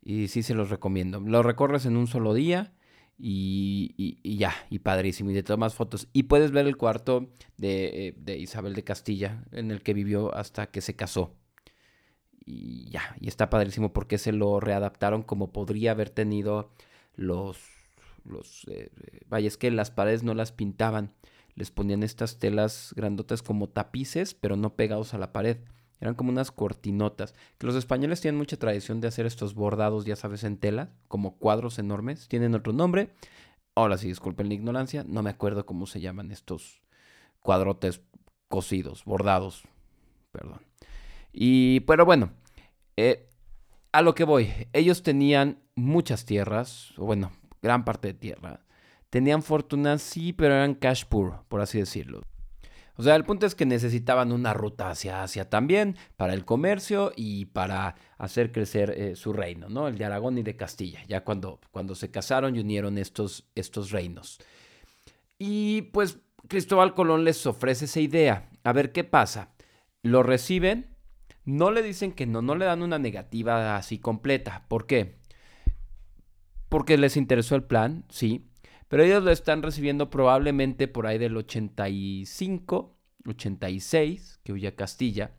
Y 0.00 0.28
sí 0.28 0.42
se 0.42 0.54
los 0.54 0.70
recomiendo. 0.70 1.20
Lo 1.20 1.42
recorres 1.42 1.84
en 1.84 1.98
un 1.98 2.06
solo 2.06 2.32
día 2.32 2.72
y, 3.18 4.38
ya, 4.38 4.54
y 4.70 4.78
padrísimo. 4.78 5.32
Y 5.32 5.34
de 5.34 5.42
tomas 5.42 5.74
fotos. 5.74 6.08
Y 6.14 6.24
puedes 6.24 6.50
ver 6.50 6.66
el 6.66 6.78
cuarto 6.78 7.30
de, 7.58 8.08
eh, 8.08 8.14
de, 8.16 8.38
Isabel 8.38 8.72
de 8.72 8.84
Castilla, 8.84 9.44
en 9.52 9.70
el 9.70 9.82
que 9.82 9.92
vivió 9.92 10.34
hasta 10.34 10.68
que 10.70 10.80
se 10.80 10.96
casó. 10.96 11.36
Y 12.46 12.90
ya, 12.90 13.16
y 13.20 13.28
está 13.28 13.48
padrísimo 13.50 13.92
porque 13.92 14.18
se 14.18 14.32
lo 14.32 14.60
readaptaron 14.60 15.22
como 15.22 15.52
podría 15.52 15.92
haber 15.92 16.10
tenido 16.10 16.70
los... 17.16 17.58
los 18.24 18.66
eh, 18.68 18.90
vaya, 19.28 19.48
es 19.48 19.56
que 19.56 19.70
las 19.70 19.90
paredes 19.90 20.22
no 20.22 20.34
las 20.34 20.52
pintaban. 20.52 21.14
Les 21.54 21.70
ponían 21.70 22.02
estas 22.02 22.38
telas 22.38 22.92
grandotas 22.96 23.42
como 23.42 23.68
tapices, 23.68 24.34
pero 24.34 24.56
no 24.56 24.74
pegados 24.74 25.14
a 25.14 25.18
la 25.18 25.32
pared. 25.32 25.58
Eran 26.00 26.14
como 26.16 26.30
unas 26.30 26.50
cortinotas. 26.50 27.34
Que 27.58 27.66
los 27.66 27.76
españoles 27.76 28.20
tienen 28.20 28.38
mucha 28.38 28.58
tradición 28.58 29.00
de 29.00 29.08
hacer 29.08 29.24
estos 29.26 29.54
bordados, 29.54 30.04
ya 30.04 30.16
sabes, 30.16 30.44
en 30.44 30.58
tela, 30.58 30.90
como 31.08 31.38
cuadros 31.38 31.78
enormes. 31.78 32.28
Tienen 32.28 32.54
otro 32.54 32.72
nombre. 32.72 33.14
Ahora 33.74 33.96
sí, 33.98 34.08
disculpen 34.08 34.48
la 34.48 34.54
ignorancia, 34.54 35.04
no 35.06 35.22
me 35.22 35.30
acuerdo 35.30 35.66
cómo 35.66 35.86
se 35.86 36.00
llaman 36.00 36.30
estos 36.30 36.82
cuadrotes 37.40 38.02
cosidos, 38.48 39.04
bordados. 39.04 39.64
Perdón. 40.30 40.60
Y, 41.36 41.80
pero 41.80 42.04
bueno, 42.04 42.30
eh, 42.96 43.28
a 43.90 44.00
lo 44.02 44.14
que 44.14 44.22
voy. 44.22 44.50
Ellos 44.72 45.02
tenían 45.02 45.58
muchas 45.74 46.24
tierras, 46.24 46.92
o 46.96 47.06
bueno, 47.06 47.32
gran 47.60 47.84
parte 47.84 48.08
de 48.08 48.14
tierra. 48.14 48.60
Tenían 49.10 49.42
fortuna, 49.42 49.98
sí, 49.98 50.32
pero 50.32 50.54
eran 50.54 50.74
cash 50.74 51.04
poor, 51.04 51.44
por 51.48 51.60
así 51.60 51.78
decirlo. 51.78 52.22
O 52.96 53.02
sea, 53.02 53.16
el 53.16 53.24
punto 53.24 53.46
es 53.46 53.56
que 53.56 53.66
necesitaban 53.66 54.30
una 54.30 54.54
ruta 54.54 54.90
hacia 54.90 55.24
Asia 55.24 55.50
también, 55.50 55.96
para 56.16 56.34
el 56.34 56.44
comercio 56.44 57.12
y 57.16 57.46
para 57.46 57.96
hacer 58.16 58.52
crecer 58.52 58.90
eh, 58.90 59.16
su 59.16 59.32
reino, 59.32 59.68
¿no? 59.68 59.88
El 59.88 59.98
de 59.98 60.04
Aragón 60.04 60.38
y 60.38 60.44
de 60.44 60.54
Castilla, 60.54 61.02
ya 61.08 61.24
cuando, 61.24 61.60
cuando 61.72 61.96
se 61.96 62.12
casaron 62.12 62.54
y 62.54 62.60
unieron 62.60 62.96
estos, 62.96 63.48
estos 63.56 63.90
reinos. 63.90 64.38
Y 65.36 65.82
pues 65.82 66.18
Cristóbal 66.46 66.94
Colón 66.94 67.24
les 67.24 67.44
ofrece 67.46 67.86
esa 67.86 67.98
idea. 67.98 68.48
A 68.62 68.72
ver 68.72 68.92
qué 68.92 69.02
pasa. 69.02 69.50
Lo 70.02 70.22
reciben, 70.22 70.93
no 71.44 71.70
le 71.70 71.82
dicen 71.82 72.12
que 72.12 72.26
no, 72.26 72.42
no 72.42 72.54
le 72.54 72.64
dan 72.64 72.82
una 72.82 72.98
negativa 72.98 73.76
así 73.76 73.98
completa. 73.98 74.64
¿Por 74.68 74.86
qué? 74.86 75.16
Porque 76.68 76.96
les 76.98 77.16
interesó 77.16 77.54
el 77.54 77.64
plan, 77.64 78.04
sí, 78.08 78.46
pero 78.88 79.02
ellos 79.02 79.22
lo 79.22 79.30
están 79.30 79.62
recibiendo 79.62 80.10
probablemente 80.10 80.88
por 80.88 81.06
ahí 81.06 81.18
del 81.18 81.36
85, 81.36 82.96
86, 83.26 84.40
que 84.44 84.52
huye 84.52 84.68
a 84.68 84.76
Castilla. 84.76 85.32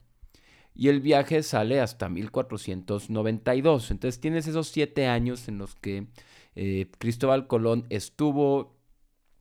Y 0.74 0.90
el 0.90 1.00
viaje 1.00 1.42
sale 1.42 1.80
hasta 1.80 2.10
1492. 2.10 3.92
Entonces 3.92 4.20
tienes 4.20 4.48
esos 4.48 4.68
siete 4.68 5.08
años 5.08 5.48
en 5.48 5.58
los 5.58 5.76
que 5.76 6.08
eh, 6.56 6.92
Cristóbal 6.98 7.48
Colón 7.48 7.86
estuvo 7.90 8.76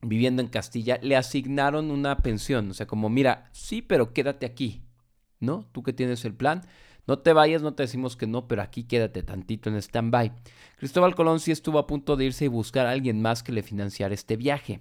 viviendo 0.01 0.41
en 0.41 0.47
Castilla. 0.47 0.97
Le 1.01 1.17
asignaron 1.17 1.91
una 1.91 2.17
pensión. 2.19 2.71
O 2.71 2.73
sea, 2.73 2.87
como, 2.87 3.09
mira, 3.09 3.49
sí, 3.51 3.81
pero 3.81 4.13
quédate 4.13 4.45
aquí. 4.45 4.84
¿No? 5.45 5.65
Tú 5.71 5.83
que 5.83 5.93
tienes 5.93 6.25
el 6.25 6.33
plan. 6.33 6.63
No 7.07 7.19
te 7.19 7.33
vayas, 7.33 7.61
no 7.61 7.73
te 7.73 7.83
decimos 7.83 8.17
que 8.17 8.25
no, 8.27 8.47
pero 8.47 8.61
aquí 8.61 8.83
quédate 8.83 9.21
tantito 9.21 9.69
en 9.69 9.75
stand-by. 9.75 10.31
Cristóbal 10.77 11.15
Colón 11.15 11.39
sí 11.39 11.51
estuvo 11.51 11.77
a 11.79 11.87
punto 11.87 12.15
de 12.15 12.25
irse 12.25 12.45
y 12.45 12.49
buscar 12.49 12.87
a 12.87 12.91
alguien 12.91 13.21
más 13.21 13.43
que 13.43 13.51
le 13.51 13.61
financiara 13.61 14.13
este 14.13 14.37
viaje, 14.37 14.79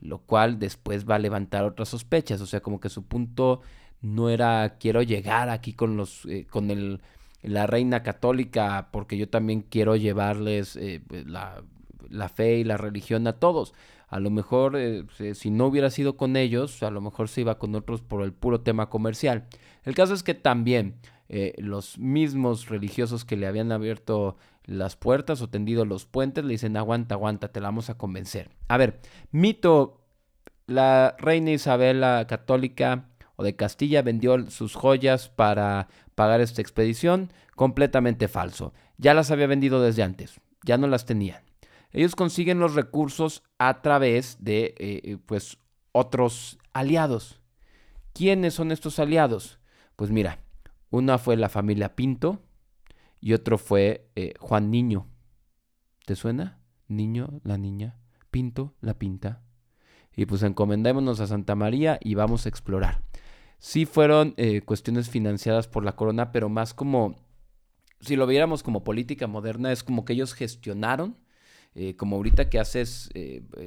lo 0.00 0.18
cual 0.18 0.58
después 0.58 1.08
va 1.08 1.16
a 1.16 1.18
levantar 1.18 1.64
otras 1.64 1.90
sospechas, 1.90 2.40
o 2.40 2.46
sea, 2.46 2.60
como 2.60 2.80
que 2.80 2.88
su 2.88 3.04
punto 3.04 3.60
no 4.00 4.30
era 4.30 4.76
quiero 4.78 5.02
llegar 5.02 5.48
aquí 5.50 5.72
con 5.72 5.96
los 5.96 6.24
eh, 6.26 6.46
con 6.48 6.70
el 6.70 7.00
la 7.42 7.66
reina 7.66 8.02
católica 8.02 8.88
porque 8.92 9.16
yo 9.16 9.28
también 9.28 9.62
quiero 9.62 9.96
llevarles 9.96 10.76
eh, 10.76 11.00
pues, 11.06 11.26
la, 11.26 11.62
la, 12.10 12.28
fe 12.28 12.58
y 12.58 12.64
la 12.64 12.76
religión 12.76 13.26
a 13.26 13.34
todos. 13.34 13.74
A 14.08 14.18
lo 14.20 14.30
mejor 14.30 14.76
eh, 14.76 15.04
si 15.34 15.50
no 15.50 15.66
hubiera 15.66 15.90
sido 15.90 16.16
con 16.16 16.36
ellos, 16.36 16.82
a 16.82 16.90
lo 16.90 17.00
mejor 17.00 17.28
se 17.28 17.42
iba 17.42 17.58
con 17.58 17.74
otros 17.74 18.00
por 18.00 18.22
el 18.22 18.32
puro 18.32 18.60
tema 18.60 18.88
comercial. 18.88 19.46
El 19.84 19.94
caso 19.94 20.14
es 20.14 20.22
que 20.22 20.34
también 20.34 21.00
eh, 21.28 21.54
los 21.58 21.98
mismos 21.98 22.68
religiosos 22.68 23.24
que 23.24 23.36
le 23.36 23.46
habían 23.46 23.72
abierto 23.72 24.36
las 24.64 24.96
puertas 24.96 25.40
o 25.40 25.48
tendido 25.48 25.84
los 25.84 26.04
puentes 26.04 26.44
le 26.44 26.52
dicen 26.52 26.76
aguanta, 26.76 27.14
aguanta, 27.14 27.48
te 27.48 27.60
la 27.60 27.68
vamos 27.68 27.90
a 27.90 27.96
convencer. 27.96 28.50
A 28.68 28.76
ver, 28.76 29.00
mito, 29.30 30.04
la 30.66 31.16
reina 31.18 31.50
Isabel 31.50 32.00
católica 32.26 33.08
o 33.36 33.44
de 33.44 33.56
Castilla 33.56 34.02
vendió 34.02 34.50
sus 34.50 34.74
joyas 34.74 35.28
para 35.28 35.88
pagar 36.14 36.40
esta 36.40 36.60
expedición, 36.60 37.32
completamente 37.54 38.28
falso. 38.28 38.74
Ya 38.96 39.14
las 39.14 39.30
había 39.30 39.46
vendido 39.46 39.80
desde 39.80 40.02
antes, 40.02 40.40
ya 40.64 40.76
no 40.76 40.86
las 40.86 41.06
tenían. 41.06 41.42
Ellos 41.92 42.16
consiguen 42.16 42.58
los 42.58 42.74
recursos 42.74 43.42
a 43.58 43.80
través 43.80 44.38
de 44.40 44.74
eh, 44.78 45.00
eh, 45.04 45.18
pues 45.24 45.58
otros 45.92 46.58
aliados. 46.72 47.40
¿Quiénes 48.12 48.54
son 48.54 48.72
estos 48.72 48.98
aliados? 48.98 49.57
Pues 49.98 50.12
mira, 50.12 50.38
una 50.90 51.18
fue 51.18 51.36
la 51.36 51.48
familia 51.48 51.96
Pinto 51.96 52.40
y 53.20 53.32
otro 53.32 53.58
fue 53.58 54.08
eh, 54.14 54.32
Juan 54.38 54.70
Niño. 54.70 55.08
¿Te 56.06 56.14
suena? 56.14 56.60
Niño, 56.86 57.40
la 57.42 57.58
niña, 57.58 57.98
Pinto, 58.30 58.76
la 58.80 58.96
pinta. 58.96 59.42
Y 60.14 60.26
pues 60.26 60.44
encomendémonos 60.44 61.18
a 61.18 61.26
Santa 61.26 61.56
María 61.56 61.98
y 62.00 62.14
vamos 62.14 62.46
a 62.46 62.48
explorar. 62.48 63.02
Sí 63.58 63.86
fueron 63.86 64.34
eh, 64.36 64.60
cuestiones 64.60 65.10
financiadas 65.10 65.66
por 65.66 65.84
la 65.84 65.96
corona, 65.96 66.30
pero 66.30 66.48
más 66.48 66.74
como, 66.74 67.16
si 67.98 68.14
lo 68.14 68.28
viéramos 68.28 68.62
como 68.62 68.84
política 68.84 69.26
moderna, 69.26 69.72
es 69.72 69.82
como 69.82 70.04
que 70.04 70.12
ellos 70.12 70.32
gestionaron, 70.32 71.18
eh, 71.74 71.96
como 71.96 72.14
ahorita 72.14 72.48
que 72.48 72.60
haces, 72.60 73.10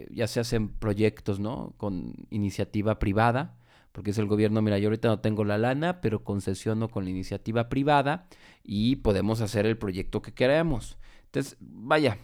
ya 0.09 0.27
se 0.27 0.39
hacen 0.39 0.69
proyectos, 0.69 1.41
¿no? 1.41 1.73
Con 1.75 2.25
iniciativa 2.29 2.99
privada 2.99 3.57
porque 3.91 4.11
es 4.11 4.17
el 4.17 4.27
gobierno, 4.27 4.61
mira, 4.61 4.77
yo 4.77 4.87
ahorita 4.87 5.07
no 5.07 5.19
tengo 5.19 5.43
la 5.43 5.57
lana, 5.57 6.01
pero 6.01 6.23
concesiono 6.23 6.89
con 6.89 7.03
la 7.03 7.09
iniciativa 7.09 7.69
privada 7.69 8.27
y 8.63 8.97
podemos 8.97 9.41
hacer 9.41 9.65
el 9.65 9.77
proyecto 9.77 10.21
que 10.21 10.33
queremos. 10.33 10.97
Entonces, 11.25 11.57
vaya, 11.59 12.17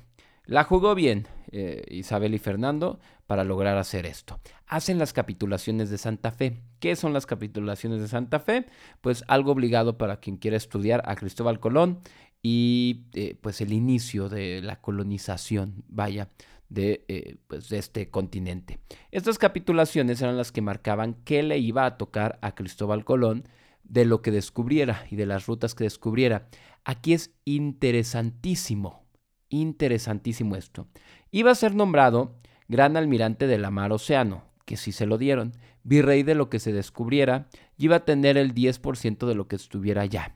la 0.46 0.64
jugó 0.64 0.96
bien 0.96 1.28
eh, 1.52 1.84
Isabel 1.90 2.34
y 2.34 2.40
Fernando 2.40 3.00
para 3.26 3.44
lograr 3.44 3.78
hacer 3.78 4.06
esto. 4.06 4.40
Hacen 4.66 4.98
las 4.98 5.12
capitulaciones 5.12 5.90
de 5.90 5.98
Santa 5.98 6.32
Fe. 6.32 6.62
¿Qué 6.80 6.96
son 6.96 7.12
las 7.12 7.26
capitulaciones 7.26 8.00
de 8.00 8.08
Santa 8.08 8.40
Fe? 8.40 8.66
Pues 9.02 9.26
algo 9.28 9.52
obligado 9.52 9.98
para 9.98 10.22
quien 10.22 10.38
quiera 10.38 10.56
estudiar 10.56 11.04
a 11.06 11.16
Cristóbal 11.16 11.60
Colón 11.60 12.00
y 12.42 13.08
eh, 13.14 13.38
pues 13.42 13.60
el 13.60 13.74
inicio 13.74 14.30
de 14.30 14.62
la 14.62 14.80
colonización, 14.80 15.84
vaya, 15.90 16.30
de, 16.70 17.06
eh, 17.08 17.38
pues, 17.48 17.70
de, 17.70 17.78
este 17.78 18.10
continente. 18.10 18.80
Estas 19.12 19.38
capitulaciones 19.38 20.22
eran 20.22 20.38
las 20.38 20.52
que 20.52 20.62
marcaban 20.62 21.16
qué 21.24 21.44
le 21.44 21.58
iba 21.58 21.86
a 21.86 21.98
tocar 21.98 22.40
a 22.42 22.56
Cristóbal 22.56 23.06
Colón 23.06 23.48
de 23.84 24.06
lo 24.06 24.22
que 24.22 24.32
descubriera 24.32 25.06
y 25.10 25.16
de 25.16 25.26
las 25.26 25.46
rutas 25.46 25.76
que 25.76 25.86
descubriera. 25.86 26.48
Aquí 26.84 27.14
es 27.14 27.32
interesantísimo, 27.46 29.06
interesantísimo 29.50 30.56
esto. 30.56 30.88
Iba 31.32 31.52
a 31.52 31.56
ser 31.56 31.76
nombrado 31.76 32.36
gran 32.68 32.98
almirante 32.98 33.48
de 33.48 33.58
la 33.58 33.72
mar 33.72 33.92
océano, 33.92 34.44
que 34.66 34.78
sí 34.78 34.92
se 34.92 35.06
lo 35.06 35.18
dieron, 35.18 35.54
virrey 35.84 36.24
de 36.24 36.36
lo 36.36 36.50
que 36.50 36.60
se 36.60 36.74
descubriera, 36.74 37.48
y 37.78 37.86
iba 37.86 37.98
a 37.98 38.06
tener 38.06 38.38
el 38.38 38.54
10% 38.54 39.26
de 39.26 39.36
lo 39.36 39.48
que 39.48 39.56
estuviera 39.56 40.02
allá. 40.02 40.36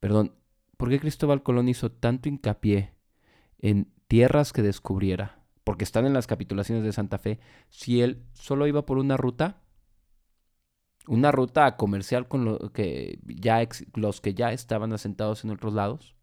Perdón, 0.00 0.34
¿por 0.76 0.88
qué 0.88 0.98
Cristóbal 0.98 1.42
Colón 1.42 1.68
hizo 1.68 1.90
tanto 1.92 2.28
hincapié 2.28 2.92
en 3.58 3.92
tierras 4.08 4.52
que 4.52 4.62
descubriera, 4.62 5.42
porque 5.64 5.84
están 5.84 6.06
en 6.06 6.12
las 6.12 6.26
capitulaciones 6.26 6.84
de 6.84 6.92
Santa 6.92 7.18
Fe, 7.18 7.40
si 7.68 8.02
él 8.02 8.22
solo 8.32 8.66
iba 8.66 8.86
por 8.86 8.98
una 8.98 9.16
ruta, 9.16 9.62
una 11.06 11.32
ruta 11.32 11.76
comercial 11.76 12.28
con 12.28 12.44
lo 12.44 12.72
que 12.72 13.20
ya 13.26 13.66
los 13.94 14.20
que 14.20 14.34
ya 14.34 14.52
estaban 14.52 14.92
asentados 14.92 15.44
en 15.44 15.50
otros 15.50 15.72
lados, 15.72 16.16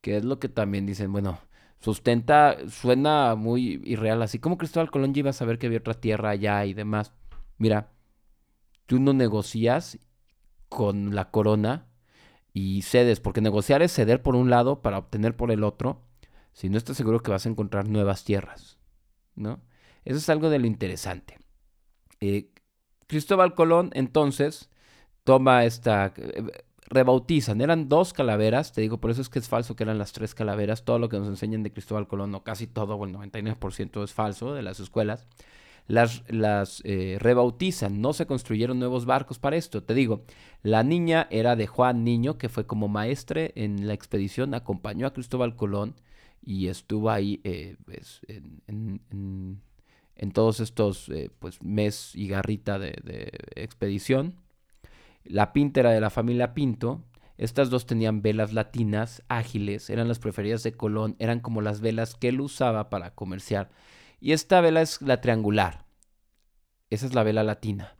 que 0.00 0.16
es 0.16 0.24
lo 0.24 0.38
que 0.38 0.48
también 0.48 0.86
dicen, 0.86 1.12
bueno, 1.12 1.38
sustenta, 1.80 2.56
suena 2.68 3.34
muy 3.34 3.80
irreal, 3.84 4.22
así 4.22 4.38
como 4.38 4.58
Cristóbal 4.58 4.90
Colón 4.90 5.12
iba 5.14 5.30
a 5.30 5.34
saber 5.34 5.58
que 5.58 5.66
había 5.66 5.78
otra 5.78 5.94
tierra 5.94 6.30
allá 6.30 6.64
y 6.64 6.74
demás. 6.74 7.12
Mira, 7.58 7.92
tú 8.86 9.00
no 9.00 9.12
negocias 9.12 9.98
con 10.68 11.14
la 11.14 11.30
corona 11.30 11.86
y 12.52 12.82
cedes, 12.82 13.20
porque 13.20 13.40
negociar 13.40 13.82
es 13.82 13.92
ceder 13.92 14.22
por 14.22 14.36
un 14.36 14.50
lado 14.50 14.82
para 14.82 14.98
obtener 14.98 15.36
por 15.36 15.50
el 15.50 15.64
otro, 15.64 16.02
si 16.52 16.68
no 16.68 16.78
estás 16.78 16.96
seguro 16.96 17.20
que 17.20 17.30
vas 17.30 17.46
a 17.46 17.48
encontrar 17.48 17.88
nuevas 17.88 18.24
tierras, 18.24 18.78
¿no? 19.34 19.60
Eso 20.04 20.18
es 20.18 20.28
algo 20.28 20.50
de 20.50 20.58
lo 20.58 20.66
interesante. 20.66 21.38
Eh, 22.20 22.50
Cristóbal 23.06 23.54
Colón 23.54 23.90
entonces 23.94 24.70
toma 25.24 25.64
esta, 25.64 26.12
eh, 26.16 26.64
rebautizan, 26.90 27.60
eran 27.60 27.88
dos 27.88 28.12
calaveras, 28.12 28.72
te 28.72 28.80
digo, 28.80 28.98
por 28.98 29.10
eso 29.10 29.22
es 29.22 29.28
que 29.28 29.38
es 29.38 29.48
falso 29.48 29.76
que 29.76 29.84
eran 29.84 29.98
las 29.98 30.12
tres 30.12 30.34
calaveras, 30.34 30.84
todo 30.84 30.98
lo 30.98 31.08
que 31.08 31.18
nos 31.18 31.28
enseñan 31.28 31.62
de 31.62 31.72
Cristóbal 31.72 32.08
Colón, 32.08 32.34
o 32.34 32.42
casi 32.42 32.66
todo, 32.66 32.96
o 32.96 33.04
el 33.06 33.14
99% 33.14 34.02
es 34.02 34.12
falso 34.12 34.54
de 34.54 34.62
las 34.62 34.80
escuelas, 34.80 35.26
las, 35.86 36.24
las 36.28 36.82
eh, 36.84 37.16
rebautizan, 37.20 38.00
no 38.00 38.12
se 38.12 38.26
construyeron 38.26 38.78
nuevos 38.78 39.06
barcos 39.06 39.38
para 39.38 39.56
esto, 39.56 39.82
te 39.84 39.94
digo, 39.94 40.24
la 40.62 40.82
niña 40.82 41.28
era 41.30 41.54
de 41.54 41.68
Juan 41.68 42.04
Niño, 42.04 42.38
que 42.38 42.48
fue 42.48 42.66
como 42.66 42.88
maestre 42.88 43.52
en 43.54 43.86
la 43.86 43.94
expedición, 43.94 44.54
acompañó 44.54 45.06
a 45.06 45.12
Cristóbal 45.12 45.54
Colón, 45.54 45.94
y 46.42 46.68
estuvo 46.68 47.10
ahí 47.10 47.40
eh, 47.44 47.76
pues, 47.84 48.20
en, 48.66 49.60
todos 50.32 50.60
estos 50.60 51.08
eh, 51.08 51.30
pues, 51.38 51.62
mes 51.62 52.14
y 52.14 52.28
garrita 52.28 52.78
de, 52.78 53.30
expedición. 53.54 54.36
La 55.24 55.52
Pinta 55.52 55.80
era 55.80 55.90
de 55.90 56.00
la 56.00 56.10
familia 56.10 56.54
Pinto. 56.54 57.02
Estas 57.36 57.70
dos 57.70 57.86
tenían 57.86 58.20
velas 58.20 58.52
latinas 58.52 59.22
ágiles, 59.28 59.88
eran 59.88 60.08
las 60.08 60.18
preferidas 60.18 60.62
de 60.62 60.72
Colón, 60.72 61.16
eran 61.18 61.40
como 61.40 61.62
las 61.62 61.80
velas 61.80 62.14
que 62.14 62.28
él 62.28 62.40
usaba 62.40 62.90
para 62.90 63.14
comerciar. 63.14 63.70
Y 64.20 64.32
esta 64.32 64.60
vela 64.60 64.82
es 64.82 65.00
la 65.00 65.22
triangular. 65.22 65.86
Esa 66.90 67.06
es 67.06 67.14
la 67.14 67.22
vela 67.22 67.42
latina 67.42 67.94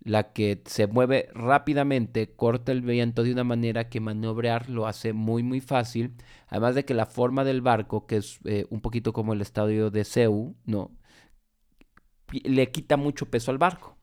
la 0.00 0.32
que 0.32 0.62
se 0.66 0.86
mueve 0.86 1.28
rápidamente, 1.34 2.34
corta 2.34 2.72
el 2.72 2.82
viento 2.82 3.22
de 3.22 3.32
una 3.32 3.44
manera 3.44 3.88
que 3.88 4.00
maniobrar 4.00 4.68
lo 4.68 4.86
hace 4.86 5.12
muy 5.12 5.42
muy 5.42 5.60
fácil, 5.60 6.14
además 6.48 6.74
de 6.74 6.84
que 6.84 6.94
la 6.94 7.06
forma 7.06 7.44
del 7.44 7.62
barco, 7.62 8.06
que 8.06 8.18
es 8.18 8.38
eh, 8.44 8.66
un 8.70 8.80
poquito 8.80 9.12
como 9.12 9.32
el 9.32 9.40
estadio 9.40 9.90
de 9.90 10.04
Seu, 10.04 10.54
¿no? 10.66 10.90
le 12.42 12.70
quita 12.70 12.96
mucho 12.96 13.30
peso 13.30 13.50
al 13.50 13.58
barco. 13.58 13.96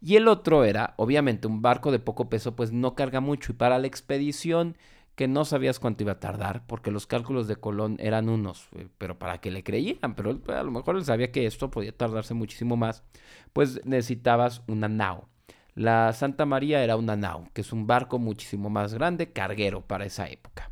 Y 0.00 0.16
el 0.16 0.28
otro 0.28 0.64
era, 0.64 0.94
obviamente, 0.96 1.46
un 1.46 1.62
barco 1.62 1.90
de 1.90 1.98
poco 1.98 2.28
peso, 2.28 2.56
pues 2.56 2.72
no 2.72 2.94
carga 2.94 3.20
mucho. 3.20 3.52
Y 3.52 3.56
para 3.56 3.78
la 3.78 3.86
expedición 3.86 4.76
que 5.14 5.28
no 5.28 5.44
sabías 5.44 5.78
cuánto 5.78 6.02
iba 6.02 6.12
a 6.12 6.20
tardar, 6.20 6.66
porque 6.66 6.90
los 6.90 7.06
cálculos 7.06 7.46
de 7.46 7.56
Colón 7.56 7.96
eran 8.00 8.28
unos, 8.28 8.68
eh, 8.72 8.88
pero 8.98 9.18
para 9.18 9.40
que 9.40 9.50
le 9.50 9.62
creyeran, 9.62 10.14
pero 10.14 10.40
a 10.48 10.62
lo 10.62 10.70
mejor 10.70 10.96
él 10.96 11.04
sabía 11.04 11.30
que 11.30 11.46
esto 11.46 11.70
podía 11.70 11.96
tardarse 11.96 12.34
muchísimo 12.34 12.76
más, 12.76 13.04
pues 13.52 13.84
necesitabas 13.84 14.62
una 14.66 14.88
nao. 14.88 15.28
La 15.74 16.12
Santa 16.12 16.46
María 16.46 16.82
era 16.82 16.96
una 16.96 17.16
nao, 17.16 17.48
que 17.52 17.60
es 17.60 17.72
un 17.72 17.86
barco 17.86 18.18
muchísimo 18.18 18.70
más 18.70 18.94
grande, 18.94 19.32
carguero 19.32 19.86
para 19.86 20.04
esa 20.04 20.28
época. 20.28 20.70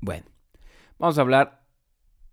Bueno, 0.00 0.26
vamos 0.98 1.18
a 1.18 1.22
hablar 1.22 1.66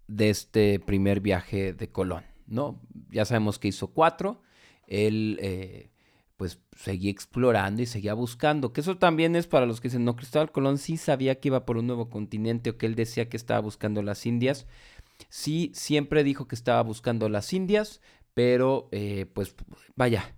de 0.07 0.29
este 0.29 0.79
primer 0.79 1.19
viaje 1.19 1.73
de 1.73 1.91
Colón, 1.91 2.23
¿no? 2.45 2.81
Ya 3.09 3.25
sabemos 3.25 3.59
que 3.59 3.67
hizo 3.67 3.87
cuatro, 3.87 4.41
él... 4.87 5.39
Eh, 5.41 5.91
pues 6.37 6.59
seguía 6.75 7.11
explorando 7.11 7.81
y 7.81 7.85
seguía 7.85 8.13
buscando. 8.13 8.73
Que 8.73 8.81
eso 8.81 8.97
también 8.97 9.35
es 9.35 9.47
para 9.47 9.65
los 9.65 9.81
que 9.81 9.87
dicen, 9.87 10.05
no, 10.05 10.15
Cristóbal 10.15 10.51
Colón 10.51 10.77
sí 10.77 10.97
sabía 10.97 11.39
que 11.39 11.49
iba 11.49 11.65
por 11.65 11.77
un 11.77 11.87
nuevo 11.87 12.09
continente 12.09 12.71
o 12.71 12.77
que 12.77 12.85
él 12.85 12.95
decía 12.95 13.29
que 13.29 13.37
estaba 13.37 13.59
buscando 13.61 14.01
las 14.01 14.25
Indias. 14.25 14.67
Sí, 15.29 15.71
siempre 15.73 16.23
dijo 16.23 16.47
que 16.47 16.55
estaba 16.55 16.81
buscando 16.81 17.29
las 17.29 17.53
Indias, 17.53 18.01
pero 18.33 18.89
eh, 18.91 19.27
pues 19.33 19.55
vaya, 19.95 20.35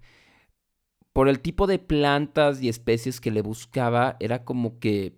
por 1.13 1.29
el 1.29 1.39
tipo 1.39 1.65
de 1.65 1.79
plantas 1.79 2.61
y 2.61 2.69
especies 2.69 3.19
que 3.19 3.31
le 3.31 3.41
buscaba, 3.41 4.17
era 4.19 4.45
como 4.45 4.79
que 4.79 5.17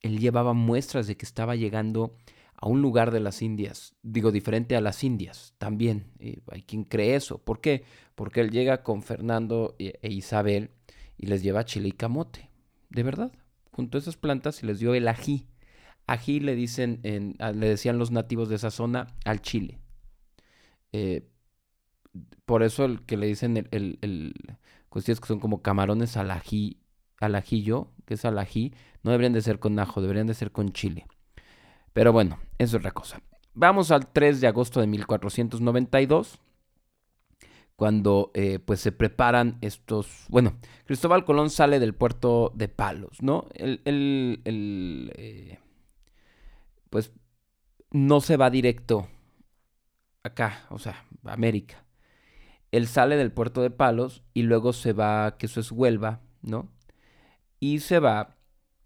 él 0.00 0.18
llevaba 0.18 0.52
muestras 0.52 1.06
de 1.06 1.16
que 1.16 1.24
estaba 1.24 1.54
llegando 1.54 2.16
a 2.62 2.68
un 2.68 2.80
lugar 2.80 3.10
de 3.10 3.18
las 3.18 3.42
Indias, 3.42 3.96
digo, 4.04 4.30
diferente 4.30 4.76
a 4.76 4.80
las 4.80 5.02
Indias 5.02 5.52
también. 5.58 6.12
hay 6.46 6.62
quien 6.62 6.84
cree 6.84 7.16
eso. 7.16 7.38
¿Por 7.38 7.60
qué? 7.60 7.82
Porque 8.14 8.40
él 8.40 8.52
llega 8.52 8.84
con 8.84 9.02
Fernando 9.02 9.74
e, 9.80 9.98
Isabel 10.08 10.70
y 11.18 11.26
les 11.26 11.42
lleva 11.42 11.64
chile 11.64 11.88
y 11.88 11.92
camote. 11.92 12.50
De 12.88 13.02
verdad. 13.02 13.32
Junto 13.72 13.98
a 13.98 14.00
esas 14.00 14.16
plantas 14.16 14.62
y 14.62 14.66
les 14.66 14.78
dio 14.78 14.94
el 14.94 15.08
ají. 15.08 15.48
Ají 16.06 16.38
le 16.38 16.54
dicen, 16.54 17.00
en, 17.02 17.34
le 17.40 17.68
decían 17.68 17.98
los 17.98 18.12
nativos 18.12 18.48
de 18.48 18.54
esa 18.54 18.70
zona 18.70 19.08
al 19.24 19.42
chile. 19.42 19.80
Eh, 20.92 21.26
por 22.44 22.62
eso 22.62 22.84
el 22.84 23.02
que 23.02 23.16
le 23.16 23.26
dicen 23.26 23.56
el, 23.72 24.34
cuestiones 24.88 25.18
que 25.18 25.26
son 25.26 25.40
como 25.40 25.62
camarones 25.62 26.16
al 26.16 26.30
ají, 26.30 26.78
al 27.18 27.34
ajillo, 27.34 27.90
que 28.06 28.14
es 28.14 28.24
al 28.24 28.38
ají, 28.38 28.72
no 29.02 29.10
deberían 29.10 29.32
de 29.32 29.42
ser 29.42 29.58
con 29.58 29.76
ajo, 29.80 30.00
deberían 30.00 30.28
de 30.28 30.34
ser 30.34 30.52
con 30.52 30.72
chile. 30.72 31.06
Pero 31.92 32.12
bueno, 32.12 32.38
eso 32.58 32.76
es 32.76 32.80
otra 32.80 32.92
cosa. 32.92 33.20
Vamos 33.54 33.90
al 33.90 34.06
3 34.10 34.40
de 34.40 34.46
agosto 34.46 34.80
de 34.80 34.86
1492, 34.86 36.38
cuando 37.76 38.30
eh, 38.34 38.58
pues 38.64 38.80
se 38.80 38.92
preparan 38.92 39.58
estos... 39.60 40.26
Bueno, 40.28 40.56
Cristóbal 40.86 41.24
Colón 41.24 41.50
sale 41.50 41.78
del 41.80 41.94
puerto 41.94 42.52
de 42.54 42.68
Palos, 42.68 43.22
¿no? 43.22 43.48
El, 43.54 43.80
eh, 43.84 45.58
pues 46.88 47.12
no 47.90 48.20
se 48.20 48.36
va 48.36 48.50
directo 48.50 49.08
acá, 50.22 50.66
o 50.70 50.78
sea, 50.78 51.04
América. 51.24 51.84
Él 52.70 52.86
sale 52.86 53.16
del 53.16 53.32
puerto 53.32 53.60
de 53.60 53.70
Palos 53.70 54.22
y 54.32 54.42
luego 54.42 54.72
se 54.72 54.94
va, 54.94 55.36
que 55.36 55.46
eso 55.46 55.60
es 55.60 55.70
Huelva, 55.72 56.20
¿no? 56.40 56.70
Y 57.60 57.80
se 57.80 57.98
va 57.98 58.36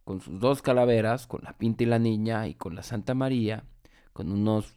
con 0.07 0.21
sus 0.21 0.39
dos 0.39 0.63
calaveras, 0.63 1.27
con 1.27 1.43
la 1.43 1.59
Pinta 1.59 1.83
y 1.83 1.87
la 1.87 1.99
Niña 1.99 2.47
y 2.47 2.55
con 2.55 2.77
la 2.77 2.85
Santa 2.85 3.13
María, 3.13 3.65
con 4.13 4.31
unos 4.31 4.77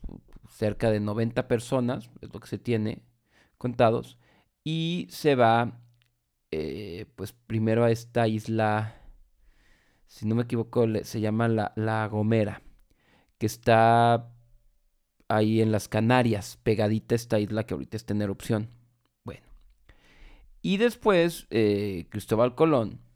cerca 0.49 0.89
de 0.89 0.99
90 0.99 1.47
personas, 1.47 2.09
es 2.21 2.33
lo 2.33 2.39
que 2.39 2.47
se 2.47 2.57
tiene 2.57 3.03
contados, 3.59 4.17
y 4.63 5.05
se 5.11 5.35
va, 5.35 5.81
eh, 6.49 7.05
pues 7.15 7.33
primero 7.33 7.83
a 7.83 7.91
esta 7.91 8.27
isla, 8.27 8.95
si 10.07 10.25
no 10.25 10.33
me 10.33 10.41
equivoco, 10.41 10.87
se 11.03 11.21
llama 11.21 11.47
la, 11.47 11.73
la 11.75 12.07
Gomera, 12.07 12.63
que 13.37 13.45
está 13.45 14.33
ahí 15.27 15.61
en 15.61 15.71
las 15.71 15.87
Canarias, 15.87 16.57
pegadita 16.63 17.13
a 17.13 17.17
esta 17.17 17.39
isla 17.39 17.67
que 17.67 17.75
ahorita 17.75 17.97
está 17.97 18.15
en 18.15 18.23
erupción. 18.23 18.69
Bueno. 19.23 19.45
Y 20.63 20.77
después, 20.77 21.45
eh, 21.51 22.07
Cristóbal 22.09 22.55
Colón 22.55 23.07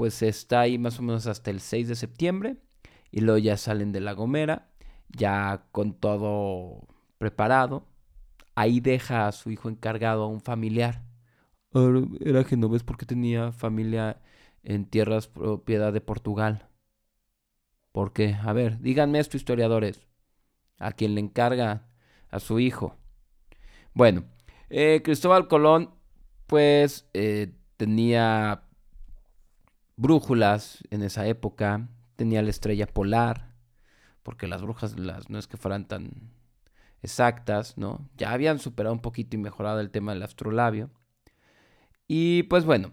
pues 0.00 0.22
está 0.22 0.60
ahí 0.60 0.78
más 0.78 0.98
o 0.98 1.02
menos 1.02 1.26
hasta 1.26 1.50
el 1.50 1.60
6 1.60 1.86
de 1.86 1.94
septiembre 1.94 2.56
y 3.10 3.20
luego 3.20 3.36
ya 3.36 3.58
salen 3.58 3.92
de 3.92 4.00
La 4.00 4.14
Gomera, 4.14 4.70
ya 5.10 5.66
con 5.72 5.92
todo 5.92 6.88
preparado. 7.18 7.84
Ahí 8.54 8.80
deja 8.80 9.28
a 9.28 9.32
su 9.32 9.50
hijo 9.50 9.68
encargado 9.68 10.22
a 10.22 10.28
un 10.28 10.40
familiar. 10.40 11.04
Era 12.18 12.44
genovés 12.44 12.82
porque 12.82 13.04
tenía 13.04 13.52
familia 13.52 14.22
en 14.62 14.86
tierras 14.86 15.28
propiedad 15.28 15.92
de 15.92 16.00
Portugal. 16.00 16.70
¿Por 17.92 18.14
qué? 18.14 18.38
A 18.42 18.54
ver, 18.54 18.80
díganme 18.80 19.18
esto, 19.18 19.36
historiadores. 19.36 20.08
¿A 20.78 20.92
quién 20.92 21.14
le 21.14 21.20
encarga? 21.20 21.90
A 22.30 22.40
su 22.40 22.58
hijo. 22.58 22.96
Bueno, 23.92 24.24
eh, 24.70 25.02
Cristóbal 25.04 25.46
Colón, 25.46 25.90
pues 26.46 27.06
eh, 27.12 27.52
tenía 27.76 28.62
brújulas 30.00 30.82
en 30.90 31.02
esa 31.02 31.26
época, 31.26 31.88
tenía 32.16 32.42
la 32.42 32.50
estrella 32.50 32.86
polar, 32.86 33.54
porque 34.22 34.46
las 34.46 34.62
brujas 34.62 34.98
las, 34.98 35.28
no 35.28 35.38
es 35.38 35.46
que 35.46 35.58
fueran 35.58 35.86
tan 35.86 36.32
exactas, 37.02 37.76
¿no? 37.76 38.08
Ya 38.16 38.32
habían 38.32 38.58
superado 38.58 38.94
un 38.94 39.02
poquito 39.02 39.36
y 39.36 39.40
mejorado 39.40 39.80
el 39.80 39.90
tema 39.90 40.12
del 40.12 40.22
astrolabio. 40.22 40.90
Y 42.08 42.44
pues 42.44 42.64
bueno, 42.64 42.92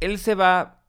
él 0.00 0.18
se 0.18 0.34
va 0.34 0.82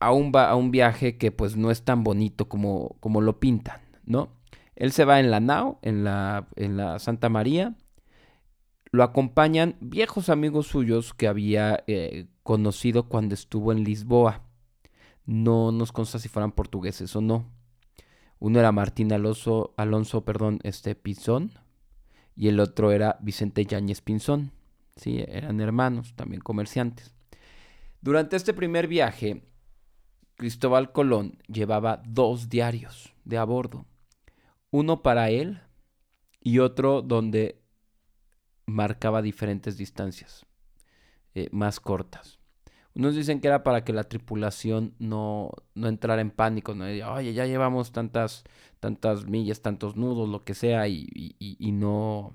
a 0.00 0.12
un, 0.12 0.32
a 0.36 0.54
un 0.56 0.70
viaje 0.72 1.16
que 1.16 1.30
pues 1.30 1.56
no 1.56 1.70
es 1.70 1.84
tan 1.84 2.02
bonito 2.02 2.48
como, 2.48 2.96
como 3.00 3.20
lo 3.20 3.38
pintan, 3.38 3.80
¿no? 4.04 4.36
Él 4.74 4.92
se 4.92 5.04
va 5.04 5.20
en 5.20 5.30
la 5.30 5.40
nao, 5.40 5.78
en 5.82 6.04
la, 6.04 6.48
en 6.56 6.76
la 6.76 6.98
Santa 6.98 7.28
María. 7.28 7.76
Lo 8.92 9.04
acompañan 9.04 9.76
viejos 9.80 10.28
amigos 10.28 10.66
suyos 10.66 11.14
que 11.14 11.28
había 11.28 11.84
eh, 11.86 12.26
conocido 12.42 13.08
cuando 13.08 13.34
estuvo 13.34 13.70
en 13.70 13.84
Lisboa. 13.84 14.42
No 15.26 15.70
nos 15.70 15.92
consta 15.92 16.18
si 16.18 16.28
fueran 16.28 16.52
portugueses 16.52 17.14
o 17.14 17.20
no. 17.20 17.46
Uno 18.40 18.58
era 18.58 18.72
Martín 18.72 19.12
Alonso, 19.12 19.74
Alonso 19.76 20.24
perdón, 20.24 20.58
este, 20.64 20.94
Pinzón 20.94 21.52
y 22.34 22.48
el 22.48 22.58
otro 22.58 22.90
era 22.90 23.18
Vicente 23.20 23.64
Yáñez 23.64 24.00
Pinzón. 24.00 24.50
Sí, 24.96 25.22
eran 25.28 25.60
hermanos, 25.60 26.14
también 26.16 26.40
comerciantes. 26.40 27.14
Durante 28.00 28.34
este 28.36 28.54
primer 28.54 28.88
viaje, 28.88 29.44
Cristóbal 30.36 30.90
Colón 30.90 31.38
llevaba 31.48 32.02
dos 32.06 32.48
diarios 32.48 33.14
de 33.24 33.36
a 33.36 33.44
bordo. 33.44 33.84
Uno 34.70 35.02
para 35.02 35.30
él 35.30 35.60
y 36.40 36.58
otro 36.60 37.02
donde 37.02 37.59
marcaba 38.66 39.22
diferentes 39.22 39.76
distancias 39.76 40.46
eh, 41.34 41.48
más 41.52 41.80
cortas. 41.80 42.40
Unos 42.94 43.14
dicen 43.14 43.40
que 43.40 43.46
era 43.46 43.62
para 43.62 43.84
que 43.84 43.92
la 43.92 44.04
tripulación 44.04 44.94
no, 44.98 45.52
no 45.74 45.88
entrara 45.88 46.20
en 46.20 46.30
pánico, 46.30 46.74
no 46.74 46.84
oye, 46.84 47.32
ya 47.32 47.46
llevamos 47.46 47.92
tantas, 47.92 48.44
tantas 48.80 49.26
millas, 49.26 49.62
tantos 49.62 49.96
nudos, 49.96 50.28
lo 50.28 50.44
que 50.44 50.54
sea, 50.54 50.88
y, 50.88 51.08
y, 51.38 51.72
no, 51.72 52.34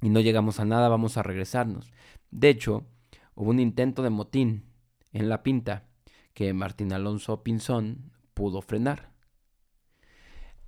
y 0.00 0.10
no 0.10 0.20
llegamos 0.20 0.60
a 0.60 0.64
nada, 0.64 0.88
vamos 0.88 1.16
a 1.16 1.24
regresarnos. 1.24 1.92
De 2.30 2.50
hecho, 2.50 2.86
hubo 3.34 3.50
un 3.50 3.58
intento 3.58 4.02
de 4.02 4.10
motín 4.10 4.64
en 5.12 5.28
la 5.28 5.42
pinta 5.42 5.88
que 6.34 6.52
Martín 6.54 6.92
Alonso 6.92 7.42
Pinzón 7.42 8.12
pudo 8.32 8.62
frenar. 8.62 9.10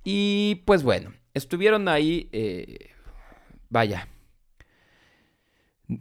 Y 0.03 0.63
pues 0.65 0.83
bueno, 0.83 1.13
estuvieron 1.33 1.87
ahí, 1.87 2.29
eh, 2.33 2.91
vaya, 3.69 4.09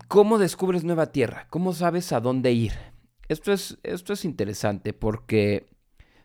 ¿cómo 0.09 0.39
descubres 0.39 0.85
nueva 0.85 1.13
tierra? 1.13 1.47
¿Cómo 1.51 1.73
sabes 1.73 2.13
a 2.13 2.21
dónde 2.21 2.53
ir? 2.53 2.73
Esto 3.29 3.53
es, 3.53 3.79
esto 3.83 4.13
es 4.13 4.25
interesante 4.25 4.93
porque 4.93 5.69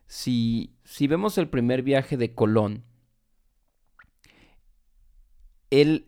si, 0.07 0.75
si 0.83 1.07
vemos 1.07 1.37
el 1.37 1.49
primer 1.49 1.83
viaje 1.83 2.17
de 2.17 2.33
Colón, 2.33 2.83
él 5.69 6.07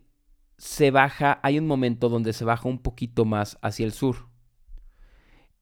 se 0.58 0.90
baja, 0.90 1.40
hay 1.42 1.58
un 1.58 1.66
momento 1.66 2.08
donde 2.08 2.32
se 2.32 2.44
baja 2.44 2.68
un 2.68 2.78
poquito 2.78 3.24
más 3.24 3.58
hacia 3.62 3.86
el 3.86 3.92
sur. 3.92 4.28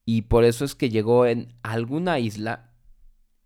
Y 0.05 0.22
por 0.22 0.45
eso 0.45 0.64
es 0.64 0.74
que 0.74 0.90
llegó 0.90 1.26
en 1.26 1.55
alguna 1.62 2.18
isla, 2.18 2.74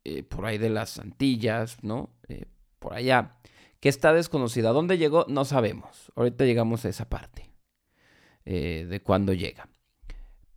eh, 0.05 0.23
por 0.23 0.47
ahí 0.47 0.59
de 0.59 0.71
las 0.71 0.99
Antillas, 0.99 1.83
¿no? 1.83 2.11
Eh, 2.29 2.47
por 2.79 2.95
allá, 2.95 3.37
que 3.81 3.91
está 3.91 4.13
desconocida. 4.13 4.71
¿Dónde 4.71 4.97
llegó? 4.97 5.27
No 5.29 5.45
sabemos. 5.45 6.11
Ahorita 6.17 6.45
llegamos 6.45 6.85
a 6.85 6.89
esa 6.89 7.09
parte 7.09 7.46
eh, 8.47 8.87
de 8.89 9.01
cuándo 9.03 9.33
llega. 9.33 9.69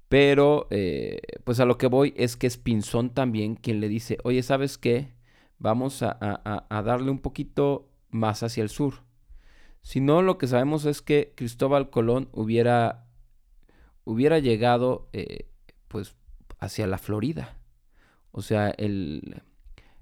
Pero, 0.10 0.68
eh, 0.70 1.22
pues 1.44 1.60
a 1.60 1.66
lo 1.66 1.80
que 1.80 1.88
voy 1.88 2.14
es 2.18 2.38
que 2.38 2.46
es 2.46 2.58
Pinzón 2.58 3.10
también 3.12 3.56
quien 3.56 3.80
le 3.80 3.88
dice, 3.88 4.20
oye, 4.24 4.44
¿sabes 4.44 4.78
qué? 4.78 5.14
Vamos 5.58 6.04
a, 6.04 6.68
darle 6.70 7.10
un 7.10 7.20
poquito 7.20 7.90
más 8.10 8.44
hacia 8.44 8.62
el 8.62 8.70
sur. 8.70 9.04
Si 9.82 10.02
no, 10.02 10.22
lo 10.22 10.38
que 10.38 10.46
sabemos 10.46 10.86
es 10.86 11.02
que 11.02 11.34
Cristóbal 11.36 11.90
Colón 11.90 12.30
hubiera, 12.32 13.08
hubiera 14.04 14.38
llegado, 14.38 15.10
eh, 15.14 15.48
pues, 15.88 16.16
hacia 16.60 16.86
la 16.86 17.00
Florida. 17.00 17.58
O 18.32 18.44
sea, 18.44 18.70
el, 18.70 19.42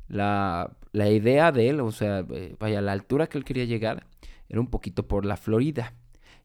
la, 0.09 0.77
la 0.91 1.09
idea 1.09 1.53
de 1.53 1.69
él, 1.69 1.79
o 1.79 1.91
sea, 1.91 2.25
vaya, 2.59 2.81
la 2.81 2.91
altura 2.91 3.27
que 3.27 3.37
él 3.37 3.45
quería 3.45 3.65
llegar 3.65 4.07
era 4.49 4.59
un 4.59 4.69
poquito 4.69 5.07
por 5.07 5.25
la 5.25 5.37
Florida. 5.37 5.93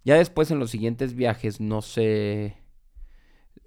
Ya 0.04 0.16
después 0.16 0.50
en 0.50 0.58
los 0.58 0.70
siguientes 0.70 1.14
viajes 1.14 1.60
no 1.60 1.82
se, 1.82 2.56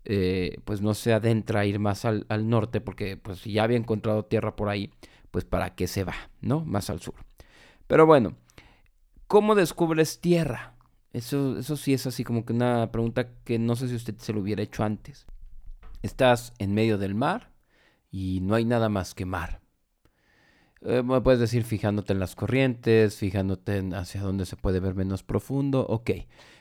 eh, 0.03 0.57
pues 0.65 0.81
no 0.81 0.93
se 0.93 1.13
adentra 1.13 1.61
a 1.61 1.65
ir 1.65 1.79
más 1.79 2.05
al, 2.05 2.25
al, 2.29 2.49
norte 2.49 2.81
porque 2.81 3.17
pues 3.17 3.39
si 3.39 3.53
ya 3.53 3.63
había 3.63 3.77
encontrado 3.77 4.25
tierra 4.25 4.55
por 4.55 4.69
ahí, 4.69 4.91
pues 5.31 5.45
para 5.45 5.75
qué 5.75 5.88
se 5.88 6.03
va, 6.03 6.15
¿no? 6.41 6.65
Más 6.65 6.89
al 6.89 7.01
sur. 7.01 7.15
Pero 7.88 8.05
bueno, 8.05 8.36
¿cómo 9.27 9.55
descubres 9.55 10.19
tierra? 10.19 10.75
Eso, 11.13 11.57
eso 11.57 11.77
sí 11.77 11.93
es 11.93 12.05
así 12.07 12.23
como 12.23 12.45
que 12.45 12.53
una 12.53 12.91
pregunta 12.91 13.29
que 13.43 13.57
no 13.57 13.75
sé 13.75 13.88
si 13.88 13.95
usted 13.95 14.17
se 14.17 14.33
lo 14.33 14.41
hubiera 14.41 14.61
hecho 14.61 14.83
antes. 14.83 15.25
Estás 16.01 16.53
en 16.59 16.73
medio 16.73 16.97
del 16.97 17.15
mar 17.15 17.51
y 18.11 18.41
no 18.41 18.55
hay 18.55 18.65
nada 18.65 18.89
más 18.89 19.15
que 19.15 19.25
mar. 19.25 19.61
Eh, 20.88 21.03
puedes 21.23 21.39
decir 21.39 21.63
fijándote 21.63 22.13
en 22.13 22.19
las 22.19 22.36
corrientes, 22.36 23.17
fijándote 23.17 23.77
en 23.77 23.93
hacia 23.95 24.21
dónde 24.21 24.45
se 24.45 24.55
puede 24.55 24.79
ver 24.79 24.93
menos 24.93 25.23
profundo, 25.23 25.86
ok. 25.88 26.11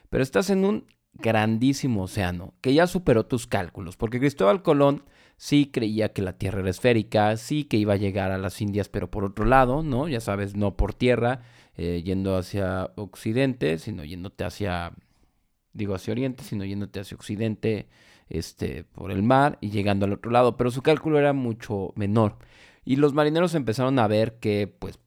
Pero 0.09 0.23
estás 0.23 0.49
en 0.49 0.65
un 0.65 0.87
grandísimo 1.13 2.05
océano 2.05 2.55
que 2.61 2.73
ya 2.73 2.87
superó 2.87 3.27
tus 3.27 3.47
cálculos, 3.47 3.97
porque 3.97 4.19
Cristóbal 4.19 4.63
Colón 4.63 5.05
sí 5.37 5.67
creía 5.67 6.13
que 6.13 6.23
la 6.23 6.39
Tierra 6.39 6.61
era 6.61 6.71
esférica, 6.71 7.37
sí 7.37 7.65
que 7.65 7.77
iba 7.77 7.95
a 7.95 7.97
llegar 7.97 8.31
a 8.31 8.39
las 8.39 8.61
Indias, 8.63 8.89
pero 8.89 9.11
por 9.11 9.25
otro 9.25 9.45
lado, 9.45 9.83
¿no? 9.83 10.09
Ya 10.09 10.21
sabes, 10.21 10.57
no 10.57 10.77
por 10.77 10.95
tierra, 10.95 11.43
eh, 11.77 12.03
yendo 12.05 12.37
hacia 12.37 12.91
occidente, 12.97 13.79
sino 13.79 14.05
yéndote 14.05 14.45
hacia, 14.45 14.93
digo 15.73 15.95
hacia 15.95 16.13
oriente, 16.13 16.45
sino 16.45 16.65
yéndote 16.65 17.01
hacia 17.01 17.17
occidente, 17.17 17.89
este, 18.29 18.85
por 18.85 19.11
el 19.11 19.23
mar 19.23 19.59
y 19.61 19.71
llegando 19.71 20.07
al 20.07 20.15
otro 20.15 20.31
lado, 20.31 20.57
pero 20.57 20.71
su 20.71 20.83
cálculo 20.83 21.19
era 21.19 21.33
mucho 21.35 21.93
menor. 21.97 22.39
Y 22.85 22.97
los 22.97 23.15
marineros 23.15 23.55
empezaron 23.55 23.99
a 23.99 24.07
ver 24.07 24.39
que 24.39 24.67
pues 24.67 24.99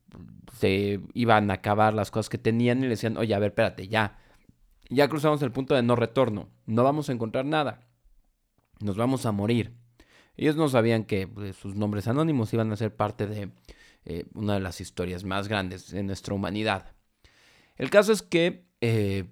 se 0.58 1.02
iban 1.14 1.52
a 1.52 1.56
acabar 1.56 1.94
las 1.94 2.12
cosas 2.12 2.30
que 2.30 2.38
tenían 2.38 2.80
y 2.80 2.84
le 2.84 2.90
decían, 2.90 3.18
oye, 3.18 3.34
a 3.34 3.40
ver, 3.40 3.50
espérate, 3.50 3.88
ya, 3.88 4.18
ya 4.90 5.08
cruzamos 5.08 5.42
el 5.42 5.52
punto 5.52 5.76
de 5.76 5.84
no 5.84 5.96
retorno, 5.96 6.50
no 6.66 6.84
vamos 6.84 7.10
a 7.10 7.14
encontrar 7.14 7.46
nada, 7.46 7.88
nos 8.80 8.98
vamos 8.98 9.26
a 9.26 9.32
morir. 9.32 9.74
Ellos 10.36 10.56
no 10.56 10.70
sabían 10.70 11.04
que 11.04 11.28
pues, 11.28 11.56
sus 11.56 11.76
nombres 11.76 12.08
anónimos 12.08 12.54
iban 12.54 12.72
a 12.72 12.76
ser 12.76 12.96
parte 12.96 13.28
de 13.28 13.52
eh, 14.06 14.26
una 14.34 14.56
de 14.56 14.60
las 14.60 14.82
historias 14.82 15.24
más 15.24 15.48
grandes 15.48 15.92
de 15.92 16.04
nuestra 16.04 16.34
humanidad. 16.34 16.94
El 17.76 17.90
caso 17.90 18.12
es 18.12 18.22
que, 18.22 18.66
eh, 18.82 19.26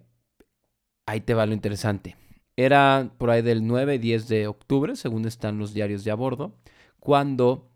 ahí 1.06 1.22
te 1.22 1.34
va 1.34 1.46
lo 1.46 1.54
interesante, 1.54 2.16
era 2.56 3.12
por 3.18 3.30
ahí 3.30 3.42
del 3.42 3.64
9-10 3.64 4.28
de 4.28 4.48
octubre, 4.48 4.96
según 4.96 5.26
están 5.26 5.58
los 5.58 5.74
diarios 5.74 6.04
de 6.04 6.12
a 6.12 6.16
bordo, 6.16 6.56
cuando 7.00 7.70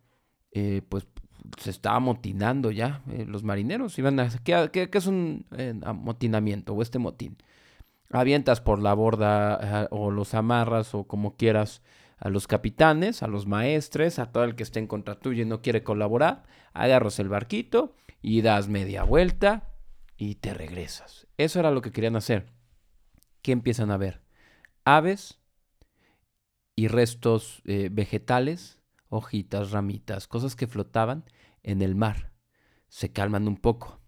eh, 0.52 0.82
pues 0.88 1.08
se 1.58 1.70
estaba 1.70 1.98
amotinando 1.98 2.72
ya. 2.72 3.02
Eh, 3.12 3.26
los 3.28 3.44
marineros 3.44 3.98
iban 4.00 4.20
a... 4.20 4.30
¿Qué, 4.44 4.90
es 4.92 5.08
un 5.08 5.46
eh, 5.56 5.74
amotinamiento 5.84 6.74
o 6.74 6.82
este 6.82 7.00
motín? 7.00 7.38
Avientas 8.12 8.62
por 8.62 8.82
la 8.82 8.94
borda 8.94 9.88
o 9.92 10.10
los 10.10 10.34
amarras 10.34 10.96
o 10.96 11.04
como 11.04 11.36
quieras 11.36 11.84
a 12.18 12.30
los 12.30 12.48
capitanes, 12.48 13.22
a 13.22 13.28
los 13.28 13.46
maestres, 13.46 14.18
a 14.18 14.32
todo 14.32 14.44
el 14.44 14.56
que 14.56 14.64
esté 14.64 14.80
en 14.80 14.88
contra 14.88 15.20
tuyo 15.20 15.44
y 15.44 15.46
no 15.46 15.62
quiere 15.62 15.84
colaborar. 15.84 16.44
Agarras 16.74 17.20
el 17.20 17.30
barquito 17.30 17.94
y 18.22 18.42
das 18.42 18.68
media 18.68 19.04
vuelta 19.04 19.70
y 20.18 20.36
te 20.36 20.56
regresas. 20.56 21.28
Eso 21.38 21.60
era 21.60 21.72
lo 21.72 21.82
que 21.82 21.92
querían 21.92 22.16
hacer. 22.16 22.48
¿Qué 23.44 23.52
empiezan 23.52 23.92
a 23.92 23.98
ver? 23.98 24.22
Aves 24.86 25.40
y 26.76 26.88
restos 26.88 27.62
vegetales 27.64 28.79
hojitas, 29.10 29.72
ramitas, 29.72 30.28
cosas 30.28 30.56
que 30.56 30.68
flotaban 30.68 31.26
en 31.64 31.82
el 31.82 31.96
mar. 31.96 32.32
Se 32.88 33.12
calman 33.12 33.48
un 33.48 33.58
poco. 33.58 34.00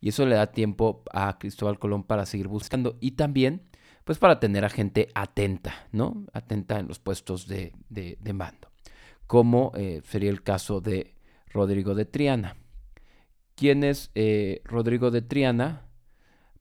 Y 0.00 0.10
eso 0.10 0.26
le 0.26 0.36
da 0.36 0.52
tiempo 0.52 1.02
a 1.12 1.38
Cristóbal 1.38 1.78
Colón 1.78 2.04
para 2.04 2.26
seguir 2.26 2.48
buscando 2.48 2.96
y 3.00 3.12
también 3.12 3.68
pues 4.04 4.18
para 4.18 4.40
tener 4.40 4.64
a 4.64 4.70
gente 4.70 5.08
atenta, 5.14 5.86
¿no? 5.92 6.24
Atenta 6.32 6.78
en 6.78 6.88
los 6.88 6.98
puestos 6.98 7.46
de, 7.46 7.74
de, 7.90 8.32
mando, 8.32 8.70
como 9.26 9.70
eh, 9.74 10.00
sería 10.02 10.30
el 10.30 10.42
caso 10.42 10.80
de 10.80 11.14
Rodrigo 11.48 11.94
de 11.94 12.06
Triana. 12.06 12.56
¿Quién 13.54 13.84
es 13.84 14.10
eh, 14.14 14.62
Rodrigo 14.64 15.10
de 15.10 15.20
Triana? 15.20 15.90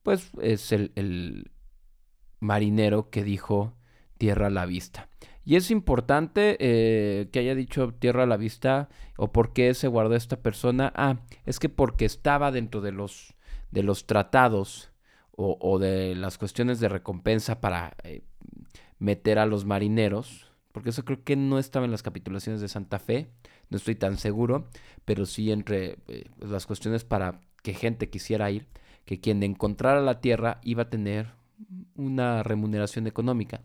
Pues 0.03 0.31
es 0.41 0.73
el, 0.73 0.91
el 0.95 1.51
marinero 2.41 3.09
que 3.09 3.23
dijo 3.23 3.77
tierra 4.17 4.47
a 4.47 4.49
la 4.49 4.65
vista. 4.65 5.09
Y 5.47 5.55
es 5.55 5.71
importante 5.71 6.57
eh, 6.59 7.29
que 7.31 7.39
haya 7.39 7.55
dicho 7.55 7.93
tierra 7.93 8.23
a 8.23 8.25
la 8.25 8.35
vista 8.35 8.89
o 9.15 9.31
por 9.31 9.53
qué 9.53 9.73
se 9.75 9.87
guardó 9.87 10.13
esta 10.13 10.41
persona. 10.41 10.91
Ah, 10.93 11.21
es 11.45 11.57
que 11.57 11.69
porque 11.69 12.03
estaba 12.03 12.51
dentro 12.51 12.81
de 12.81 12.91
los, 12.91 13.33
de 13.71 13.81
los 13.81 14.07
tratados 14.07 14.91
o, 15.37 15.79
de 15.79 16.15
las 16.15 16.37
cuestiones 16.37 16.81
de 16.81 16.89
recompensa 16.89 17.61
para 17.61 17.95
eh, 18.03 18.23
meter 18.99 19.39
a 19.39 19.45
los 19.45 19.63
marineros. 19.63 20.51
Porque 20.73 20.89
eso 20.89 21.05
creo 21.05 21.23
que 21.23 21.37
no 21.37 21.59
estaba 21.59 21.85
en 21.85 21.91
las 21.91 22.03
capitulaciones 22.03 22.59
de 22.59 22.67
Santa 22.67 22.99
Fe. 22.99 23.29
No 23.69 23.77
estoy 23.77 23.95
tan 23.95 24.17
seguro. 24.17 24.67
Pero 25.05 25.25
sí 25.25 25.53
entre 25.53 25.97
eh, 26.09 26.25
las 26.39 26.65
cuestiones 26.65 27.05
para 27.05 27.39
que 27.63 27.73
gente 27.73 28.09
quisiera 28.09 28.51
ir. 28.51 28.67
Que 29.05 29.21
quien 29.21 29.41
encontrara 29.43 30.01
la 30.01 30.19
tierra 30.19 30.59
iba 30.61 30.83
a 30.83 30.89
tener 30.89 31.27
una 31.95 32.43
remuneración 32.43 33.07
económica 33.07 33.61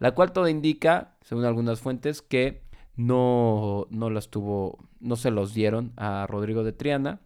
la 0.00 0.12
cual 0.12 0.32
todo 0.32 0.48
indica, 0.48 1.14
según 1.20 1.44
algunas 1.44 1.80
fuentes, 1.80 2.22
que 2.22 2.62
no, 2.96 3.86
no 3.90 4.10
las 4.10 4.30
tuvo, 4.30 4.88
no 4.98 5.14
se 5.14 5.30
los 5.30 5.54
dieron 5.54 5.92
a 5.96 6.26
Rodrigo 6.26 6.64
de 6.64 6.72
Triana, 6.72 7.20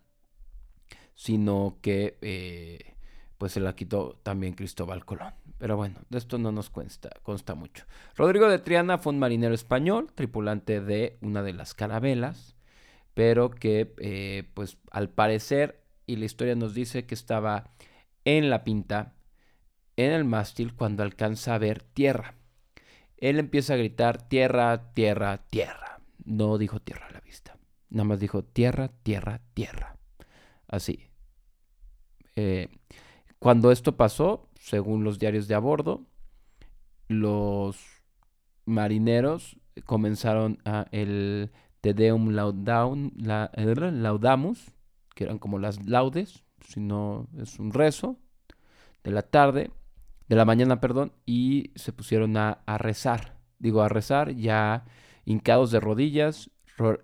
sino 1.14 1.78
que 1.80 2.18
eh, 2.20 2.96
pues 3.38 3.52
se 3.52 3.60
la 3.60 3.76
quitó 3.76 4.18
también 4.24 4.54
Cristóbal 4.54 5.04
Colón. 5.04 5.34
Pero 5.56 5.76
bueno, 5.76 6.00
de 6.10 6.18
esto 6.18 6.36
no 6.36 6.50
nos 6.50 6.68
consta, 6.68 7.10
consta 7.22 7.54
mucho. 7.54 7.84
Rodrigo 8.16 8.48
de 8.48 8.58
Triana 8.58 8.98
fue 8.98 9.12
un 9.12 9.20
marinero 9.20 9.54
español, 9.54 10.10
tripulante 10.12 10.80
de 10.80 11.16
una 11.22 11.44
de 11.44 11.52
las 11.52 11.74
carabelas, 11.74 12.56
pero 13.14 13.50
que 13.50 13.94
eh, 13.98 14.50
pues 14.52 14.78
al 14.90 15.10
parecer, 15.10 15.84
y 16.06 16.16
la 16.16 16.24
historia 16.24 16.56
nos 16.56 16.74
dice 16.74 17.06
que 17.06 17.14
estaba 17.14 17.70
en 18.24 18.50
la 18.50 18.64
pinta, 18.64 19.14
en 19.96 20.10
el 20.10 20.24
mástil, 20.24 20.74
cuando 20.74 21.04
alcanza 21.04 21.54
a 21.54 21.58
ver 21.58 21.80
tierra 21.84 22.34
él 23.24 23.38
empieza 23.38 23.72
a 23.72 23.76
gritar 23.76 24.28
tierra, 24.28 24.92
tierra, 24.92 25.38
tierra. 25.48 26.00
No 26.24 26.58
dijo 26.58 26.80
tierra 26.80 27.06
a 27.06 27.12
la 27.12 27.20
vista. 27.20 27.56
Nada 27.88 28.04
más 28.04 28.20
dijo 28.20 28.44
tierra, 28.44 28.88
tierra, 29.02 29.40
tierra. 29.54 29.96
Así. 30.68 31.08
Eh, 32.36 32.68
cuando 33.38 33.72
esto 33.72 33.96
pasó, 33.96 34.50
según 34.60 35.04
los 35.04 35.18
diarios 35.18 35.48
de 35.48 35.54
a 35.54 35.58
bordo, 35.58 36.04
los 37.08 37.78
marineros 38.66 39.56
comenzaron 39.86 40.58
a 40.66 40.86
el 40.90 41.50
Te 41.80 41.94
Deum 41.94 42.30
la, 42.30 43.50
Laudamus, 43.56 44.70
que 45.14 45.24
eran 45.24 45.38
como 45.38 45.58
las 45.58 45.86
laudes, 45.86 46.44
si 46.60 46.80
no 46.80 47.26
es 47.38 47.58
un 47.58 47.72
rezo 47.72 48.18
de 49.02 49.12
la 49.12 49.22
tarde 49.22 49.70
de 50.28 50.36
la 50.36 50.44
mañana, 50.44 50.80
perdón, 50.80 51.12
y 51.26 51.72
se 51.74 51.92
pusieron 51.92 52.36
a, 52.36 52.62
rezar. 52.78 53.38
Digo, 53.58 53.82
a 53.82 53.88
rezar 53.88 54.34
ya 54.34 54.84
hincados 55.24 55.70
de 55.70 55.80
rodillas, 55.80 56.50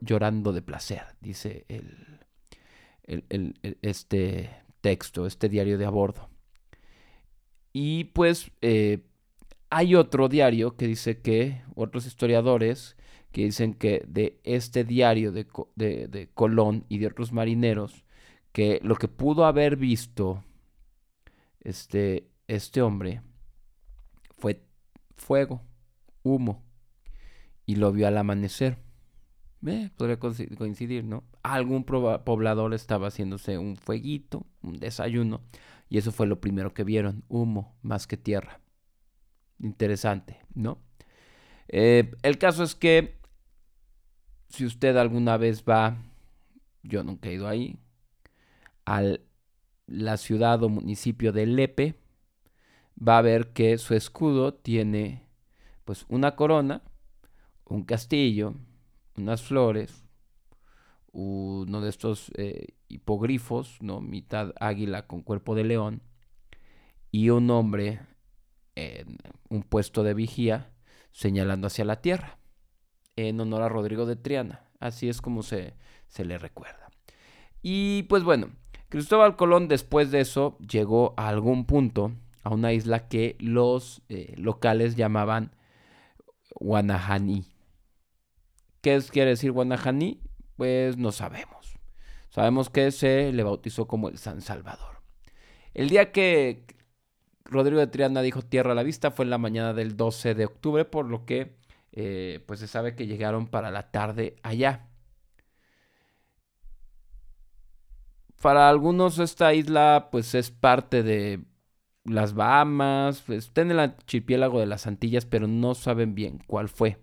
llorando 0.00 0.52
de 0.52 0.62
placer, 0.62 1.02
dice 1.20 1.64
el, 1.68 3.54
este 3.82 4.50
texto, 4.80 5.26
este 5.26 5.48
diario 5.48 5.78
de 5.78 5.86
a 5.86 5.90
bordo. 5.90 6.28
Y 7.72 8.04
pues 8.04 8.50
eh, 8.62 9.04
hay 9.70 9.94
otro 9.94 10.28
diario 10.28 10.76
que 10.76 10.86
dice 10.86 11.20
que, 11.20 11.62
otros 11.74 12.06
historiadores 12.06 12.96
que 13.30 13.44
dicen 13.44 13.74
que 13.74 14.02
de 14.08 14.40
este 14.42 14.82
diario 14.82 15.30
de, 15.30 15.46
de, 15.76 16.08
de 16.08 16.28
Colón 16.34 16.84
y 16.88 16.98
de 16.98 17.06
otros 17.06 17.32
marineros, 17.32 18.04
que 18.52 18.80
lo 18.82 18.96
que 18.96 19.06
pudo 19.06 19.44
haber 19.44 19.76
visto 19.76 20.42
este, 21.60 22.29
este 22.50 22.82
hombre 22.82 23.22
fue 24.36 24.66
fuego, 25.16 25.62
humo, 26.24 26.64
y 27.64 27.76
lo 27.76 27.92
vio 27.92 28.08
al 28.08 28.18
amanecer. 28.18 28.78
Eh, 29.64 29.90
podría 29.96 30.18
coincidir, 30.18 31.04
¿no? 31.04 31.22
Algún 31.42 31.84
poblador 31.84 32.74
estaba 32.74 33.08
haciéndose 33.08 33.56
un 33.58 33.76
fueguito, 33.76 34.46
un 34.62 34.80
desayuno, 34.80 35.42
y 35.88 35.98
eso 35.98 36.10
fue 36.10 36.26
lo 36.26 36.40
primero 36.40 36.74
que 36.74 36.82
vieron, 36.82 37.24
humo 37.28 37.76
más 37.82 38.08
que 38.08 38.16
tierra. 38.16 38.60
Interesante, 39.60 40.40
¿no? 40.52 40.82
Eh, 41.68 42.10
el 42.22 42.38
caso 42.38 42.64
es 42.64 42.74
que 42.74 43.20
si 44.48 44.66
usted 44.66 44.96
alguna 44.96 45.36
vez 45.36 45.62
va, 45.62 45.98
yo 46.82 47.04
nunca 47.04 47.28
he 47.28 47.34
ido 47.34 47.46
ahí, 47.46 47.78
a 48.86 49.02
la 49.86 50.16
ciudad 50.16 50.62
o 50.64 50.68
municipio 50.68 51.32
de 51.32 51.46
Lepe, 51.46 51.99
va 53.06 53.18
a 53.18 53.22
ver 53.22 53.52
que 53.52 53.78
su 53.78 53.94
escudo 53.94 54.54
tiene 54.54 55.26
pues 55.84 56.04
una 56.08 56.36
corona, 56.36 56.82
un 57.64 57.84
castillo, 57.84 58.54
unas 59.16 59.42
flores, 59.42 60.04
uno 61.12 61.80
de 61.80 61.88
estos 61.88 62.30
eh, 62.36 62.74
hipogrifos, 62.88 63.78
¿no? 63.80 64.00
mitad 64.00 64.52
águila 64.60 65.06
con 65.06 65.22
cuerpo 65.22 65.54
de 65.54 65.64
león, 65.64 66.02
y 67.10 67.30
un 67.30 67.50
hombre 67.50 68.00
en 68.76 69.18
un 69.48 69.62
puesto 69.62 70.02
de 70.02 70.14
vigía 70.14 70.72
señalando 71.12 71.66
hacia 71.66 71.84
la 71.84 72.00
tierra, 72.00 72.38
en 73.16 73.40
honor 73.40 73.62
a 73.62 73.68
Rodrigo 73.68 74.06
de 74.06 74.16
Triana. 74.16 74.68
Así 74.78 75.08
es 75.08 75.20
como 75.20 75.42
se, 75.42 75.74
se 76.06 76.24
le 76.24 76.38
recuerda. 76.38 76.88
Y 77.62 78.04
pues 78.04 78.22
bueno, 78.22 78.50
Cristóbal 78.88 79.36
Colón 79.36 79.68
después 79.68 80.10
de 80.10 80.20
eso 80.20 80.56
llegó 80.58 81.14
a 81.16 81.28
algún 81.28 81.66
punto 81.66 82.12
a 82.42 82.50
una 82.50 82.72
isla 82.72 83.08
que 83.08 83.36
los 83.40 84.02
eh, 84.08 84.34
locales 84.36 84.96
llamaban 84.96 85.54
Guanajaní. 86.54 87.46
¿Qué 88.80 89.00
quiere 89.10 89.30
decir 89.30 89.52
Guanajaní? 89.52 90.20
Pues 90.56 90.96
no 90.96 91.12
sabemos. 91.12 91.78
Sabemos 92.30 92.70
que 92.70 92.90
se 92.92 93.32
le 93.32 93.42
bautizó 93.42 93.86
como 93.86 94.08
el 94.08 94.18
San 94.18 94.40
Salvador. 94.40 95.02
El 95.74 95.88
día 95.88 96.12
que 96.12 96.64
Rodrigo 97.44 97.80
de 97.80 97.88
Triana 97.88 98.22
dijo 98.22 98.42
tierra 98.42 98.72
a 98.72 98.74
la 98.74 98.82
vista 98.82 99.10
fue 99.10 99.24
en 99.24 99.30
la 99.30 99.38
mañana 99.38 99.74
del 99.74 99.96
12 99.96 100.34
de 100.34 100.44
octubre, 100.44 100.84
por 100.84 101.06
lo 101.06 101.24
que 101.26 101.56
eh, 101.92 102.42
pues 102.46 102.60
se 102.60 102.68
sabe 102.68 102.94
que 102.94 103.06
llegaron 103.06 103.48
para 103.48 103.70
la 103.70 103.90
tarde 103.90 104.36
allá. 104.42 104.88
Para 108.40 108.68
algunos 108.68 109.18
esta 109.18 109.52
isla 109.52 110.08
pues 110.10 110.34
es 110.34 110.50
parte 110.50 111.02
de 111.02 111.44
las 112.04 112.34
Bahamas, 112.34 113.28
está 113.28 113.62
en 113.62 113.72
el 113.72 113.80
archipiélago 113.80 114.60
de 114.60 114.66
las 114.66 114.86
Antillas, 114.86 115.26
pero 115.26 115.46
no 115.46 115.74
saben 115.74 116.14
bien 116.14 116.40
cuál 116.46 116.68
fue. 116.68 116.98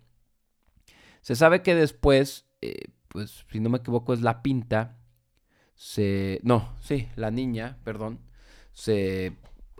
Se 1.21 1.35
sabe 1.35 1.61
que 1.61 1.75
después, 1.75 2.45
eh, 2.61 2.85
pues 3.07 3.45
si 3.51 3.59
no 3.59 3.69
me 3.69 3.79
equivoco 3.79 4.13
es 4.13 4.21
la 4.21 4.41
pinta, 4.41 4.97
se... 5.75 6.39
No, 6.43 6.73
sí, 6.81 7.07
la 7.15 7.31
niña, 7.31 7.77
perdón, 7.83 8.19
se 8.73 9.33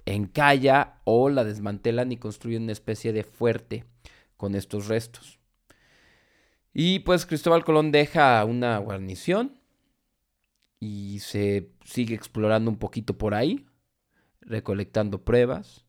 encalla 0.06 1.02
o 1.04 1.30
la 1.30 1.44
desmantelan 1.44 2.12
y 2.12 2.18
construyen 2.18 2.64
una 2.64 2.72
especie 2.72 3.14
de 3.14 3.24
fuerte 3.24 3.86
con 4.38 4.56
estos 4.56 4.88
restos. 4.88 5.40
Y 6.74 7.00
pues 7.00 7.26
Cristóbal 7.26 7.66
Colón 7.66 7.92
deja 7.92 8.44
una 8.46 8.78
guarnición 8.78 9.60
y 10.80 11.20
se 11.20 11.72
sigue 11.84 12.14
explorando 12.14 12.70
un 12.70 12.78
poquito 12.78 13.18
por 13.18 13.34
ahí, 13.34 13.66
recolectando 14.48 15.24
pruebas. 15.24 15.86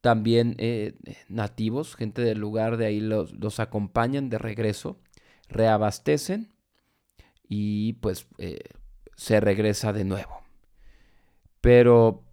También 0.00 0.56
eh, 0.58 0.94
nativos, 1.28 1.96
gente 1.96 2.22
del 2.22 2.38
lugar 2.38 2.76
de 2.76 2.86
ahí 2.86 3.00
los, 3.00 3.60
acompañan 3.60 4.30
de 4.30 4.38
regreso, 4.38 4.98
reabastecen 5.48 6.52
y 7.48 7.94
pues 7.94 8.26
eh, 8.38 8.60
se 9.16 9.40
regresa 9.40 9.92
de 9.92 10.04
nuevo. 10.04 10.42
Pero 11.60 12.24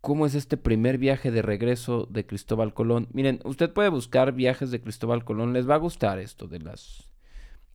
cómo 0.00 0.26
es 0.26 0.34
este 0.34 0.56
primer 0.56 0.98
viaje 0.98 1.30
de 1.30 1.42
regreso 1.42 2.06
de 2.10 2.26
Cristóbal 2.26 2.74
Colón. 2.74 3.08
Miren, 3.12 3.40
usted 3.44 3.72
puede 3.72 3.88
buscar 3.88 4.32
viajes 4.32 4.70
de 4.70 4.80
Cristóbal 4.80 5.24
Colón, 5.24 5.52
les 5.52 5.68
va 5.68 5.74
a 5.74 5.78
gustar 5.78 6.18
esto 6.18 6.46
de 6.46 6.60
las, 6.60 7.10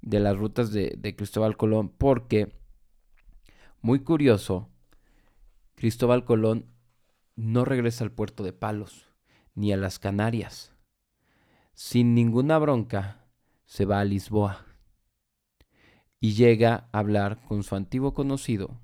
de 0.02 0.20
las 0.20 0.38
rutas 0.38 0.72
de, 0.72 0.96
de 0.98 1.16
Cristóbal 1.16 1.58
Colón, 1.58 1.90
porque, 1.90 2.52
muy 3.82 4.00
curioso, 4.00 4.70
Cristóbal 5.76 6.26
Colón 6.26 6.66
no 7.40 7.64
regresa 7.64 8.04
al 8.04 8.12
puerto 8.12 8.44
de 8.44 8.54
Palos, 8.54 9.08
ni 9.56 9.72
a 9.72 9.78
las 9.78 9.98
Canarias. 9.98 10.74
Sin 11.74 12.14
ninguna 12.14 12.58
bronca, 12.58 13.26
se 13.66 13.86
va 13.86 14.00
a 14.00 14.06
Lisboa 14.06 14.66
y 16.20 16.34
llega 16.34 16.90
a 16.92 17.00
hablar 17.00 17.42
con 17.48 17.64
su 17.64 17.76
antiguo 17.76 18.14
conocido, 18.14 18.82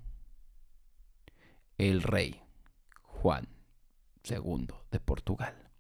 el 1.78 2.02
rey. 2.02 2.42
Juan 3.02 3.48
II 4.30 4.68
de 4.92 5.00
Portugal. 5.00 5.72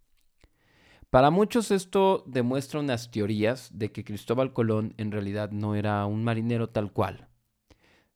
Para 1.12 1.30
muchos 1.30 1.70
esto 1.70 2.24
demuestra 2.26 2.80
unas 2.80 3.12
teorías 3.12 3.70
de 3.78 3.92
que 3.92 4.04
Cristóbal 4.04 4.52
Colón 4.52 4.96
en 4.98 5.12
realidad 5.12 5.52
no 5.52 5.76
era 5.76 6.06
un 6.08 6.24
marinero 6.24 6.70
tal 6.70 6.92
cual, 6.92 7.30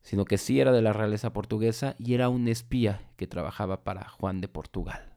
sino 0.02 0.24
que 0.24 0.38
sí 0.38 0.60
era 0.60 0.72
de 0.72 0.82
la 0.82 0.92
realeza 0.92 1.32
portuguesa 1.32 1.96
y 1.98 2.14
era 2.14 2.28
un 2.28 2.48
espía 2.48 3.08
que 3.16 3.26
trabajaba 3.26 3.84
para 3.84 4.08
Juan 4.08 4.40
de 4.40 4.48
Portugal. 4.48 5.14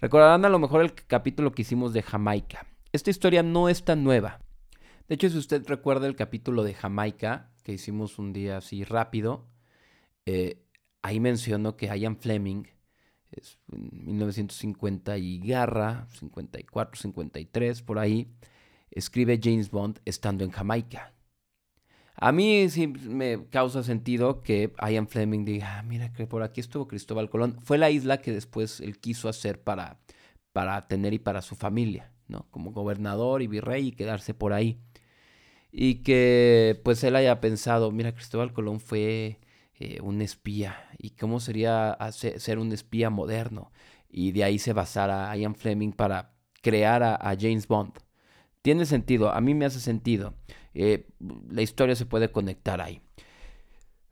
Recordarán 0.00 0.44
a 0.44 0.48
lo 0.48 0.58
mejor 0.58 0.82
el 0.82 0.94
capítulo 0.94 1.52
que 1.52 1.62
hicimos 1.62 1.92
de 1.92 2.02
Jamaica. 2.02 2.66
Esta 2.92 3.10
historia 3.10 3.42
no 3.42 3.68
es 3.68 3.84
tan 3.84 4.04
nueva. 4.04 4.40
De 5.08 5.14
hecho, 5.14 5.30
si 5.30 5.38
usted 5.38 5.64
recuerda 5.66 6.06
el 6.06 6.16
capítulo 6.16 6.62
de 6.64 6.74
Jamaica, 6.74 7.52
que 7.62 7.72
hicimos 7.72 8.18
un 8.18 8.32
día 8.32 8.58
así 8.58 8.84
rápido, 8.84 9.46
eh, 10.26 10.62
ahí 11.02 11.20
menciono 11.20 11.76
que 11.76 11.86
Ian 11.86 12.16
Fleming 12.16 12.64
es 13.30 13.58
1950 13.68 15.18
y 15.18 15.38
garra, 15.38 16.06
54, 16.10 17.00
53, 17.00 17.82
por 17.82 17.98
ahí, 17.98 18.28
escribe 18.90 19.40
James 19.42 19.70
Bond 19.70 20.00
estando 20.04 20.44
en 20.44 20.50
Jamaica. 20.50 21.14
A 22.14 22.32
mí 22.32 22.68
sí 22.68 22.86
me 22.86 23.46
causa 23.50 23.82
sentido 23.82 24.42
que 24.42 24.72
Ian 24.80 25.08
Fleming 25.08 25.44
diga, 25.44 25.78
ah, 25.78 25.82
mira 25.82 26.12
que 26.12 26.26
por 26.26 26.42
aquí 26.42 26.60
estuvo 26.60 26.86
Cristóbal 26.86 27.30
Colón. 27.30 27.58
Fue 27.64 27.78
la 27.78 27.90
isla 27.90 28.18
que 28.18 28.32
después 28.32 28.80
él 28.80 28.98
quiso 28.98 29.28
hacer 29.28 29.60
para, 29.60 29.98
para 30.52 30.88
tener 30.88 31.14
y 31.14 31.18
para 31.18 31.42
su 31.42 31.56
familia, 31.56 32.12
¿no? 32.28 32.46
Como 32.50 32.72
gobernador 32.72 33.42
y 33.42 33.46
virrey 33.46 33.88
y 33.88 33.92
quedarse 33.92 34.34
por 34.34 34.52
ahí. 34.52 34.78
Y 35.72 36.02
que 36.02 36.80
pues 36.84 37.02
él 37.02 37.16
haya 37.16 37.40
pensado, 37.40 37.90
mira, 37.90 38.12
Cristóbal 38.14 38.52
Colón 38.52 38.78
fue 38.80 39.40
eh, 39.74 40.00
un 40.02 40.20
espía 40.22 40.86
y 40.98 41.10
cómo 41.10 41.40
sería 41.40 41.96
ser 42.12 42.58
un 42.58 42.72
espía 42.72 43.10
moderno. 43.10 43.72
Y 44.08 44.32
de 44.32 44.44
ahí 44.44 44.58
se 44.58 44.74
basara 44.74 45.34
Ian 45.36 45.54
Fleming 45.54 45.92
para 45.92 46.34
crear 46.62 47.02
a, 47.02 47.36
James 47.38 47.66
Bond. 47.66 47.94
Tiene 48.62 48.86
sentido, 48.86 49.32
a 49.32 49.40
mí 49.40 49.54
me 49.54 49.64
hace 49.64 49.80
sentido. 49.80 50.34
Eh, 50.74 51.06
la 51.50 51.62
historia 51.62 51.94
se 51.94 52.06
puede 52.06 52.30
conectar 52.30 52.80
ahí. 52.80 53.00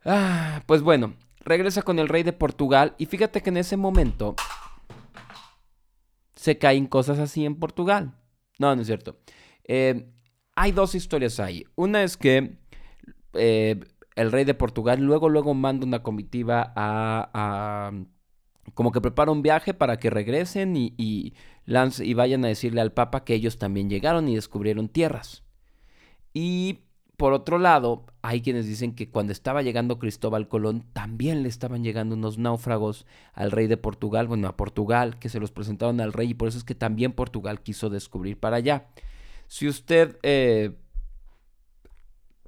Ah, 0.05 0.63
pues 0.65 0.81
bueno, 0.81 1.15
regresa 1.39 1.81
con 1.81 1.99
el 1.99 2.07
rey 2.07 2.23
de 2.23 2.33
Portugal 2.33 2.95
y 2.97 3.05
fíjate 3.05 3.41
que 3.41 3.49
en 3.49 3.57
ese 3.57 3.77
momento 3.77 4.35
se 6.35 6.57
caen 6.57 6.87
cosas 6.87 7.19
así 7.19 7.45
en 7.45 7.55
Portugal. 7.55 8.15
No, 8.59 8.75
no 8.75 8.81
es 8.81 8.87
cierto. 8.87 9.19
Eh, 9.63 10.11
hay 10.55 10.71
dos 10.71 10.95
historias 10.95 11.39
ahí. 11.39 11.65
Una 11.75 12.03
es 12.03 12.17
que 12.17 12.57
el 13.33 14.31
rey 14.31 14.43
de 14.43 14.53
Portugal 14.53 14.99
luego, 14.99 15.29
luego 15.29 15.53
manda 15.53 15.85
una 15.85 16.03
comitiva 16.03 16.73
a, 16.75 17.91
como 18.73 18.91
que 18.91 19.01
prepara 19.01 19.31
un 19.31 19.41
viaje 19.41 19.73
para 19.73 19.97
que 19.97 20.09
regresen 20.09 20.75
y 20.75 21.33
vayan 22.13 22.45
a 22.45 22.49
decirle 22.49 22.81
al 22.81 22.93
Papa 22.93 23.23
que 23.23 23.33
ellos 23.33 23.57
también 23.57 23.89
llegaron 23.89 24.27
y 24.27 24.35
descubrieron 24.35 24.89
tierras. 24.89 25.43
Y 26.33 26.79
por 27.21 27.33
otro 27.33 27.59
lado, 27.59 28.05
hay 28.23 28.41
quienes 28.41 28.65
dicen 28.65 28.95
que 28.95 29.11
cuando 29.11 29.31
estaba 29.31 29.61
llegando 29.61 29.99
Cristóbal 29.99 30.47
Colón, 30.47 30.85
también 30.91 31.43
le 31.43 31.49
estaban 31.49 31.83
llegando 31.83 32.15
unos 32.15 32.39
náufragos 32.39 33.05
al 33.33 33.51
rey 33.51 33.67
de 33.67 33.77
Portugal, 33.77 34.27
bueno, 34.27 34.47
a 34.47 34.57
Portugal, 34.57 35.19
que 35.19 35.29
se 35.29 35.39
los 35.39 35.51
presentaron 35.51 36.01
al 36.01 36.13
rey 36.13 36.31
y 36.31 36.33
por 36.33 36.47
eso 36.47 36.57
es 36.57 36.63
que 36.63 36.73
también 36.73 37.13
Portugal 37.13 37.61
quiso 37.61 37.91
descubrir 37.91 38.39
para 38.39 38.57
allá. 38.57 38.87
Si 39.47 39.67
usted 39.67 40.17
eh, 40.23 40.75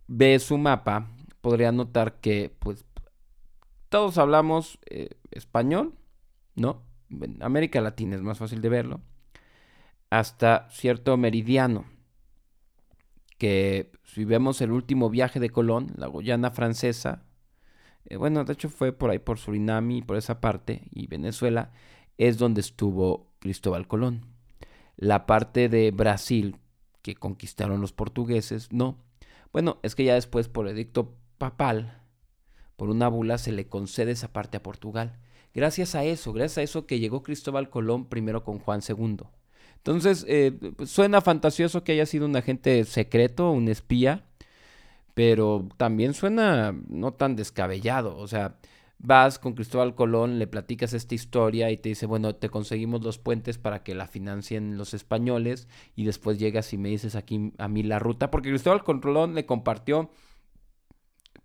ve 0.07 0.39
su 0.39 0.57
mapa, 0.57 1.07
podría 1.41 1.71
notar 1.71 2.19
que 2.19 2.51
pues 2.57 2.85
todos 3.89 4.17
hablamos 4.17 4.79
eh, 4.89 5.09
español, 5.29 5.93
¿no? 6.55 6.81
En 7.11 7.43
América 7.43 7.79
Latina 7.79 8.15
es 8.15 8.23
más 8.23 8.39
fácil 8.39 8.59
de 8.59 8.69
verlo. 8.69 9.01
Hasta 10.09 10.67
cierto 10.71 11.15
meridiano. 11.15 11.92
Que 13.43 13.91
si 14.05 14.23
vemos 14.23 14.61
el 14.61 14.71
último 14.71 15.09
viaje 15.09 15.41
de 15.41 15.49
Colón, 15.49 15.91
la 15.97 16.07
Guyana 16.07 16.51
francesa, 16.51 17.25
eh, 18.05 18.15
bueno, 18.15 18.45
de 18.45 18.53
hecho 18.53 18.69
fue 18.69 18.93
por 18.93 19.09
ahí 19.09 19.19
por 19.19 19.37
Surinam 19.37 19.91
y 19.91 20.01
por 20.01 20.15
esa 20.15 20.39
parte, 20.39 20.87
y 20.91 21.07
Venezuela, 21.07 21.73
es 22.17 22.37
donde 22.37 22.61
estuvo 22.61 23.33
Cristóbal 23.39 23.85
Colón. 23.85 24.27
La 24.95 25.25
parte 25.25 25.67
de 25.67 25.91
Brasil 25.91 26.55
que 27.01 27.15
conquistaron 27.15 27.81
los 27.81 27.91
portugueses, 27.91 28.71
no. 28.71 29.03
Bueno, 29.51 29.77
es 29.83 29.93
que 29.93 30.05
ya 30.05 30.13
después 30.13 30.47
por 30.47 30.69
edicto 30.69 31.17
papal, 31.37 32.01
por 32.77 32.89
una 32.89 33.09
bula, 33.09 33.37
se 33.37 33.51
le 33.51 33.67
concede 33.67 34.11
esa 34.11 34.31
parte 34.31 34.55
a 34.55 34.63
Portugal. 34.63 35.19
Gracias 35.53 35.95
a 35.95 36.05
eso, 36.05 36.31
gracias 36.31 36.59
a 36.59 36.63
eso 36.63 36.85
que 36.85 36.99
llegó 36.99 37.23
Cristóbal 37.23 37.69
Colón 37.69 38.05
primero 38.05 38.45
con 38.45 38.59
Juan 38.59 38.79
II. 38.87 39.17
Entonces, 39.85 40.25
eh, 40.29 40.57
suena 40.85 41.19
fantasioso 41.19 41.83
que 41.83 41.91
haya 41.91 42.05
sido 42.05 42.25
un 42.25 42.37
agente 42.37 42.85
secreto, 42.85 43.51
un 43.51 43.67
espía, 43.67 44.23
pero 45.13 45.67
también 45.75 46.13
suena 46.13 46.73
no 46.87 47.13
tan 47.13 47.35
descabellado. 47.35 48.15
O 48.17 48.27
sea, 48.29 48.55
vas 48.97 49.39
con 49.39 49.55
Cristóbal 49.55 49.93
Colón, 49.93 50.39
le 50.39 50.47
platicas 50.47 50.93
esta 50.93 51.15
historia 51.15 51.69
y 51.69 51.75
te 51.77 51.89
dice, 51.89 52.05
bueno, 52.05 52.33
te 52.35 52.49
conseguimos 52.49 53.03
los 53.03 53.17
puentes 53.19 53.57
para 53.57 53.83
que 53.83 53.93
la 53.93 54.07
financien 54.07 54.77
los 54.77 54.93
españoles 54.93 55.67
y 55.97 56.05
después 56.05 56.39
llegas 56.39 56.71
y 56.71 56.77
me 56.77 56.87
dices 56.87 57.15
aquí 57.15 57.51
a 57.57 57.67
mí 57.67 57.83
la 57.83 57.99
ruta, 57.99 58.31
porque 58.31 58.49
Cristóbal 58.49 58.85
Colón 58.85 59.35
le 59.35 59.45
compartió 59.45 60.11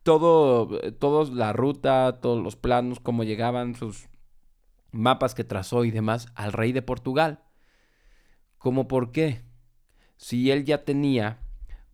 todo, 0.04 0.68
toda 0.92 1.28
la 1.34 1.52
ruta, 1.52 2.20
todos 2.20 2.40
los 2.40 2.54
planos, 2.54 3.00
cómo 3.00 3.24
llegaban, 3.24 3.74
sus 3.74 4.06
mapas 4.92 5.34
que 5.34 5.42
trazó 5.44 5.84
y 5.84 5.90
demás 5.90 6.28
al 6.36 6.52
rey 6.52 6.70
de 6.70 6.82
Portugal. 6.82 7.40
¿Cómo 8.58 8.88
por 8.88 9.12
qué? 9.12 9.42
Si 10.16 10.50
él 10.50 10.64
ya 10.64 10.84
tenía 10.84 11.38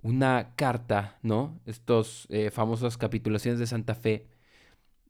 una 0.02 0.54
carta, 0.56 1.18
¿no? 1.22 1.60
Estos 1.66 2.26
eh, 2.30 2.50
famosas 2.50 2.98
capitulaciones 2.98 3.58
de 3.58 3.66
Santa 3.66 3.94
Fe, 3.94 4.28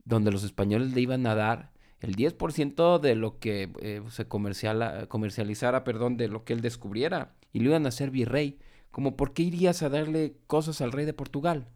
donde 0.05 0.31
los 0.31 0.45
españoles 0.45 0.93
le 0.93 1.01
iban 1.01 1.27
a 1.27 1.35
dar 1.35 1.73
el 2.01 2.17
10% 2.17 3.01
de 3.01 3.15
lo 3.15 3.39
que 3.39 3.73
eh, 3.81 4.03
se 4.11 4.29
comercializara, 4.29 5.85
perdón, 5.85 6.17
de 6.17 6.29
lo 6.29 6.45
que 6.45 6.53
él 6.53 6.61
descubriera, 6.61 7.35
y 7.53 7.61
le 7.61 7.67
iban 7.67 7.87
a 7.87 7.89
hacer 7.89 8.11
virrey. 8.11 8.59
Como, 8.91 9.17
¿por 9.17 9.33
qué 9.33 9.43
irías 9.43 9.83
a 9.83 9.89
darle 9.89 10.37
cosas 10.47 10.81
al 10.81 10.93
rey 10.93 11.07
de 11.07 11.15
Portugal? 11.15 11.69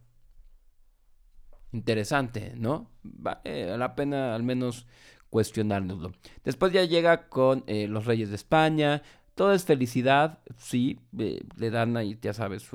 Interesante, 1.73 2.53
¿no? 2.57 2.91
Vale 3.03 3.77
la 3.77 3.95
pena 3.95 4.35
al 4.35 4.43
menos 4.43 4.87
cuestionárnoslo. 5.31 6.13
Después 6.45 6.73
ya 6.73 6.85
llega 6.85 7.29
con 7.29 7.65
eh, 7.67 7.89
los 7.89 8.07
reyes 8.07 8.31
de 8.31 8.37
España, 8.37 9.03
todo 9.39 9.53
es 9.53 9.65
felicidad, 9.65 10.41
sí, 10.57 10.99
le 11.13 11.71
dan 11.71 11.97
ahí, 11.97 12.19
ya 12.21 12.35
sabes, 12.35 12.69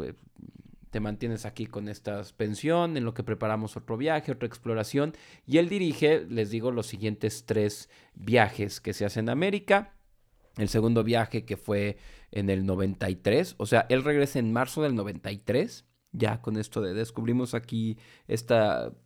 te 0.92 1.02
mantienes 1.02 1.46
aquí 1.46 1.66
con 1.66 1.90
esta 1.90 2.24
pensión, 2.38 2.96
en 2.96 3.04
lo 3.04 3.14
que 3.14 3.22
preparamos 3.22 3.76
otro 3.76 3.98
viaje, 3.98 4.32
otra 4.32 4.48
exploración, 4.48 5.14
y 5.46 5.58
él 5.58 5.68
dirige, 5.68 6.26
les 6.30 6.52
digo, 6.52 6.72
los 6.72 6.88
siguientes 6.88 7.44
tres 7.46 7.90
viajes 8.16 8.80
que 8.80 8.94
se 8.94 9.04
hacen 9.04 9.28
a 9.28 9.34
América. 9.34 9.94
El 10.56 10.70
segundo 10.70 11.04
viaje 11.04 11.44
que 11.44 11.58
fue 11.58 11.98
en 12.32 12.50
el 12.50 12.66
93, 12.66 13.56
o 13.58 13.66
sea, 13.66 13.86
él 13.90 14.06
regresa 14.06 14.40
en 14.40 14.54
marzo 14.54 14.84
del 14.84 14.96
93 14.96 15.84
ya 16.14 16.42
con 16.42 16.58
esto 16.58 16.82
de 16.82 16.94
descubrimos 16.94 17.56
aquí 17.56 17.98
este 18.28 18.56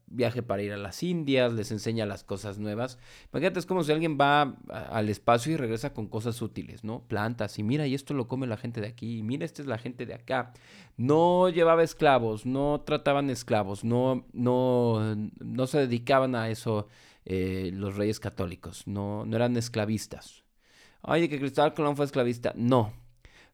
viaje 0.08 0.44
para 0.44 0.62
ir 0.62 0.74
a 0.74 0.78
las 0.78 1.02
Indias, 1.04 1.54
les 1.54 1.72
enseña 1.72 2.06
las 2.06 2.24
cosas 2.24 2.60
nuevas. 2.60 3.00
Imagínate, 3.32 3.60
es 3.60 3.66
como 3.66 3.84
si 3.84 3.92
alguien 3.92 4.18
va 4.20 4.58
al 4.70 5.10
espacio 5.10 5.54
y 5.54 5.58
regresa 5.58 5.94
con 5.94 6.08
cosas 6.08 6.42
útiles, 6.42 6.84
¿no? 6.84 7.02
Plantas, 7.08 7.58
y 7.60 7.64
mira, 7.64 7.88
y 7.88 7.96
esto 7.96 8.14
lo 8.14 8.28
come 8.28 8.48
la 8.48 8.58
gente 8.58 8.82
de 8.82 8.88
aquí, 8.88 9.20
y 9.20 9.24
mira, 9.24 9.46
esta 9.46 9.62
es 9.62 9.68
la 9.68 9.78
gente 9.78 10.06
de 10.06 10.14
acá. 10.14 10.54
No 10.98 11.50
llevaba 11.50 11.84
esclavos, 11.84 12.46
no 12.46 12.84
trataban 12.86 13.30
esclavos, 13.30 13.84
no, 13.84 14.26
no, 14.34 15.16
no 15.40 15.68
se 15.68 15.80
dedicaban 15.80 16.36
a 16.36 16.50
eso 16.50 16.88
eh, 17.26 17.72
los 17.74 17.96
reyes 17.96 18.20
católicos, 18.20 18.88
no, 18.88 19.26
no 19.26 19.36
eran 19.36 19.58
esclavistas. 19.58 20.44
Oye, 21.02 21.30
que 21.30 21.40
Cristóbal 21.40 21.74
Colón 21.74 21.96
fue 21.96 22.06
esclavista. 22.06 22.54
No. 22.56 22.92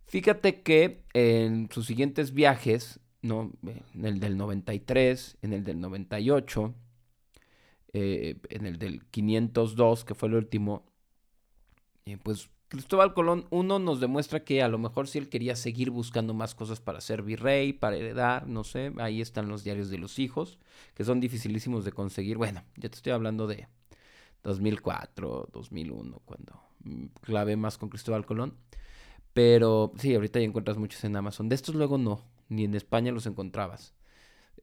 Fíjate 0.05 0.61
que 0.61 1.03
en 1.13 1.69
sus 1.71 1.85
siguientes 1.85 2.33
viajes 2.33 2.99
¿no? 3.23 3.51
En 3.95 4.05
el 4.05 4.19
del 4.19 4.37
93, 4.37 5.37
en 5.41 5.53
el 5.53 5.63
del 5.63 5.81
98, 5.81 6.75
eh, 7.93 8.37
en 8.49 8.65
el 8.67 8.77
del 8.77 9.03
502, 9.05 10.05
que 10.05 10.13
fue 10.13 10.29
el 10.29 10.35
último, 10.35 10.85
eh, 12.05 12.17
pues 12.21 12.49
Cristóbal 12.67 13.13
Colón, 13.13 13.45
uno 13.49 13.79
nos 13.79 13.99
demuestra 13.99 14.43
que 14.43 14.63
a 14.63 14.67
lo 14.67 14.77
mejor 14.77 15.07
si 15.07 15.19
él 15.19 15.29
quería 15.29 15.55
seguir 15.55 15.89
buscando 15.91 16.33
más 16.33 16.55
cosas 16.55 16.81
para 16.81 17.01
ser 17.01 17.21
virrey, 17.21 17.71
para 17.71 17.95
heredar, 17.95 18.47
no 18.47 18.63
sé, 18.63 18.91
ahí 18.97 19.21
están 19.21 19.47
los 19.47 19.63
diarios 19.63 19.89
de 19.89 19.99
los 19.99 20.19
hijos, 20.19 20.59
que 20.95 21.03
son 21.03 21.19
dificilísimos 21.19 21.85
de 21.85 21.91
conseguir. 21.91 22.37
Bueno, 22.37 22.63
ya 22.75 22.89
te 22.89 22.95
estoy 22.95 23.13
hablando 23.13 23.47
de 23.47 23.67
2004, 24.43 25.49
2001, 25.53 26.21
cuando 26.25 26.59
mm, 26.83 27.05
clavé 27.21 27.55
más 27.55 27.77
con 27.77 27.89
Cristóbal 27.89 28.25
Colón. 28.25 28.57
Pero 29.33 29.93
sí, 29.97 30.13
ahorita 30.15 30.39
ya 30.39 30.45
encuentras 30.45 30.77
muchos 30.77 31.03
en 31.03 31.15
Amazon. 31.15 31.49
De 31.49 31.55
estos 31.55 31.75
luego 31.75 31.97
no, 31.97 32.21
ni 32.53 32.65
en 32.65 32.75
España 32.75 33.11
los 33.11 33.25
encontrabas. 33.25 33.93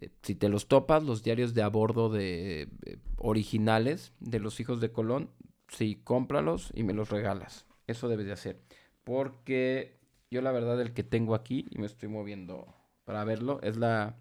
Eh, 0.00 0.10
si 0.22 0.34
te 0.34 0.48
los 0.48 0.68
topas, 0.68 1.02
los 1.02 1.22
diarios 1.22 1.54
de 1.54 1.62
a 1.62 1.68
bordo 1.68 2.08
de 2.08 2.62
eh, 2.86 2.98
originales 3.16 4.12
de 4.20 4.40
los 4.40 4.60
hijos 4.60 4.80
de 4.80 4.92
Colón, 4.92 5.30
sí, 5.68 6.00
cómpralos 6.02 6.72
y 6.74 6.82
me 6.84 6.94
los 6.94 7.10
regalas. 7.10 7.66
Eso 7.86 8.08
debes 8.08 8.26
de 8.26 8.32
hacer. 8.32 8.60
Porque 9.04 9.98
yo 10.30 10.42
la 10.42 10.52
verdad 10.52 10.80
el 10.80 10.92
que 10.92 11.02
tengo 11.02 11.34
aquí 11.34 11.66
y 11.70 11.78
me 11.78 11.86
estoy 11.86 12.08
moviendo 12.08 12.74
para 13.04 13.24
verlo 13.24 13.60
es 13.62 13.76
la 13.76 14.16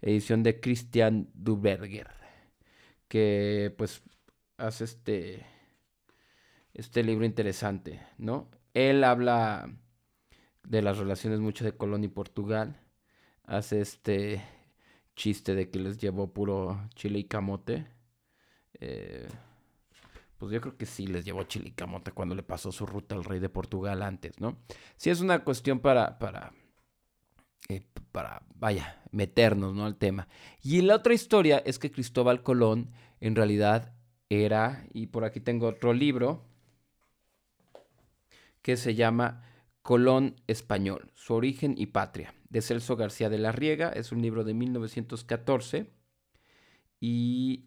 edición 0.00 0.42
de 0.42 0.60
Christian 0.60 1.28
Duberger. 1.34 2.08
Que 3.08 3.74
pues 3.76 4.02
hace 4.56 4.84
este, 4.84 5.46
este 6.74 7.02
libro 7.02 7.24
interesante, 7.24 8.00
¿no? 8.18 8.48
Él 8.72 9.02
habla 9.04 9.68
de 10.62 10.82
las 10.82 10.98
relaciones 10.98 11.40
mucho 11.40 11.64
de 11.64 11.76
Colón 11.76 12.04
y 12.04 12.08
Portugal. 12.08 12.80
Hace 13.44 13.80
este 13.80 14.42
chiste 15.16 15.54
de 15.54 15.70
que 15.70 15.78
les 15.78 15.98
llevó 15.98 16.32
puro 16.32 16.88
chile 16.94 17.18
y 17.18 17.24
camote. 17.24 17.86
Eh, 18.80 19.28
pues 20.38 20.52
yo 20.52 20.60
creo 20.60 20.76
que 20.76 20.86
sí 20.86 21.06
les 21.06 21.24
llevó 21.24 21.42
chile 21.42 21.68
y 21.68 21.72
camote 21.72 22.12
cuando 22.12 22.34
le 22.34 22.42
pasó 22.42 22.72
su 22.72 22.86
ruta 22.86 23.14
al 23.14 23.24
rey 23.24 23.40
de 23.40 23.50
Portugal 23.50 24.02
antes, 24.02 24.40
¿no? 24.40 24.56
Sí 24.96 25.10
es 25.10 25.20
una 25.20 25.44
cuestión 25.44 25.80
para, 25.80 26.18
para, 26.18 26.54
eh, 27.68 27.82
para, 28.10 28.42
vaya, 28.54 29.02
meternos, 29.10 29.74
¿no? 29.74 29.84
Al 29.84 29.96
tema. 29.96 30.28
Y 30.62 30.80
la 30.80 30.96
otra 30.96 31.12
historia 31.12 31.58
es 31.58 31.78
que 31.78 31.90
Cristóbal 31.90 32.42
Colón 32.42 32.90
en 33.20 33.36
realidad 33.36 33.92
era, 34.30 34.86
y 34.94 35.08
por 35.08 35.24
aquí 35.24 35.40
tengo 35.40 35.66
otro 35.66 35.92
libro, 35.92 36.42
que 38.62 38.78
se 38.78 38.94
llama 38.94 39.44
Colón 39.82 40.36
Español, 40.46 41.10
su 41.14 41.34
origen 41.34 41.74
y 41.76 41.86
patria, 41.86 42.34
de 42.48 42.60
Celso 42.60 42.96
García 42.96 43.30
de 43.30 43.38
la 43.38 43.52
Riega. 43.52 43.90
Es 43.90 44.12
un 44.12 44.22
libro 44.22 44.44
de 44.44 44.54
1914. 44.54 45.90
Y... 47.00 47.66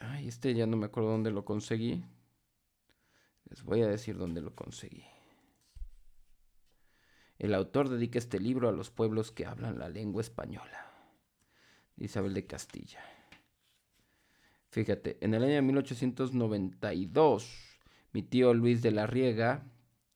Ay, 0.00 0.28
este 0.28 0.54
ya 0.54 0.66
no 0.66 0.76
me 0.76 0.86
acuerdo 0.86 1.10
dónde 1.10 1.30
lo 1.30 1.44
conseguí. 1.44 2.04
Les 3.48 3.62
voy 3.62 3.82
a 3.82 3.86
decir 3.86 4.18
dónde 4.18 4.40
lo 4.40 4.54
conseguí. 4.54 5.04
El 7.38 7.54
autor 7.54 7.88
dedica 7.88 8.18
este 8.18 8.38
libro 8.38 8.68
a 8.68 8.72
los 8.72 8.90
pueblos 8.90 9.32
que 9.32 9.46
hablan 9.46 9.78
la 9.78 9.88
lengua 9.88 10.22
española. 10.22 10.90
Isabel 11.96 12.34
de 12.34 12.46
Castilla. 12.46 13.00
Fíjate, 14.70 15.18
en 15.20 15.34
el 15.34 15.44
año 15.44 15.62
1892, 15.62 17.78
mi 18.12 18.22
tío 18.22 18.54
Luis 18.54 18.82
de 18.82 18.90
la 18.90 19.06
Riega 19.06 19.64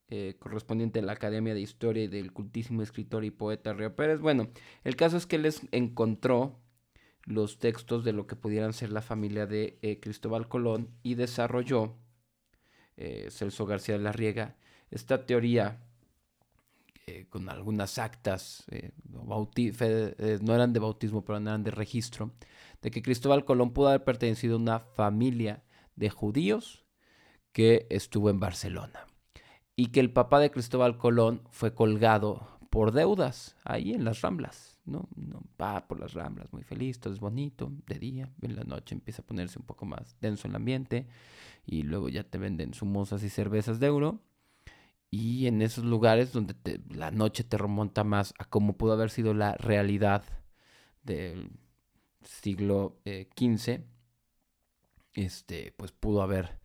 eh, 0.08 0.36
correspondiente 0.38 1.00
a 1.00 1.02
la 1.02 1.14
Academia 1.14 1.52
de 1.52 1.60
Historia 1.60 2.04
y 2.04 2.06
del 2.06 2.32
cultísimo 2.32 2.80
escritor 2.80 3.24
y 3.24 3.32
poeta 3.32 3.72
Río 3.72 3.96
Pérez. 3.96 4.20
Bueno, 4.20 4.48
el 4.84 4.94
caso 4.94 5.16
es 5.16 5.26
que 5.26 5.36
les 5.36 5.62
encontró 5.72 6.60
los 7.24 7.58
textos 7.58 8.04
de 8.04 8.12
lo 8.12 8.28
que 8.28 8.36
pudieran 8.36 8.72
ser 8.72 8.92
la 8.92 9.02
familia 9.02 9.46
de 9.46 9.80
eh, 9.82 9.98
Cristóbal 9.98 10.46
Colón 10.46 10.90
y 11.02 11.16
desarrolló 11.16 11.96
eh, 12.96 13.26
Celso 13.32 13.66
García 13.66 13.98
de 13.98 14.04
la 14.04 14.12
Riega 14.12 14.56
esta 14.92 15.26
teoría 15.26 15.82
con 17.28 17.48
algunas 17.48 17.98
actas, 17.98 18.64
no 19.20 20.54
eran 20.54 20.72
de 20.72 20.80
bautismo, 20.80 21.24
pero 21.24 21.38
eran 21.38 21.62
de 21.62 21.70
registro, 21.70 22.32
de 22.82 22.90
que 22.90 23.00
Cristóbal 23.00 23.44
Colón 23.44 23.72
pudo 23.72 23.88
haber 23.88 24.02
pertenecido 24.02 24.54
a 24.54 24.58
una 24.58 24.80
familia 24.80 25.62
de 25.94 26.10
judíos 26.10 26.84
que 27.52 27.86
estuvo 27.90 28.28
en 28.28 28.40
Barcelona 28.40 29.06
y 29.76 29.88
que 29.88 30.00
el 30.00 30.10
papá 30.10 30.40
de 30.40 30.50
Cristóbal 30.50 30.96
Colón 30.96 31.42
fue 31.50 31.74
colgado 31.74 32.58
por 32.70 32.92
deudas 32.92 33.56
ahí 33.64 33.92
en 33.92 34.04
las 34.04 34.22
ramblas, 34.22 34.80
¿no? 34.86 35.08
no 35.14 35.42
va 35.60 35.86
por 35.86 36.00
las 36.00 36.14
ramblas 36.14 36.52
muy 36.52 36.62
feliz, 36.62 36.98
todo 36.98 37.12
es 37.12 37.20
bonito, 37.20 37.70
de 37.86 37.98
día, 37.98 38.32
en 38.40 38.56
la 38.56 38.64
noche 38.64 38.94
empieza 38.94 39.22
a 39.22 39.26
ponerse 39.26 39.58
un 39.58 39.66
poco 39.66 39.84
más 39.84 40.16
denso 40.20 40.48
el 40.48 40.56
ambiente 40.56 41.06
y 41.64 41.82
luego 41.82 42.08
ya 42.08 42.24
te 42.24 42.38
venden 42.38 42.74
sumosas 42.74 43.22
y 43.22 43.28
cervezas 43.28 43.78
de 43.78 43.86
euro 43.86 44.20
y 45.10 45.46
en 45.46 45.62
esos 45.62 45.84
lugares 45.84 46.32
donde 46.32 46.54
la 46.90 47.10
noche 47.10 47.44
te 47.44 47.58
remonta 47.58 48.02
más 48.04 48.34
a 48.38 48.44
cómo 48.44 48.76
pudo 48.76 48.94
haber 48.94 49.10
sido 49.10 49.34
la 49.34 49.54
realidad 49.54 50.24
del 51.02 51.50
siglo 52.22 52.98
XV, 53.04 53.68
eh, 53.68 53.86
este, 55.14 55.72
pues 55.76 55.92
pudo 55.92 56.22
haber 56.22 56.58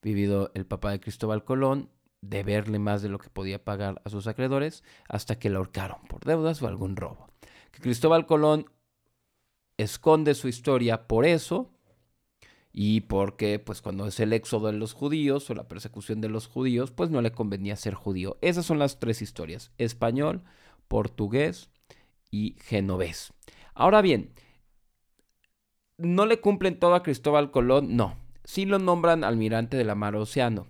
vivido 0.00 0.50
el 0.54 0.64
papá 0.64 0.92
de 0.92 1.00
Cristóbal 1.00 1.44
Colón 1.44 1.90
deberle 2.20 2.78
más 2.78 3.02
de 3.02 3.08
lo 3.08 3.18
que 3.18 3.30
podía 3.30 3.64
pagar 3.64 4.00
a 4.04 4.10
sus 4.10 4.26
acreedores 4.26 4.82
hasta 5.08 5.38
que 5.38 5.50
la 5.50 5.58
ahorcaron 5.58 6.00
por 6.08 6.24
deudas 6.24 6.60
o 6.62 6.68
algún 6.68 6.96
robo. 6.96 7.28
Que 7.70 7.80
Cristóbal 7.80 8.26
Colón 8.26 8.66
esconde 9.76 10.34
su 10.34 10.48
historia 10.48 11.06
por 11.06 11.24
eso 11.24 11.70
y 12.72 13.02
porque 13.02 13.58
pues 13.58 13.80
cuando 13.80 14.06
es 14.06 14.18
el 14.20 14.32
éxodo 14.32 14.66
de 14.66 14.72
los 14.74 14.92
judíos 14.92 15.48
o 15.50 15.54
la 15.54 15.68
persecución 15.68 16.20
de 16.20 16.28
los 16.28 16.46
judíos 16.46 16.90
pues 16.90 17.10
no 17.10 17.22
le 17.22 17.32
convenía 17.32 17.76
ser 17.76 17.94
judío. 17.94 18.38
Esas 18.40 18.66
son 18.66 18.78
las 18.78 18.98
tres 18.98 19.22
historias, 19.22 19.70
español, 19.78 20.42
portugués 20.88 21.70
y 22.30 22.56
genovés. 22.58 23.32
Ahora 23.74 24.02
bien, 24.02 24.32
¿No 25.98 26.26
le 26.26 26.40
cumplen 26.40 26.78
todo 26.78 26.94
a 26.94 27.02
Cristóbal 27.02 27.50
Colón? 27.50 27.96
No. 27.96 28.14
Sí 28.44 28.66
lo 28.66 28.78
nombran 28.78 29.24
almirante 29.24 29.76
de 29.76 29.82
la 29.82 29.96
mar 29.96 30.14
Océano. 30.14 30.68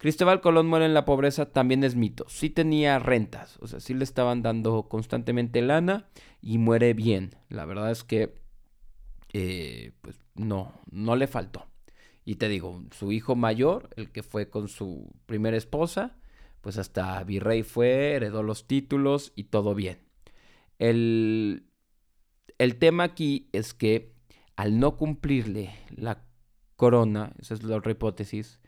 Cristóbal 0.00 0.40
Colón 0.40 0.66
muere 0.66 0.86
en 0.86 0.94
la 0.94 1.04
pobreza 1.04 1.52
también 1.52 1.84
es 1.84 1.94
mito. 1.94 2.24
Sí 2.26 2.48
tenía 2.48 2.98
rentas, 2.98 3.58
o 3.60 3.66
sea, 3.66 3.80
sí 3.80 3.92
le 3.92 4.04
estaban 4.04 4.40
dando 4.40 4.88
constantemente 4.88 5.60
lana 5.60 6.08
y 6.40 6.56
muere 6.56 6.94
bien. 6.94 7.36
La 7.50 7.66
verdad 7.66 7.90
es 7.90 8.02
que, 8.02 8.34
eh, 9.34 9.92
pues 10.00 10.16
no, 10.34 10.72
no 10.90 11.16
le 11.16 11.26
faltó. 11.26 11.66
Y 12.24 12.36
te 12.36 12.48
digo, 12.48 12.82
su 12.92 13.12
hijo 13.12 13.36
mayor, 13.36 13.90
el 13.96 14.10
que 14.10 14.22
fue 14.22 14.48
con 14.48 14.68
su 14.68 15.12
primera 15.26 15.58
esposa, 15.58 16.16
pues 16.62 16.78
hasta 16.78 17.22
virrey 17.24 17.62
fue, 17.62 18.14
heredó 18.14 18.42
los 18.42 18.66
títulos 18.66 19.34
y 19.36 19.44
todo 19.44 19.74
bien. 19.74 19.98
El, 20.78 21.66
el 22.56 22.76
tema 22.76 23.04
aquí 23.04 23.50
es 23.52 23.74
que 23.74 24.14
al 24.56 24.78
no 24.80 24.96
cumplirle 24.96 25.74
la 25.94 26.24
corona, 26.76 27.34
esa 27.38 27.52
es 27.52 27.62
la 27.64 27.76
otra 27.76 27.92
hipótesis, 27.92 28.60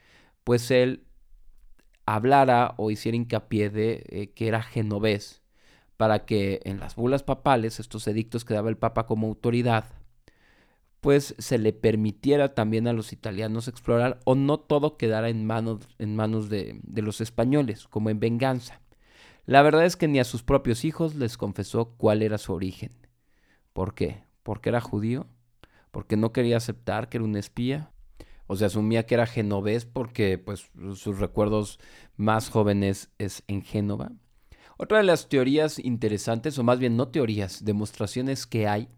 pues 0.45 0.70
él 0.70 1.07
hablara 2.14 2.74
o 2.76 2.90
hiciera 2.90 3.16
hincapié 3.16 3.70
de 3.70 4.04
eh, 4.08 4.30
que 4.34 4.48
era 4.48 4.62
genovés, 4.62 5.42
para 5.96 6.24
que 6.24 6.60
en 6.64 6.80
las 6.80 6.96
bulas 6.96 7.22
papales, 7.22 7.80
estos 7.80 8.06
edictos 8.06 8.44
que 8.44 8.54
daba 8.54 8.68
el 8.70 8.76
Papa 8.76 9.06
como 9.06 9.28
autoridad, 9.28 9.84
pues 11.00 11.34
se 11.38 11.58
le 11.58 11.72
permitiera 11.72 12.54
también 12.54 12.86
a 12.86 12.92
los 12.92 13.12
italianos 13.12 13.66
explorar 13.66 14.20
o 14.24 14.34
no 14.34 14.60
todo 14.60 14.96
quedara 14.96 15.28
en 15.30 15.46
manos, 15.46 15.88
en 15.98 16.14
manos 16.14 16.48
de, 16.48 16.80
de 16.82 17.02
los 17.02 17.20
españoles, 17.20 17.88
como 17.88 18.10
en 18.10 18.20
venganza. 18.20 18.80
La 19.46 19.62
verdad 19.62 19.84
es 19.84 19.96
que 19.96 20.06
ni 20.06 20.20
a 20.20 20.24
sus 20.24 20.42
propios 20.42 20.84
hijos 20.84 21.14
les 21.14 21.36
confesó 21.36 21.94
cuál 21.96 22.22
era 22.22 22.38
su 22.38 22.52
origen. 22.52 22.92
¿Por 23.72 23.94
qué? 23.94 24.22
¿Porque 24.42 24.68
era 24.68 24.80
judío? 24.80 25.26
¿Porque 25.90 26.16
no 26.16 26.32
quería 26.32 26.58
aceptar 26.58 27.08
que 27.08 27.16
era 27.16 27.24
un 27.24 27.36
espía? 27.36 27.91
O 28.53 28.57
se 28.57 28.66
asumía 28.66 29.07
que 29.07 29.14
era 29.14 29.26
genovés 29.26 29.86
porque 29.86 30.36
pues 30.36 30.70
sus 30.94 31.18
recuerdos 31.18 31.80
más 32.16 32.50
jóvenes 32.50 33.11
es 33.16 33.44
en 33.48 33.62
Génova. 33.62 34.12
Otra 34.76 34.98
de 34.98 35.05
las 35.05 35.30
teorías 35.30 35.78
interesantes, 35.78 36.59
o 36.59 36.62
más 36.62 36.78
bien 36.78 36.98
no 36.98 37.09
teorías, 37.09 37.64
demostraciones 37.64 38.46
que 38.46 38.68
hay, 38.68 38.88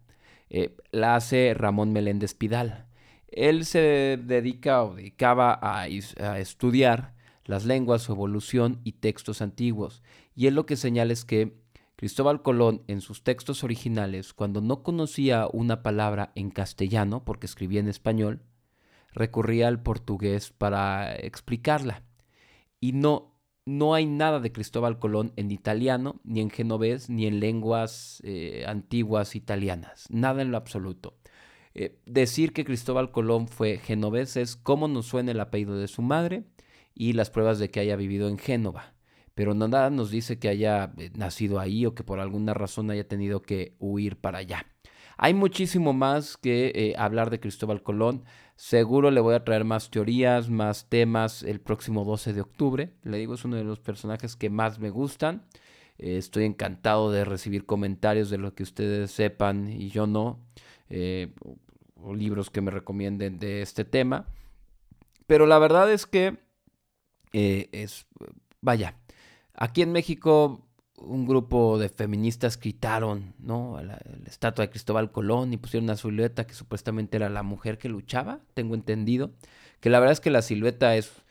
eh, 0.49 0.75
la 0.91 1.15
hace 1.15 1.53
Ramón 1.53 1.93
Meléndez 1.93 2.33
Pidal. 2.33 2.87
Él 3.29 3.65
se 3.65 4.19
dedica 4.21 4.83
o 4.83 4.95
dedicaba 4.95 5.53
a, 5.53 5.83
a 5.83 6.39
estudiar 6.39 7.15
las 7.45 7.63
lenguas, 7.63 8.01
su 8.01 8.11
evolución 8.11 8.81
y 8.83 8.93
textos 8.93 9.41
antiguos. 9.41 10.03
Y 10.35 10.47
él 10.47 10.55
lo 10.55 10.65
que 10.65 10.75
señala 10.75 11.13
es 11.13 11.23
que 11.23 11.61
Cristóbal 11.95 12.41
Colón 12.41 12.83
en 12.87 12.99
sus 12.99 13.23
textos 13.23 13.63
originales, 13.63 14.33
cuando 14.33 14.59
no 14.59 14.83
conocía 14.83 15.47
una 15.53 15.81
palabra 15.81 16.33
en 16.35 16.49
castellano, 16.49 17.23
porque 17.23 17.45
escribía 17.45 17.79
en 17.79 17.87
español, 17.87 18.41
recurría 19.15 19.67
al 19.67 19.81
portugués 19.81 20.51
para 20.51 21.15
explicarla. 21.15 22.03
Y 22.79 22.91
no, 22.91 23.39
no 23.65 23.95
hay 23.95 24.05
nada 24.05 24.39
de 24.39 24.51
Cristóbal 24.51 24.99
Colón 24.99 25.31
en 25.37 25.49
italiano, 25.49 26.19
ni 26.23 26.41
en 26.41 26.51
genovés, 26.51 27.09
ni 27.09 27.25
en 27.25 27.39
lenguas 27.39 28.21
eh, 28.23 28.65
antiguas 28.67 29.35
italianas. 29.35 30.05
Nada 30.09 30.41
en 30.41 30.51
lo 30.51 30.57
absoluto. 30.57 31.17
Eh, 31.73 31.99
decir 32.05 32.53
que 32.53 32.65
Cristóbal 32.65 33.11
Colón 33.11 33.47
fue 33.47 33.77
genovés 33.79 34.37
es 34.37 34.55
cómo 34.55 34.87
nos 34.87 35.07
suena 35.07 35.31
el 35.31 35.39
apellido 35.39 35.77
de 35.77 35.87
su 35.87 36.01
madre 36.01 36.45
y 36.93 37.13
las 37.13 37.29
pruebas 37.29 37.57
de 37.59 37.71
que 37.71 37.79
haya 37.79 37.95
vivido 37.95 38.29
en 38.29 38.37
Génova. 38.37 38.93
Pero 39.33 39.53
nada 39.53 39.89
nos 39.89 40.11
dice 40.11 40.39
que 40.39 40.47
haya 40.47 40.93
eh, 40.97 41.11
nacido 41.15 41.59
ahí 41.59 41.85
o 41.85 41.95
que 41.95 42.03
por 42.03 42.19
alguna 42.19 42.53
razón 42.53 42.91
haya 42.91 43.07
tenido 43.07 43.41
que 43.41 43.75
huir 43.79 44.17
para 44.17 44.39
allá. 44.39 44.67
Hay 45.17 45.33
muchísimo 45.33 45.93
más 45.93 46.35
que 46.35 46.93
hablar 46.97 47.29
de 47.29 47.39
Cristóbal 47.39 47.81
Colón. 47.83 48.25
Seguro 48.55 49.11
le 49.11 49.19
voy 49.19 49.35
a 49.35 49.43
traer 49.43 49.65
más 49.65 49.89
teorías, 49.89 50.49
más 50.49 50.87
temas 50.87 51.43
el 51.43 51.59
próximo 51.59 52.05
12 52.05 52.33
de 52.33 52.41
octubre. 52.41 52.93
Le 53.03 53.17
digo, 53.17 53.33
es 53.33 53.43
uno 53.43 53.57
de 53.57 53.65
los 53.65 53.79
personajes 53.79 54.37
que 54.37 54.49
más 54.49 54.79
me 54.79 54.89
gustan. 54.89 55.45
Eh, 55.97 56.17
estoy 56.17 56.45
encantado 56.45 57.11
de 57.11 57.25
recibir 57.25 57.65
comentarios 57.65 58.29
de 58.29 58.37
lo 58.37 58.55
que 58.55 58.63
ustedes 58.63 59.11
sepan 59.11 59.67
y 59.67 59.89
yo 59.89 60.07
no. 60.07 60.39
Eh, 60.89 61.33
o, 61.95 62.13
libros 62.13 62.49
que 62.49 62.61
me 62.61 62.71
recomienden 62.71 63.39
de 63.39 63.61
este 63.61 63.83
tema. 63.83 64.27
Pero 65.27 65.47
la 65.47 65.57
verdad 65.59 65.91
es 65.91 66.05
que 66.05 66.37
eh, 67.33 67.67
es, 67.71 68.05
vaya, 68.61 68.99
aquí 69.53 69.81
en 69.81 69.91
México 69.91 70.64
un 70.97 71.25
grupo 71.25 71.77
de 71.77 71.89
feministas 71.89 72.57
quitaron 72.57 73.33
¿no? 73.39 73.81
la, 73.81 73.99
estatua 74.27 74.65
de 74.65 74.71
Cristóbal 74.71 75.11
Colón 75.11 75.53
y 75.53 75.57
pusieron 75.57 75.85
una 75.85 75.97
silueta 75.97 76.47
que 76.47 76.53
supuestamente 76.53 77.17
era 77.17 77.29
la 77.29 77.43
mujer 77.43 77.77
que 77.77 77.89
luchaba, 77.89 78.39
tengo 78.53 78.75
entendido. 78.75 79.31
Que 79.79 79.89
la 79.89 79.99
verdad 79.99 80.13
es 80.13 80.19
que 80.19 80.31
la 80.31 80.41
silueta 80.41 80.95
es. 80.95 81.23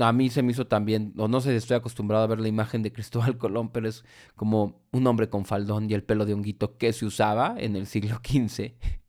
A 0.00 0.12
mí 0.12 0.28
se 0.28 0.42
me 0.42 0.52
hizo 0.52 0.66
también, 0.66 1.14
o 1.16 1.28
no 1.28 1.40
sé 1.40 1.54
estoy 1.56 1.76
acostumbrado 1.76 2.24
a 2.24 2.26
ver 2.26 2.40
la 2.40 2.48
imagen 2.48 2.82
de 2.82 2.92
Cristóbal 2.92 3.38
Colón, 3.38 3.70
pero 3.70 3.88
es 3.88 4.04
como 4.34 4.80
un 4.92 5.06
hombre 5.06 5.28
con 5.28 5.44
faldón 5.44 5.90
y 5.90 5.94
el 5.94 6.02
pelo 6.02 6.26
de 6.26 6.34
honguito 6.34 6.76
que 6.76 6.92
se 6.92 7.06
usaba 7.06 7.54
en 7.58 7.76
el 7.76 7.86
siglo 7.86 8.20
XV. 8.24 8.72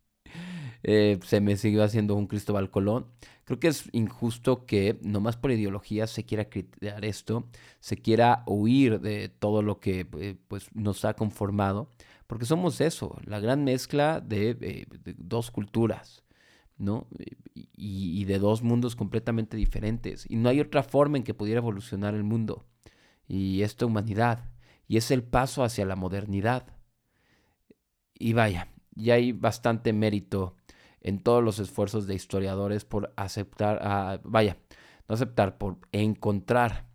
Eh, 0.83 1.19
se 1.25 1.41
me 1.41 1.57
siguió 1.57 1.83
haciendo 1.83 2.15
un 2.15 2.27
Cristóbal 2.27 2.69
Colón. 2.69 3.07
Creo 3.47 3.61
que 3.61 3.69
es 3.69 3.87
injusto 3.93 4.65
que 4.65 4.99
nomás 5.01 5.37
por 5.37 5.51
ideología 5.51 6.05
se 6.05 6.25
quiera 6.25 6.49
criticar 6.49 7.05
esto, 7.05 7.47
se 7.79 7.95
quiera 7.95 8.43
huir 8.45 8.99
de 8.99 9.29
todo 9.29 9.61
lo 9.61 9.79
que 9.79 10.05
eh, 10.19 10.35
pues, 10.49 10.67
nos 10.73 11.05
ha 11.05 11.13
conformado, 11.13 11.89
porque 12.27 12.43
somos 12.43 12.81
eso, 12.81 13.17
la 13.23 13.39
gran 13.39 13.63
mezcla 13.63 14.19
de, 14.19 14.57
eh, 14.59 14.85
dos 15.17 15.49
culturas. 15.49 16.25
¿no? 16.77 17.07
Y, 17.55 17.69
y, 18.21 18.25
de 18.25 18.37
dos 18.37 18.63
mundos 18.63 18.97
completamente 18.97 19.55
diferentes. 19.55 20.29
Y 20.29 20.35
no 20.35 20.49
hay 20.49 20.59
otra 20.59 20.83
forma 20.83 21.15
en 21.15 21.23
que 21.23 21.33
pudiera 21.33 21.59
evolucionar 21.59 22.15
el 22.15 22.25
mundo. 22.25 22.65
Y 23.29 23.61
esta 23.61 23.85
humanidad. 23.85 24.51
Y 24.89 24.97
es 24.97 25.09
el 25.09 25.23
paso 25.23 25.63
hacia 25.63 25.85
la 25.85 25.95
modernidad. 25.95 26.67
Y 28.13 28.33
vaya, 28.33 28.67
ya 28.93 29.13
hay 29.13 29.31
bastante 29.31 29.93
mérito 29.93 30.56
en 31.01 31.19
todos 31.19 31.43
los 31.43 31.59
esfuerzos 31.59 32.07
de 32.07 32.15
historiadores 32.15 32.85
por 32.85 33.13
aceptar, 33.15 33.79
ah, 33.81 34.19
vaya, 34.23 34.57
no 35.07 35.15
aceptar, 35.15 35.57
por 35.57 35.77
encontrar 35.91 36.85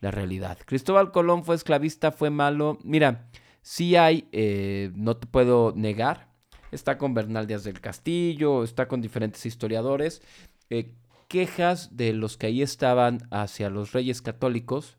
la 0.00 0.10
realidad. 0.10 0.58
Cristóbal 0.64 1.10
Colón 1.10 1.44
fue 1.44 1.54
esclavista, 1.54 2.12
fue 2.12 2.30
malo. 2.30 2.78
Mira, 2.84 3.28
sí 3.62 3.96
hay, 3.96 4.28
eh, 4.32 4.92
no 4.94 5.16
te 5.16 5.26
puedo 5.26 5.72
negar, 5.74 6.28
está 6.70 6.98
con 6.98 7.14
Bernal 7.14 7.46
Díaz 7.46 7.64
del 7.64 7.80
Castillo, 7.80 8.62
está 8.62 8.88
con 8.88 9.00
diferentes 9.00 9.46
historiadores, 9.46 10.22
eh, 10.70 10.94
quejas 11.28 11.96
de 11.96 12.12
los 12.12 12.36
que 12.36 12.46
ahí 12.46 12.62
estaban 12.62 13.26
hacia 13.30 13.70
los 13.70 13.92
reyes 13.92 14.22
católicos, 14.22 14.98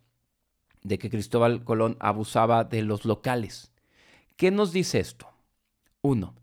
de 0.83 0.97
que 0.99 1.09
Cristóbal 1.09 1.63
Colón 1.63 1.97
abusaba 1.99 2.63
de 2.63 2.81
los 2.81 3.05
locales. 3.05 3.71
¿Qué 4.35 4.51
nos 4.51 4.71
dice 4.71 4.99
esto? 4.99 5.27
Uno, 6.01 6.35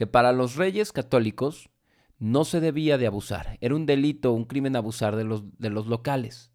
que 0.00 0.06
para 0.06 0.32
los 0.32 0.56
reyes 0.56 0.92
católicos 0.92 1.68
no 2.18 2.46
se 2.46 2.60
debía 2.60 2.96
de 2.96 3.06
abusar. 3.06 3.58
Era 3.60 3.74
un 3.74 3.84
delito, 3.84 4.32
un 4.32 4.46
crimen 4.46 4.74
abusar 4.74 5.14
de 5.14 5.24
los, 5.24 5.42
de 5.58 5.68
los 5.68 5.88
locales. 5.88 6.54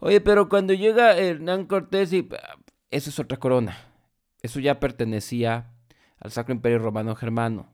Oye, 0.00 0.20
pero 0.20 0.48
cuando 0.48 0.74
llega 0.74 1.16
Hernán 1.16 1.66
Cortés 1.66 2.12
y... 2.12 2.28
Esa 2.90 3.10
es 3.10 3.20
otra 3.20 3.38
corona. 3.38 3.76
Eso 4.42 4.58
ya 4.58 4.80
pertenecía 4.80 5.70
al 6.18 6.32
Sacro 6.32 6.56
Imperio 6.56 6.80
Romano 6.80 7.14
Germano. 7.14 7.72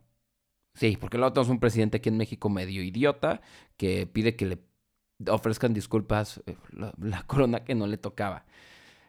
Sí, 0.75 0.99
porque 1.01 1.17
luego 1.17 1.33
tenemos 1.33 1.49
un 1.49 1.61
presidente 1.61 1.97
aquí 1.97 2.11
en 2.11 2.19
México 2.19 2.51
medio 2.51 2.83
idiota 2.83 3.41
que 3.79 4.07
pide 4.07 4.37
que 4.37 4.45
le 4.45 4.59
ofrezcan 5.27 5.73
disculpas 5.73 6.43
eh, 6.45 6.55
la, 6.99 7.23
corona 7.23 7.65
que 7.65 7.75
no 7.75 7.87
le 7.87 7.97
tocaba. 7.97 8.45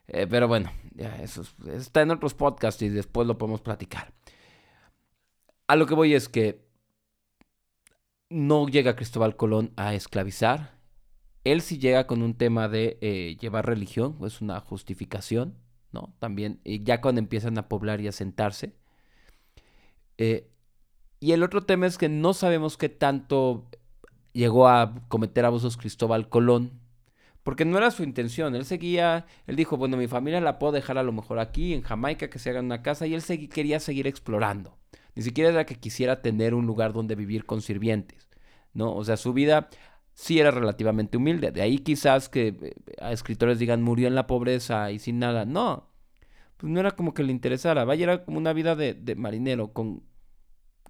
Eh, 0.08 0.28
pero 0.28 0.48
bueno, 0.48 0.72
ya 0.96 1.18
eso 1.18 1.44
está 1.74 2.04
en 2.04 2.12
otros 2.12 2.36
podcasts 2.36 2.82
y 2.84 2.88
después 2.88 3.28
lo 3.28 3.38
podemos 3.38 3.60
platicar. 3.60 4.14
A 5.70 5.76
lo 5.76 5.86
que 5.86 5.94
voy 5.94 6.16
es 6.16 6.30
que 6.30 6.66
no 8.28 8.68
llega 8.68 8.96
Cristóbal 8.96 9.36
Colón 9.36 9.72
a 9.76 9.94
esclavizar. 9.94 10.80
Él 11.44 11.62
sí 11.62 11.78
llega 11.78 12.08
con 12.08 12.24
un 12.24 12.34
tema 12.34 12.68
de 12.68 12.98
eh, 13.02 13.38
llevar 13.40 13.68
religión, 13.68 14.18
es 14.26 14.42
una 14.42 14.60
justificación, 14.62 15.60
¿no? 15.92 16.16
También, 16.18 16.60
ya 16.66 17.02
cuando 17.02 17.20
empiezan 17.20 17.56
a 17.60 17.70
poblar 17.70 18.02
y 18.02 18.08
a 18.08 18.12
sentarse. 18.12 18.74
Eh, 20.18 20.50
y 21.20 21.34
el 21.34 21.44
otro 21.44 21.64
tema 21.64 21.86
es 21.86 22.00
que 22.00 22.10
no 22.10 22.34
sabemos 22.34 22.76
qué 22.76 22.90
tanto 22.90 23.70
llegó 24.34 24.68
a 24.68 24.96
cometer 25.08 25.46
abusos 25.46 25.78
Cristóbal 25.78 26.30
Colón, 26.30 26.80
porque 27.44 27.66
no 27.66 27.78
era 27.78 27.92
su 27.92 28.02
intención. 28.02 28.56
Él 28.56 28.66
seguía, 28.66 29.28
él 29.46 29.56
dijo, 29.56 29.78
bueno, 29.78 29.98
mi 29.98 30.08
familia 30.08 30.42
la 30.42 30.58
puedo 30.58 30.74
dejar 30.74 30.98
a 30.98 31.04
lo 31.04 31.12
mejor 31.12 31.38
aquí, 31.38 31.76
en 31.76 31.84
Jamaica, 31.84 32.32
que 32.32 32.40
se 32.40 32.50
haga 32.50 32.62
una 32.62 32.82
casa, 32.82 33.06
y 33.06 33.14
él 33.14 33.22
quería 33.52 33.80
seguir 33.80 34.08
explorando. 34.08 34.79
Ni 35.20 35.24
siquiera 35.24 35.50
era 35.50 35.66
que 35.66 35.76
quisiera 35.76 36.22
tener 36.22 36.54
un 36.54 36.66
lugar 36.66 36.94
donde 36.94 37.14
vivir 37.14 37.46
con 37.46 37.62
sirvientes, 37.62 38.30
¿no? 38.74 38.96
O 38.96 39.04
sea, 39.04 39.18
su 39.18 39.34
vida 39.34 39.68
sí 40.14 40.40
era 40.40 40.50
relativamente 40.50 41.18
humilde. 41.18 41.52
De 41.52 41.62
ahí 41.62 41.80
quizás 41.80 42.30
que 42.30 42.48
eh, 42.48 42.74
a 43.02 43.12
escritores 43.12 43.60
digan 43.60 43.82
murió 43.82 44.08
en 44.08 44.16
la 44.16 44.28
pobreza 44.28 44.92
y 44.92 45.00
sin 45.00 45.20
nada. 45.20 45.44
No, 45.44 45.90
pues 46.56 46.72
no 46.72 46.80
era 46.80 46.92
como 46.92 47.14
que 47.14 47.24
le 47.24 47.34
interesara. 47.34 47.84
Vaya, 47.84 48.04
era 48.04 48.24
como 48.24 48.38
una 48.38 48.54
vida 48.54 48.78
de, 48.78 48.96
marinero 49.18 49.74
con, 49.74 50.04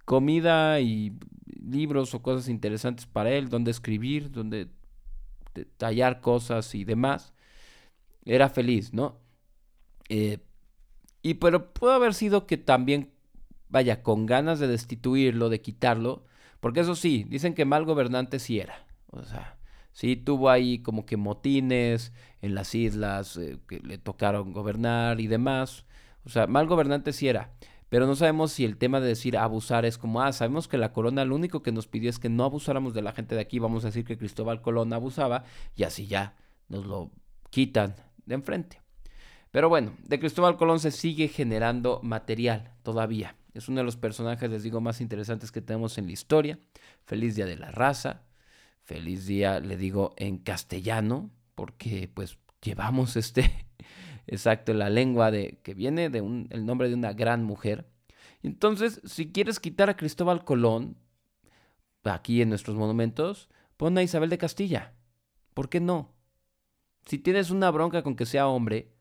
comida 0.04 0.78
y 0.78 1.18
libros 1.60 2.14
o 2.14 2.22
cosas 2.22 2.48
interesantes 2.48 3.06
para 3.06 3.32
él, 3.32 3.48
donde 3.48 3.72
escribir, 3.72 4.30
donde 4.30 4.68
tallar 5.76 6.20
cosas 6.20 6.72
y 6.76 6.84
demás, 6.84 7.34
era 8.24 8.48
feliz, 8.48 8.94
¿no? 8.94 9.18
Eh, 10.08 10.38
y 11.20 11.34
pero 11.34 11.74
puede 11.74 11.96
haber 11.96 12.14
sido 12.14 12.46
que 12.46 12.58
también, 12.58 13.10
vaya, 13.70 14.02
con 14.02 14.26
ganas 14.26 14.58
de 14.58 14.68
destituirlo, 14.68 15.48
de 15.48 15.60
quitarlo, 15.60 16.24
porque 16.60 16.80
eso 16.80 16.94
sí, 16.94 17.24
dicen 17.28 17.54
que 17.54 17.64
mal 17.64 17.84
gobernante 17.84 18.38
sí 18.38 18.60
era, 18.60 18.86
o 19.10 19.24
sea, 19.24 19.56
sí 19.92 20.16
tuvo 20.16 20.50
ahí 20.50 20.80
como 20.80 21.06
que 21.06 21.16
motines 21.16 22.12
en 22.42 22.54
las 22.54 22.74
islas 22.74 23.36
eh, 23.36 23.58
que 23.66 23.80
le 23.80 23.98
tocaron 23.98 24.52
gobernar 24.52 25.20
y 25.20 25.26
demás, 25.26 25.86
o 26.24 26.28
sea, 26.28 26.46
mal 26.46 26.66
gobernante 26.66 27.12
sí 27.12 27.28
era. 27.28 27.52
Pero 27.88 28.06
no 28.06 28.14
sabemos 28.14 28.52
si 28.52 28.64
el 28.64 28.76
tema 28.76 29.00
de 29.00 29.08
decir 29.08 29.36
abusar 29.36 29.84
es 29.84 29.98
como, 29.98 30.22
ah, 30.22 30.32
sabemos 30.32 30.68
que 30.68 30.78
la 30.78 30.92
corona 30.92 31.24
lo 31.24 31.34
único 31.34 31.60
que 31.60 31.72
nos 31.72 31.88
pidió 31.88 32.08
es 32.08 32.20
que 32.20 32.28
no 32.28 32.44
abusáramos 32.44 32.94
de 32.94 33.02
la 33.02 33.12
gente 33.12 33.34
de 33.34 33.40
aquí, 33.40 33.58
vamos 33.58 33.84
a 33.84 33.88
decir 33.88 34.04
que 34.04 34.16
Cristóbal 34.16 34.62
Colón 34.62 34.92
abusaba 34.92 35.42
y 35.74 35.82
así 35.82 36.06
ya 36.06 36.36
nos 36.68 36.86
lo 36.86 37.10
quitan 37.50 37.96
de 38.26 38.36
enfrente. 38.36 38.80
Pero 39.50 39.68
bueno, 39.68 39.94
de 40.04 40.20
Cristóbal 40.20 40.56
Colón 40.56 40.78
se 40.78 40.92
sigue 40.92 41.26
generando 41.26 41.98
material 42.04 42.70
todavía. 42.84 43.34
Es 43.52 43.68
uno 43.68 43.80
de 43.80 43.84
los 43.84 43.96
personajes, 43.96 44.50
les 44.50 44.62
digo, 44.62 44.80
más 44.80 45.00
interesantes 45.00 45.50
que 45.50 45.60
tenemos 45.60 45.98
en 45.98 46.06
la 46.06 46.12
historia. 46.12 46.58
Feliz 47.04 47.34
Día 47.36 47.46
de 47.46 47.56
la 47.56 47.70
Raza. 47.70 48.22
Feliz 48.82 49.26
Día, 49.26 49.60
le 49.60 49.76
digo, 49.76 50.14
en 50.16 50.38
castellano, 50.38 51.30
porque 51.54 52.10
pues 52.12 52.38
llevamos 52.62 53.16
este, 53.16 53.66
exacto, 54.26 54.72
la 54.74 54.90
lengua 54.90 55.30
de 55.30 55.60
que 55.62 55.74
viene 55.74 56.10
de 56.10 56.20
un, 56.20 56.46
el 56.50 56.64
nombre 56.64 56.88
de 56.88 56.94
una 56.94 57.12
gran 57.12 57.44
mujer. 57.44 57.88
Entonces, 58.42 59.00
si 59.04 59.32
quieres 59.32 59.60
quitar 59.60 59.90
a 59.90 59.96
Cristóbal 59.96 60.44
Colón, 60.44 60.96
aquí 62.04 62.40
en 62.40 62.48
nuestros 62.48 62.76
monumentos, 62.76 63.48
pon 63.76 63.98
a 63.98 64.02
Isabel 64.02 64.30
de 64.30 64.38
Castilla. 64.38 64.94
¿Por 65.54 65.68
qué 65.68 65.80
no? 65.80 66.14
Si 67.06 67.18
tienes 67.18 67.50
una 67.50 67.70
bronca 67.70 68.02
con 68.02 68.16
que 68.16 68.26
sea 68.26 68.48
hombre 68.48 68.92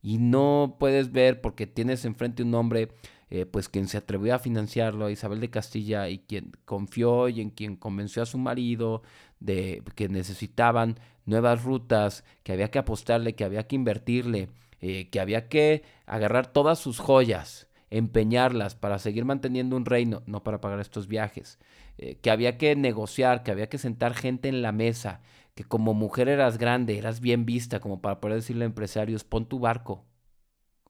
y 0.00 0.18
no 0.18 0.76
puedes 0.78 1.12
ver 1.12 1.40
porque 1.40 1.66
tienes 1.66 2.04
enfrente 2.04 2.42
un 2.42 2.54
hombre, 2.54 2.88
eh, 3.30 3.46
pues 3.46 3.68
quien 3.68 3.88
se 3.88 3.98
atrevió 3.98 4.34
a 4.34 4.38
financiarlo, 4.38 5.06
a 5.06 5.10
Isabel 5.10 5.40
de 5.40 5.50
Castilla, 5.50 6.08
y 6.08 6.20
quien 6.20 6.52
confió 6.64 7.28
y 7.28 7.40
en 7.40 7.50
quien 7.50 7.76
convenció 7.76 8.22
a 8.22 8.26
su 8.26 8.38
marido 8.38 9.02
de 9.40 9.82
que 9.94 10.08
necesitaban 10.08 10.98
nuevas 11.26 11.62
rutas, 11.62 12.24
que 12.42 12.52
había 12.52 12.70
que 12.70 12.78
apostarle, 12.78 13.34
que 13.34 13.44
había 13.44 13.66
que 13.66 13.76
invertirle, 13.76 14.48
eh, 14.80 15.08
que 15.10 15.20
había 15.20 15.48
que 15.48 15.82
agarrar 16.06 16.46
todas 16.52 16.78
sus 16.78 17.00
joyas, 17.00 17.68
empeñarlas 17.90 18.74
para 18.74 18.98
seguir 18.98 19.24
manteniendo 19.24 19.76
un 19.76 19.84
reino, 19.84 20.22
no 20.26 20.42
para 20.42 20.60
pagar 20.60 20.80
estos 20.80 21.08
viajes, 21.08 21.58
eh, 21.98 22.16
que 22.22 22.30
había 22.30 22.58
que 22.58 22.76
negociar, 22.76 23.42
que 23.42 23.50
había 23.50 23.68
que 23.68 23.78
sentar 23.78 24.14
gente 24.14 24.48
en 24.48 24.62
la 24.62 24.72
mesa, 24.72 25.20
que 25.54 25.64
como 25.64 25.94
mujer 25.94 26.28
eras 26.28 26.58
grande, 26.58 26.98
eras 26.98 27.20
bien 27.20 27.44
vista, 27.44 27.80
como 27.80 28.00
para 28.00 28.20
poder 28.20 28.36
decirle 28.36 28.64
a 28.64 28.66
empresarios, 28.66 29.24
pon 29.24 29.46
tu 29.46 29.58
barco, 29.58 30.04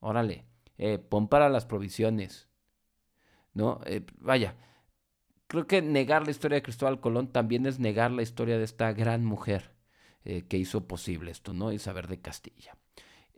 órale, 0.01 0.45
eh, 0.79 0.99
pon 0.99 1.29
para 1.29 1.49
las 1.49 1.66
provisiones, 1.66 2.49
¿no? 3.53 3.81
vaya, 4.20 4.57
creo 5.47 5.66
que 5.66 5.83
negar 5.83 6.24
la 6.24 6.31
historia 6.31 6.57
de 6.57 6.62
Cristóbal 6.62 7.01
Colón 7.01 7.29
también 7.29 7.66
es 7.66 7.79
negar 7.79 8.11
la 8.11 8.22
historia 8.22 8.59
de 8.59 8.64
esta 8.64 8.93
gran 8.93 9.24
mujer 9.24 9.72
que 10.49 10.59
hizo 10.59 10.87
posible 10.87 11.31
esto, 11.31 11.55
¿no? 11.55 11.72
Isabel 11.72 12.07
de 12.07 12.20
Castilla. 12.20 12.76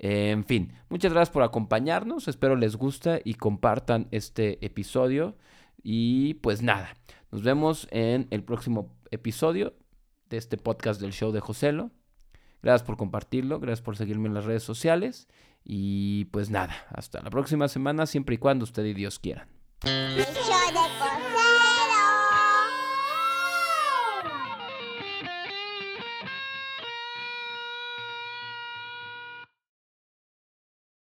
En 0.03 0.47
fin, 0.47 0.73
muchas 0.89 1.13
gracias 1.13 1.31
por 1.31 1.43
acompañarnos, 1.43 2.27
espero 2.27 2.57
les 2.57 2.77
guste 2.77 3.21
y 3.23 3.35
compartan 3.35 4.09
este 4.13 4.65
episodio. 4.65 5.37
Y 5.83 6.35
pues 6.35 6.63
nada, 6.63 6.97
nos 7.31 7.43
vemos 7.43 7.87
en 7.91 8.27
el 8.31 8.43
próximo 8.43 8.97
episodio 9.11 9.75
de 10.31 10.39
este 10.39 10.57
podcast 10.57 11.03
del 11.03 11.13
show 11.13 11.33
de 11.33 11.41
Joselo. 11.41 11.91
Gracias 12.63 12.87
por 12.87 12.97
compartirlo, 12.97 13.61
gracias 13.61 13.83
por 13.83 13.97
seguirme 13.97 14.29
en 14.29 14.35
las 14.35 14.47
redes 14.47 14.63
sociales. 14.63 15.29
Y 15.65 16.27
pues 16.27 16.51
nada, 16.51 16.75
hasta 16.91 17.23
la 17.23 17.31
próxima 17.31 17.69
semana, 17.69 18.07
siempre 18.07 18.37
y 18.37 18.39
cuando 18.39 18.65
usted 18.65 18.85
y 18.85 18.95
Dios 18.95 19.19
quieran. 19.19 19.49